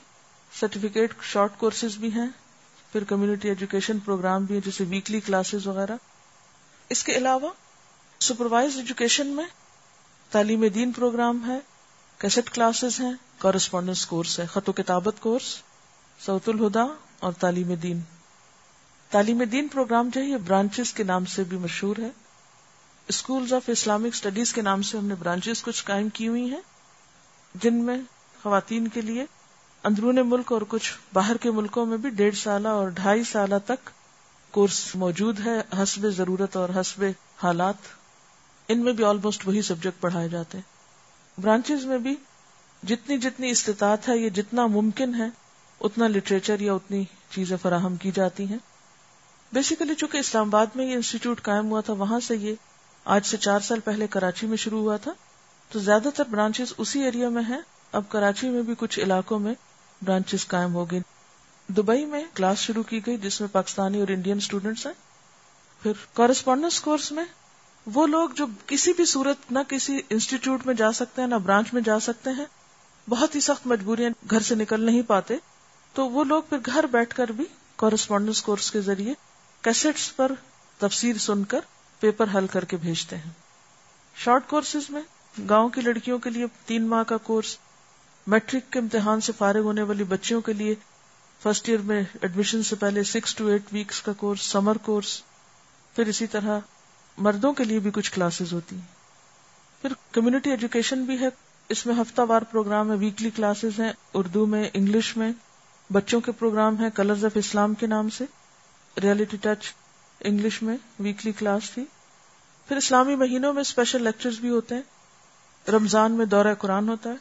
سرٹیفکیٹ 0.61 1.14
شارٹ 1.22 1.59
کورسز 1.59 1.96
بھی 1.96 2.12
ہیں، 2.12 2.27
پھر 2.92 3.05
کمیونٹی 3.05 3.49
ایجوکیشن 3.49 3.99
پروگرام 3.99 4.44
بھی 4.44 4.55
ہیں، 4.55 4.62
جیسے 4.64 4.85
ویکلی 4.88 5.20
کلاسز 5.20 5.66
وغیرہ۔ 5.66 5.96
اس 6.88 7.05
کے 7.05 7.16
علاوہ 7.16 7.51
سپروائز 8.20 8.77
ایجوکیشن 8.77 9.27
میں 9.27 9.44
تعلیم 10.31 10.66
دین 10.66 10.92
پروگرام 10.92 11.51
ہے 11.51 11.59
کیسٹ 12.18 12.51
کلاسز 12.51 13.01
ہیں 13.01 13.12
کورسپونڈنس 13.38 14.07
کورس 14.07 14.40
ہے، 14.40 14.46
خط 14.46 14.68
و 14.68 14.72
کتابت 14.72 15.14
کورس 15.20 15.62
سعود 16.20 16.49
الہدا 16.49 16.85
اور 17.18 17.33
تعلیم 17.33 17.75
دین۔ 17.75 18.01
تعلیم 19.11 19.42
دین 19.42 19.69
پروگرام 19.69 20.09
جو 20.12 20.21
ہے، 20.21 20.27
یہ 20.27 20.37
برانچز 20.37 20.92
کے 20.92 21.05
نام 21.05 21.25
سے 21.25 21.45
بھی 21.45 21.57
مشہور 21.57 21.97
ہے۔ 21.97 22.09
اسکولز 23.09 23.53
آف 23.53 23.62
اسلامک 23.66 24.07
اسٹڈیز 24.07 24.53
کے 24.53 24.62
نام 24.62 24.83
سے 24.83 24.99
ہم 24.99 25.07
نے 25.07 25.14
برانچز 25.14 25.62
کچھ 25.62 25.85
قائم 25.85 26.09
کی 26.09 26.29
ہوئی 26.29 26.51
ہیں۔ 26.51 26.61
جن 27.55 27.75
میں 27.75 27.99
خواتین 28.42 28.88
کے 28.88 29.01
لیے 29.01 29.25
اندرون 29.85 30.19
ملک 30.25 30.53
اور 30.53 30.62
کچھ 30.69 30.92
باہر 31.12 31.37
کے 31.37 31.51
ملکوں 31.51 31.87
میں 31.87 31.97
بھی 31.97 32.11
ڈیڑھ 32.11 32.35
سالہ 32.35 32.69
اور 32.69 32.88
ڈھائی 32.88 33.25
سالہ 33.25 33.55
تک 33.64 33.90
کورس 34.51 34.95
موجود 34.95 35.40
ہے۔ 35.47 35.83
حسب 35.83 36.09
ضرورت 36.09 36.57
اور 36.57 36.69
حسب 36.81 37.05
حالات، 37.42 37.75
ان 38.69 38.85
میں 38.85 38.92
بھی 38.92 39.05
آلموسٹ 39.05 39.47
وہی 39.47 39.62
سبجیکٹ 39.62 40.01
پڑھائے 40.01 40.29
جاتے 40.29 40.59
ہیں۔ 40.59 40.77
برانچز 41.40 41.85
میں 41.85 41.99
بھی 41.99 42.14
جتنی 42.83 43.19
جتنی 43.19 43.51
استطاعت 43.51 44.09
ہے، 44.09 44.19
یہ 44.19 44.29
جتنا 44.29 44.66
ممکن 44.66 45.14
ہے، 45.14 45.29
اتنا 45.81 46.09
لٹریچر 46.09 46.61
یا 46.61 46.73
اتنی 46.73 47.05
چیزیں 47.31 47.57
فراہم 47.62 47.97
کی 47.97 48.11
جاتی 48.14 48.45
ہیں۔ 48.45 48.59
بیسیکلی 49.57 49.95
چونکہ 49.95 50.19
اسلام 50.19 50.47
آباد 50.47 50.66
میں 50.75 50.87
یہ 50.87 50.95
انسٹیٹیوٹ 50.95 51.42
قائم 51.42 51.71
ہوا 51.71 51.81
تھا، 51.81 51.92
وہاں 51.92 52.21
سے 52.21 52.37
یہ 52.37 52.55
آج 53.05 53.27
سے 53.27 53.37
چار 53.37 53.61
سال 53.61 53.81
پہلے 53.81 54.07
کراچی 54.07 54.47
میں 54.47 54.57
شروع 54.57 54.81
ہوا 54.81 54.97
تھا۔ 54.97 55.12
تو 55.73 55.79
زیادہ 55.79 56.09
تر 56.14 56.25
برانچز 56.25 56.75
اسی 56.79 57.01
ایریا 57.01 57.29
میں 57.29 57.42
ہیں۔ 57.42 57.61
اب 57.92 58.03
کراچی 58.09 58.49
میں 58.49 58.62
بھی 58.62 58.75
کچھ 58.79 59.01
علاقوں 59.01 59.38
میں 59.38 59.55
برانچز 60.03 60.47
قائم 60.47 60.75
ہو 60.75 60.90
گئی 60.90 61.01
دبئی 61.69 62.05
میں 62.05 62.25
کلاس 62.35 62.59
شروع 62.59 62.83
کی 62.83 63.07
گئی، 63.07 63.16
جس 63.16 63.40
میں 63.40 63.49
پاکستانی 63.53 64.01
اور 64.01 64.09
انڈین 64.09 64.37
اسٹوڈینٹس 64.37 64.87
ہیں۔ 64.87 64.92
پھر 65.83 65.92
کورسپونڈنس 66.14 66.81
کورس 66.81 67.12
میں 67.12 67.25
وہ 67.87 68.07
لوگ 68.07 68.31
جو 68.31 68.47
کسی 68.66 68.92
بھی 68.92 69.05
صورت 69.05 69.53
نہ 69.53 69.59
کسی 69.69 70.01
انسٹیٹیوٹ 70.11 70.66
میں 70.66 70.75
جا 70.75 70.92
سکتے 70.92 71.23
ہیں، 71.23 71.29
نہ 71.29 71.35
برانچ 71.35 71.75
میں 71.75 71.83
جا 71.83 72.01
سکتے 72.01 72.31
ہیں، 72.31 72.45
بہت 73.09 73.35
ہی 73.35 73.40
سخت 73.40 73.66
مجبوریاں 73.66 74.11
گھر 74.31 74.40
سے 74.40 74.55
نکل 74.55 74.81
نہیں 74.81 75.03
پاتے۔ 75.03 75.37
تو 75.92 76.09
وہ 76.09 76.25
لوگ 76.25 76.42
پھر 76.49 76.59
گھر 76.66 76.87
بیٹھ 76.87 77.14
کر 77.14 77.33
بھی 77.33 77.45
کورسپونڈنس 77.77 78.42
کورس 78.42 78.71
کے 78.71 78.81
ذریعے 78.81 79.14
کیسٹس 79.66 80.16
پر 80.16 80.33
تفسیر 80.79 81.18
سن 81.18 81.44
کر 81.44 81.61
پیپر 82.00 82.26
حل 82.35 82.46
کر 82.46 82.64
کے 82.64 82.76
بھیجتے 82.76 83.16
ہیں۔ 83.16 83.31
شارٹ 84.16 84.46
کورسز 84.46 84.90
میں 84.90 85.02
گاؤں 85.48 85.68
کی 85.68 85.81
لڑکیوں 85.81 86.18
کے 86.18 86.31
لیے 86.31 86.46
تین 86.66 86.87
ماہ 86.87 87.02
کا 87.02 87.16
کورس، 87.16 87.59
میٹرک 88.26 88.72
کے 88.72 88.79
امتحان 88.79 89.20
سے 89.20 89.33
فارغ 89.38 89.61
ہونے 89.61 89.83
والی 89.83 90.05
بچیوں 90.05 90.40
کے 90.40 90.52
لیے 90.52 90.74
فرسٹ 91.42 91.68
ایئر 91.68 91.81
میں 91.81 92.02
ایڈمیشن 92.22 92.62
سے 92.62 92.76
پہلے 92.76 93.02
سکس 93.02 93.35
ٹو 93.35 93.46
ایٹ 93.46 93.62
ویکس 93.72 94.02
کا 94.02 94.12
کورس، 94.12 94.42
سمر 94.42 94.76
کورس، 94.76 95.22
پھر 95.96 96.07
اسی 96.07 96.26
طرح 96.26 96.59
مردوں 97.18 97.52
کے 97.52 97.64
لیے 97.64 97.79
بھی 97.79 97.90
کچھ 97.90 98.12
کلاسز 98.12 98.52
ہوتی 98.52 98.76
ہیں۔ 98.76 98.87
پھر 99.83 99.92
کمیونٹی 100.12 100.50
ایجوکیشن 100.50 101.05
بھی 101.05 101.20
ہے۔ 101.20 101.29
اس 101.68 101.87
میں 101.87 101.94
ہفتہ 101.94 102.22
وار 102.29 102.42
پروگرام 102.42 102.90
ہے، 102.90 102.96
ویکلی 102.96 103.31
کلاسز 103.31 103.81
ہیں، 103.81 103.92
اردو 104.14 104.46
میں، 104.46 104.70
انگلش 104.74 105.16
میں، 105.16 105.33
بچوں 105.92 106.20
کے 106.20 106.33
پروگرام 106.33 106.76
ہیں، 106.76 106.90
کلرز 106.90 107.24
آف 107.24 107.33
اسلام 107.35 107.74
کے 107.74 107.87
نام 107.87 108.11
سے۔ 108.11 108.24
ریالٹی 109.02 109.37
ٹچ 109.37 109.74
انگلش 110.20 110.62
میں 110.62 110.76
ویکلی 110.98 111.32
کلاس 111.32 111.70
تھی۔ 111.70 111.85
پھر 112.68 112.76
اسلامی 112.76 113.14
مہینوں 113.14 113.52
میں 113.52 113.61
اسپیشل 113.61 114.02
لیکچرز 114.02 114.38
بھی 114.38 114.48
ہوتے 114.48 114.74
ہیں۔ 114.74 114.82
رمضان 115.70 116.12
میں 116.12 116.26
دورہ 116.26 116.54
قرآن 116.59 116.88
ہوتا 116.88 117.11
ہے۔ 117.11 117.14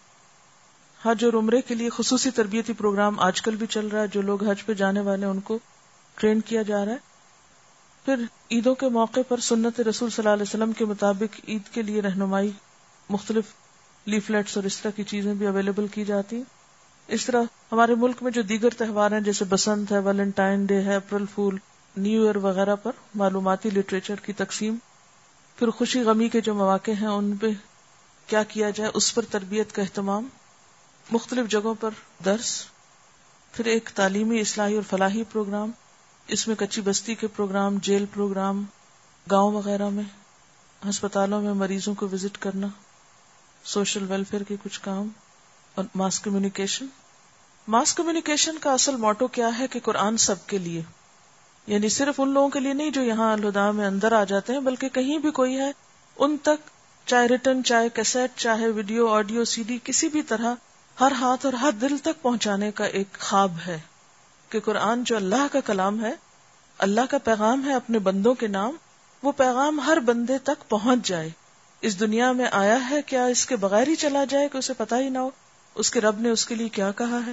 حج 1.05 1.25
اور 1.25 1.33
عمرے 1.33 1.61
کے 1.61 1.75
لیے 1.75 1.89
خصوصی 1.89 2.31
تربیتی 2.31 2.73
پروگرام 2.73 3.19
آج 3.19 3.41
کل 3.41 3.55
بھی 3.55 3.67
چل 3.67 3.87
رہا 3.87 4.01
ہے، 4.01 4.07
جو 4.07 4.21
لوگ 4.21 4.43
حج 4.43 4.65
پہ 4.65 4.73
جانے 4.73 4.99
والے 4.99 5.25
ان 5.25 5.39
کو 5.39 5.59
ٹرین 6.15 6.41
کیا 6.41 6.61
جا 6.61 6.85
رہا 6.85 6.91
ہے۔ 6.91 6.97
پھر 8.05 8.15
عیدوں 8.51 8.75
کے 8.75 8.89
موقع 8.89 9.19
پر 9.27 9.39
سنت 9.39 9.79
رسول 9.79 10.09
صلی 10.09 10.23
اللہ 10.23 10.33
علیہ 10.33 10.43
وسلم 10.43 10.73
کے 10.73 10.85
مطابق 10.85 11.39
عید 11.47 11.73
کے 11.73 11.81
لیے 11.81 12.01
رہنمائی، 12.01 12.51
مختلف 13.09 13.45
لیفلیٹس 14.05 14.57
اور 14.57 14.63
اس 14.63 14.81
طرح 14.81 14.91
کی 14.91 15.03
چیزیں 15.03 15.33
بھی 15.33 15.47
اویلیبل 15.47 15.87
کی 15.87 16.05
جاتی 16.05 16.43
اس 17.07 17.25
طرح 17.25 17.43
ہمارے 17.71 17.95
ملک 17.95 18.23
میں 18.23 18.31
جو 18.31 18.41
دیگر 18.41 18.69
تہوار 18.69 19.11
ہیں، 19.11 19.19
جیسے 19.19 19.45
بسنت 19.45 19.91
ہے، 19.91 19.99
ویلنٹائن 19.99 20.65
ڈے 20.65 20.81
ہے، 20.81 20.95
اپریل 20.95 21.25
فول، 21.33 21.57
نیو 21.95 22.21
ایئر 22.21 22.35
وغیرہ 22.35 22.75
پر 22.75 22.91
معلوماتی 23.15 23.69
لٹریچر 23.69 24.15
کی 24.15 24.33
تقسیم، 24.33 24.75
پھر 25.55 25.69
خوشی 25.69 26.01
غمی 26.01 26.29
کے 26.29 26.41
جو 26.41 26.53
مواقع 26.53 26.91
ہیں، 26.91 27.07
ان 27.07 27.37
پہ 27.37 27.47
کیا 28.27 28.43
کیا 28.43 28.69
جائے، 28.69 28.91
اس 28.93 29.15
پر 29.15 29.25
تربیت 29.29 29.71
کا 29.71 29.81
اہتمام، 29.81 30.27
مختلف 31.11 31.47
جگہوں 31.47 31.73
پر 31.79 31.89
درس، 32.25 32.65
پھر 33.51 33.65
ایک 33.65 33.89
تعلیمی 33.95 34.39
اصلاحی 34.39 34.75
اور 34.75 34.83
فلاحی 34.83 35.23
پروگرام، 35.31 35.71
اس 36.27 36.47
میں 36.47 36.55
کچی 36.55 36.81
بستی 36.81 37.15
کے 37.15 37.27
پروگرام، 37.27 37.77
جیل 37.81 38.05
پروگرام، 38.13 38.63
گاؤں 39.31 39.51
وغیرہ 39.51 39.89
میں، 39.89 40.03
ہسپتالوں 40.89 41.41
میں 41.41 41.53
مریضوں 41.53 41.93
کو 41.93 42.07
وزٹ 42.11 42.37
کرنا، 42.37 42.67
سوشل 43.63 44.05
ویلفیئر 44.09 44.43
کے 44.43 44.55
کچھ 44.63 44.79
کام 44.81 45.07
اور 45.75 45.85
ماس 45.95 46.19
کمیونیکیشن 46.19 46.85
ماس 47.67 47.93
کمیونیکیشن 47.93 48.57
کا 48.57 48.73
اصل 48.73 48.95
موٹو 48.95 49.27
کیا 49.27 49.59
ہے 49.59 49.67
کہ 49.67 49.79
قرآن 49.83 50.17
سب 50.17 50.35
کے 50.47 50.57
لیے. 50.57 50.81
یعنی 51.67 51.89
صرف 51.89 52.19
ان 52.19 52.29
لوگوں 52.29 52.49
کے 52.49 52.59
لیے 52.59 52.73
نہیں 52.73 52.89
جو 52.89 53.03
یہاں 53.03 53.33
الہدا 53.33 53.71
میں 53.71 53.85
اندر 53.85 54.11
آ 54.11 54.23
جاتے 54.23 54.53
ہیں، 54.53 54.59
بلکہ 54.59 54.89
کہیں 54.89 55.17
بھی 55.17 55.31
کوئی 55.31 55.59
ہے، 55.59 55.71
ان 56.17 56.37
تک، 56.37 56.69
چاہے 57.05 57.25
ریٹرن 57.25 57.63
چاہے 57.63 57.89
کیسٹ 57.89 58.39
چاہے 58.39 58.69
ویڈیو 58.69 59.07
آڈیو 59.07 59.45
سی 59.45 59.63
ڈی 59.63 59.79
کسی 59.83 60.07
بھی 60.07 60.21
طرح، 60.21 60.53
ہر 60.99 61.11
ہاتھ 61.11 61.45
اور 61.45 61.53
ہر 61.53 61.71
دل 61.71 61.97
تک 61.97 62.21
پہنچانے 62.21 62.71
کا 62.71 62.85
ایک 62.85 63.19
خواب 63.19 63.51
ہے 63.67 63.79
کہ 64.49 64.59
قرآن 64.59 65.03
جو 65.03 65.15
اللہ 65.15 65.47
کا 65.51 65.59
کلام 65.59 66.05
ہے، 66.05 66.11
اللہ 66.77 67.01
کا 67.09 67.17
پیغام 67.17 67.65
ہے 67.65 67.73
اپنے 67.73 67.99
بندوں 67.99 68.33
کے 68.33 68.47
نام، 68.47 68.75
وہ 69.23 69.31
پیغام 69.31 69.79
ہر 69.79 69.99
بندے 69.99 70.37
تک 70.37 70.69
پہنچ 70.69 71.07
جائے۔ 71.07 71.29
اس 71.81 71.99
دنیا 71.99 72.31
میں 72.31 72.45
آیا 72.51 72.89
ہے، 72.89 73.01
کیا 73.01 73.25
اس 73.25 73.45
کے 73.45 73.55
بغیر 73.55 73.87
ہی 73.87 73.95
چلا 73.95 74.23
جائے 74.23 74.49
کہ 74.49 74.57
اسے 74.57 74.73
پتا 74.73 74.99
ہی 74.99 75.09
نہ 75.09 75.17
ہو؟ 75.17 75.29
اس 75.75 75.91
کے 75.91 76.01
رب 76.01 76.19
نے 76.19 76.29
اس 76.29 76.45
کے 76.45 76.55
لیے 76.55 76.69
کیا 76.69 76.91
کہا 76.91 77.19
ہے؟ 77.27 77.31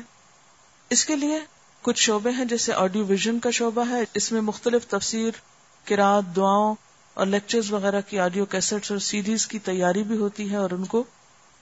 اس 0.90 1.04
کے 1.04 1.16
لیے 1.16 1.40
کچھ 1.82 2.00
شعبے 2.00 2.30
ہیں 2.30 2.44
جیسے 2.44 2.72
آڈیو 2.72 3.04
ویژن 3.04 3.38
کا 3.38 3.50
شعبہ 3.50 3.84
ہے، 3.90 4.04
اس 4.14 4.32
میں 4.32 4.40
مختلف 4.40 4.86
تفسیر 4.86 5.30
کراط 5.84 6.36
دعاؤں 6.36 6.74
اور 7.14 7.26
لیکچرز 7.26 7.72
وغیرہ 7.72 8.00
کی 8.00 8.18
آڈیو 8.18 8.44
کیسٹس 8.44 8.90
اور 8.90 8.98
سیریز 8.98 9.46
کی 9.46 9.58
تیاری 9.58 10.02
بھی 10.02 10.16
ہوتی 10.16 10.50
ہے 10.50 10.56
اور 10.56 10.70
ان 10.70 10.84
کو 10.84 11.04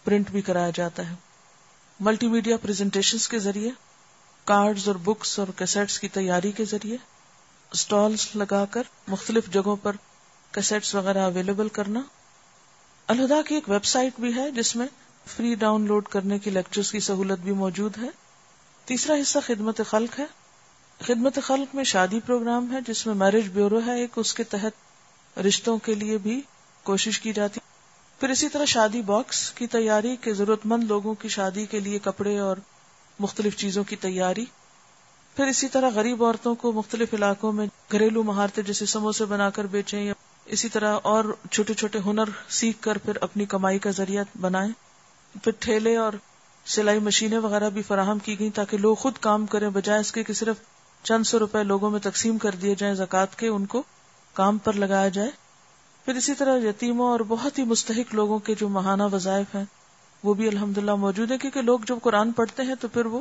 پرنٹ 0.04 0.30
بھی 0.30 0.42
کرایا 0.42 0.70
جاتا 0.74 1.10
ہے۔ 1.10 1.14
ملٹی 2.00 2.28
میڈیا 2.28 2.56
پریزنٹیشن 2.56 3.18
کے 3.30 3.38
ذریعے 3.38 3.70
کارڈز 4.44 4.88
اور 4.88 4.96
بکس 4.96 5.38
اور 5.38 5.46
کیسٹس 5.56 5.98
کی 5.98 6.08
تیاری 6.08 6.52
کے 6.52 6.64
ذریعے 6.64 6.96
اسٹالس 7.72 8.36
لگا 8.36 8.64
کر 8.64 8.82
مختلف 9.08 9.48
جگہوں 9.52 9.76
پر 9.76 9.96
کیسٹس 10.52 10.94
وغیرہ 10.94 11.18
اویلیبل 11.18 11.68
کرنا۔ 11.68 12.00
الہدا 13.06 13.42
کی 13.48 13.54
ایک 13.54 13.68
ویب 13.68 13.84
سائٹ 13.84 14.20
بھی 14.20 14.34
ہے 14.34 14.50
جس 14.50 14.76
میں 14.76 14.86
فری 15.36 15.54
ڈاؤن 15.54 15.86
لوڈ 15.86 16.08
کرنے 16.08 16.38
کی 16.38 16.50
لیکچرز 16.50 16.92
کی 16.92 17.00
سہولت 17.00 17.38
بھی 17.38 17.52
موجود 17.52 17.98
ہے۔ 17.98 18.08
تیسرا 18.84 19.14
حصہ 19.22 19.38
خدمت 19.46 19.80
خلق 19.86 20.18
ہے۔ 20.18 20.24
خدمت 21.00 21.38
خلق 21.42 21.74
میں 21.74 21.84
شادی 21.84 22.20
پروگرام 22.26 22.72
ہے 22.72 22.78
جس 22.86 23.06
میں 23.06 23.14
میرج 23.14 23.48
بیورو 23.48 23.80
ہے۔ 23.86 24.00
ایک 24.00 24.10
اس 24.16 24.34
کے 24.34 24.44
تحت 24.44 25.38
رشتوں 25.38 25.78
کے 25.78 25.94
لیے 25.94 26.18
بھی 26.18 26.42
کوشش 26.82 27.20
کی 27.20 27.32
جاتی 27.32 27.60
پھر 28.20 28.30
اسی 28.30 28.48
طرح 28.48 28.64
شادی 28.64 29.02
باکس 29.02 29.50
کی 29.50 29.66
تیاری 29.66 30.16
کے 30.16 30.34
ضرورت 30.34 30.60
مند 30.64 30.84
لوگوں 30.84 31.14
کی 31.14 31.28
شادی 31.28 31.66
کے 31.66 31.80
لیے 31.80 31.98
کپڑے 31.98 32.38
اور 32.38 32.56
مختلف 33.18 33.56
چیزوں 33.56 33.84
کی 33.84 33.96
تیاری۔ 33.96 34.44
پھر 35.36 35.46
اسی 35.46 35.68
طرح 35.68 35.90
غریب 35.94 36.24
عورتوں 36.24 36.54
کو 36.54 36.72
مختلف 36.72 37.14
علاقوں 37.14 37.52
میں 37.52 37.66
گھریلو 37.92 38.22
مہارتیں 38.22 38.62
جیسے 38.62 38.86
سموسے 38.86 39.24
بنا 39.24 39.50
کر 39.50 39.66
بیچیں 39.66 40.04
یا 40.04 40.12
اسی 40.44 40.68
طرح 40.68 40.98
اور 41.02 41.24
چھوٹے 41.50 41.74
چھوٹے 41.74 41.98
ہنر 42.06 42.24
سیکھ 42.48 42.82
کر 42.82 42.98
پھر 42.98 43.18
اپنی 43.20 43.44
کمائی 43.44 43.78
کا 43.78 43.90
ذریعہ 43.90 44.24
بنائیں۔ 44.40 44.89
پھر 45.34 45.52
ٹھیلے 45.58 45.96
اور 45.96 46.12
سلائی 46.66 46.98
مشینیں 46.98 47.38
وغیرہ 47.38 47.70
بھی 47.70 47.82
فراہم 47.82 48.18
کی 48.18 48.38
گئی 48.38 48.50
تاکہ 48.50 48.78
لوگ 48.78 48.94
خود 48.94 49.18
کام 49.20 49.46
کریں، 49.46 49.68
بجائے 49.68 50.00
اس 50.00 50.12
کے 50.12 50.22
کہ 50.22 50.32
صرف 50.32 50.56
چند 51.02 51.24
سو 51.24 51.38
روپے 51.38 51.62
لوگوں 51.62 51.90
میں 51.90 52.00
تقسیم 52.00 52.38
کر 52.38 52.50
دیے 52.50 52.74
جائیں 52.74 52.94
زکات 52.94 53.38
کے، 53.38 53.48
ان 53.48 53.66
کو 53.66 53.82
کام 54.34 54.58
پر 54.58 54.72
لگایا 54.72 55.08
جائے۔ 55.08 55.30
پھر 56.04 56.14
اسی 56.14 56.34
طرح 56.34 56.58
یتیموں 56.58 57.08
اور 57.08 57.20
بہت 57.20 57.58
ہی 57.58 57.64
مستحق 57.64 58.14
لوگوں 58.14 58.38
کے 58.38 58.54
جو 58.54 58.68
ماہانہ 58.68 59.02
وظائف 59.12 59.54
ہیں، 59.54 59.64
وہ 60.24 60.34
بھی 60.34 60.48
الحمد 60.48 60.78
للہ 60.78 60.94
موجود 60.94 61.30
ہے 61.30 61.38
کیونکہ 61.38 61.62
لوگ 61.62 61.80
جب 61.86 61.98
قرآن 62.02 62.32
پڑھتے 62.32 62.62
ہیں 62.62 62.74
تو 62.80 62.88
پھر 62.88 63.06
وہ 63.06 63.20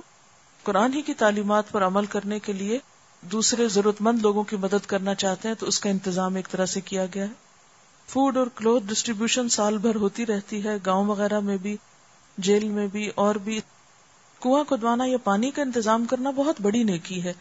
قرآن 0.63 0.93
ہی 0.93 1.01
کی 1.01 1.13
تعلیمات 1.13 1.71
پر 1.71 1.85
عمل 1.87 2.05
کرنے 2.05 2.39
کے 2.39 2.53
لیے 2.53 2.79
دوسرے 3.21 3.67
ضرورت 3.67 4.01
مند 4.01 4.21
لوگوں 4.21 4.43
کی 4.43 4.55
مدد 4.55 4.85
کرنا 4.85 5.15
چاہتے 5.15 5.47
ہیں، 5.47 5.55
تو 5.55 5.65
اس 5.65 5.79
کا 5.79 5.89
انتظام 5.89 6.35
ایک 6.35 6.49
طرح 6.49 6.65
سے 6.65 6.81
کیا 6.81 7.05
گیا 7.05 7.23
ہے۔ 7.23 7.49
فوڈ 8.07 8.37
اور 8.37 8.47
کلوتھ 8.55 8.83
ڈسٹریبیوشن 8.83 9.49
سال 9.49 9.77
بھر 9.77 9.95
ہوتی 9.95 10.25
رہتی 10.25 10.63
ہے، 10.63 10.77
گاؤں 10.85 11.05
وغیرہ 11.05 11.39
میں 11.39 11.57
بھی 11.57 11.77
جیل 12.39 12.67
میں 12.67 12.87
بھی 12.87 13.11
اور 13.15 13.35
بھی 13.35 13.61
کنواں 14.41 14.63
کھدوانا 14.63 15.03
یا 15.05 15.17
پانی 15.17 15.51
کا 15.51 15.61
انتظام 15.61 16.05
کرنا 16.05 16.29
بہت 16.29 16.61
بڑی 16.61 16.83
نیکی 16.83 17.23
ہے۔ 17.23 17.33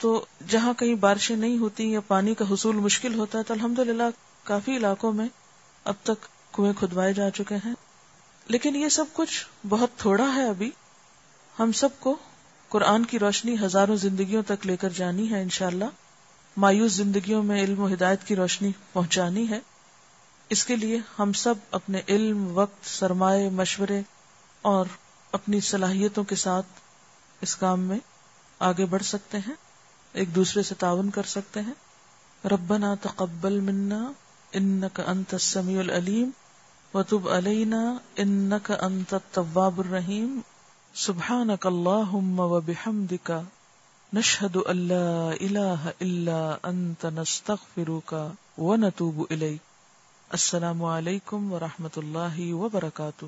تو 0.00 0.24
جہاں 0.48 0.72
کہیں 0.72 0.94
بارشیں 0.94 1.36
نہیں 1.36 1.58
ہوتی 1.58 1.92
یا 1.92 2.00
پانی 2.00 2.34
کا 2.34 2.44
حصول 2.50 2.76
مشکل 2.76 3.14
ہوتا 3.14 3.38
ہے 3.38 3.42
تو 3.42 3.54
الحمد 3.54 3.78
للہ 3.78 4.02
کافی 4.44 4.76
علاقوں 4.76 5.12
میں 5.12 5.28
اب 5.84 5.94
تک 6.02 6.26
کنویں 6.54 6.72
کھدوائے 6.72 7.12
جا 7.12 7.30
چکے 7.30 7.54
ہیں۔ 7.54 7.74
لیکن 8.48 8.76
یہ 8.76 8.88
سب 8.88 9.04
کچھ 9.12 9.46
بہت 9.68 9.88
تھوڑا 9.96 10.34
ہے 10.34 10.48
ابھی۔ 10.48 10.70
ہم 11.58 11.72
سب 11.72 11.88
کو 12.00 12.16
قرآن 12.68 13.04
کی 13.04 13.18
روشنی 13.18 13.56
ہزاروں 13.62 13.96
زندگیوں 13.96 14.42
تک 14.46 14.66
لے 14.66 14.76
کر 14.76 14.88
جانی 14.88 15.30
ہے 15.30 15.42
انشاءاللہ۔ 15.42 15.84
مایوس 16.56 16.92
زندگیوں 16.92 17.42
میں 17.42 17.62
علم 17.62 17.80
و 17.80 17.88
ہدایت 17.88 18.24
کی 18.24 18.36
روشنی 18.36 18.72
پہنچانی 18.92 19.50
ہے۔ 19.50 19.60
اس 20.48 20.64
کے 20.64 20.76
لیے 20.76 20.98
ہم 21.18 21.32
سب 21.32 21.54
اپنے 21.70 22.00
علم، 22.08 22.58
وقت 22.58 22.86
سرمائے 22.86 23.50
مشورے 23.50 24.02
اور 24.62 24.86
اپنی 25.32 25.60
صلاحیتوں 25.60 26.24
کے 26.24 26.36
ساتھ 26.36 26.66
اس 27.40 27.56
کام 27.56 27.80
میں 27.80 27.98
آگے 28.58 28.86
بڑھ 28.86 29.02
سکتے 29.02 29.38
ہیں، 29.38 29.54
ایک 30.12 30.34
دوسرے 30.34 30.62
سے 30.62 30.74
تعاون 30.74 31.10
کر 31.10 31.22
سکتے 31.22 31.60
ہیں۔ 31.60 31.72
ربنا 32.44 32.94
تقبل 33.02 33.60
منا 33.60 34.12
انك 34.52 35.00
انت 35.06 35.34
السميع 35.34 35.80
العليم 35.80 36.30
وتب 36.94 37.28
علينا 37.28 37.98
انك 38.16 38.72
انت 38.80 39.14
التواب 39.14 39.78
الرحيم 39.78 40.40
سبحانك 40.94 41.66
اللهم 41.66 42.40
وبحمدك 42.40 43.30
نشهد 44.12 44.56
ان 44.66 44.76
لا 44.76 45.32
اله 45.40 45.90
الا 46.00 46.56
انت 46.62 47.04
نستغفرك 47.04 48.14
ونتوب 48.58 49.22
اليك 49.30 49.62
السلام 50.28 50.84
علیکم 50.84 51.52
ورحمۃ 51.52 51.96
اللہ 51.96 52.54
وبرکاتہ۔ 52.54 53.24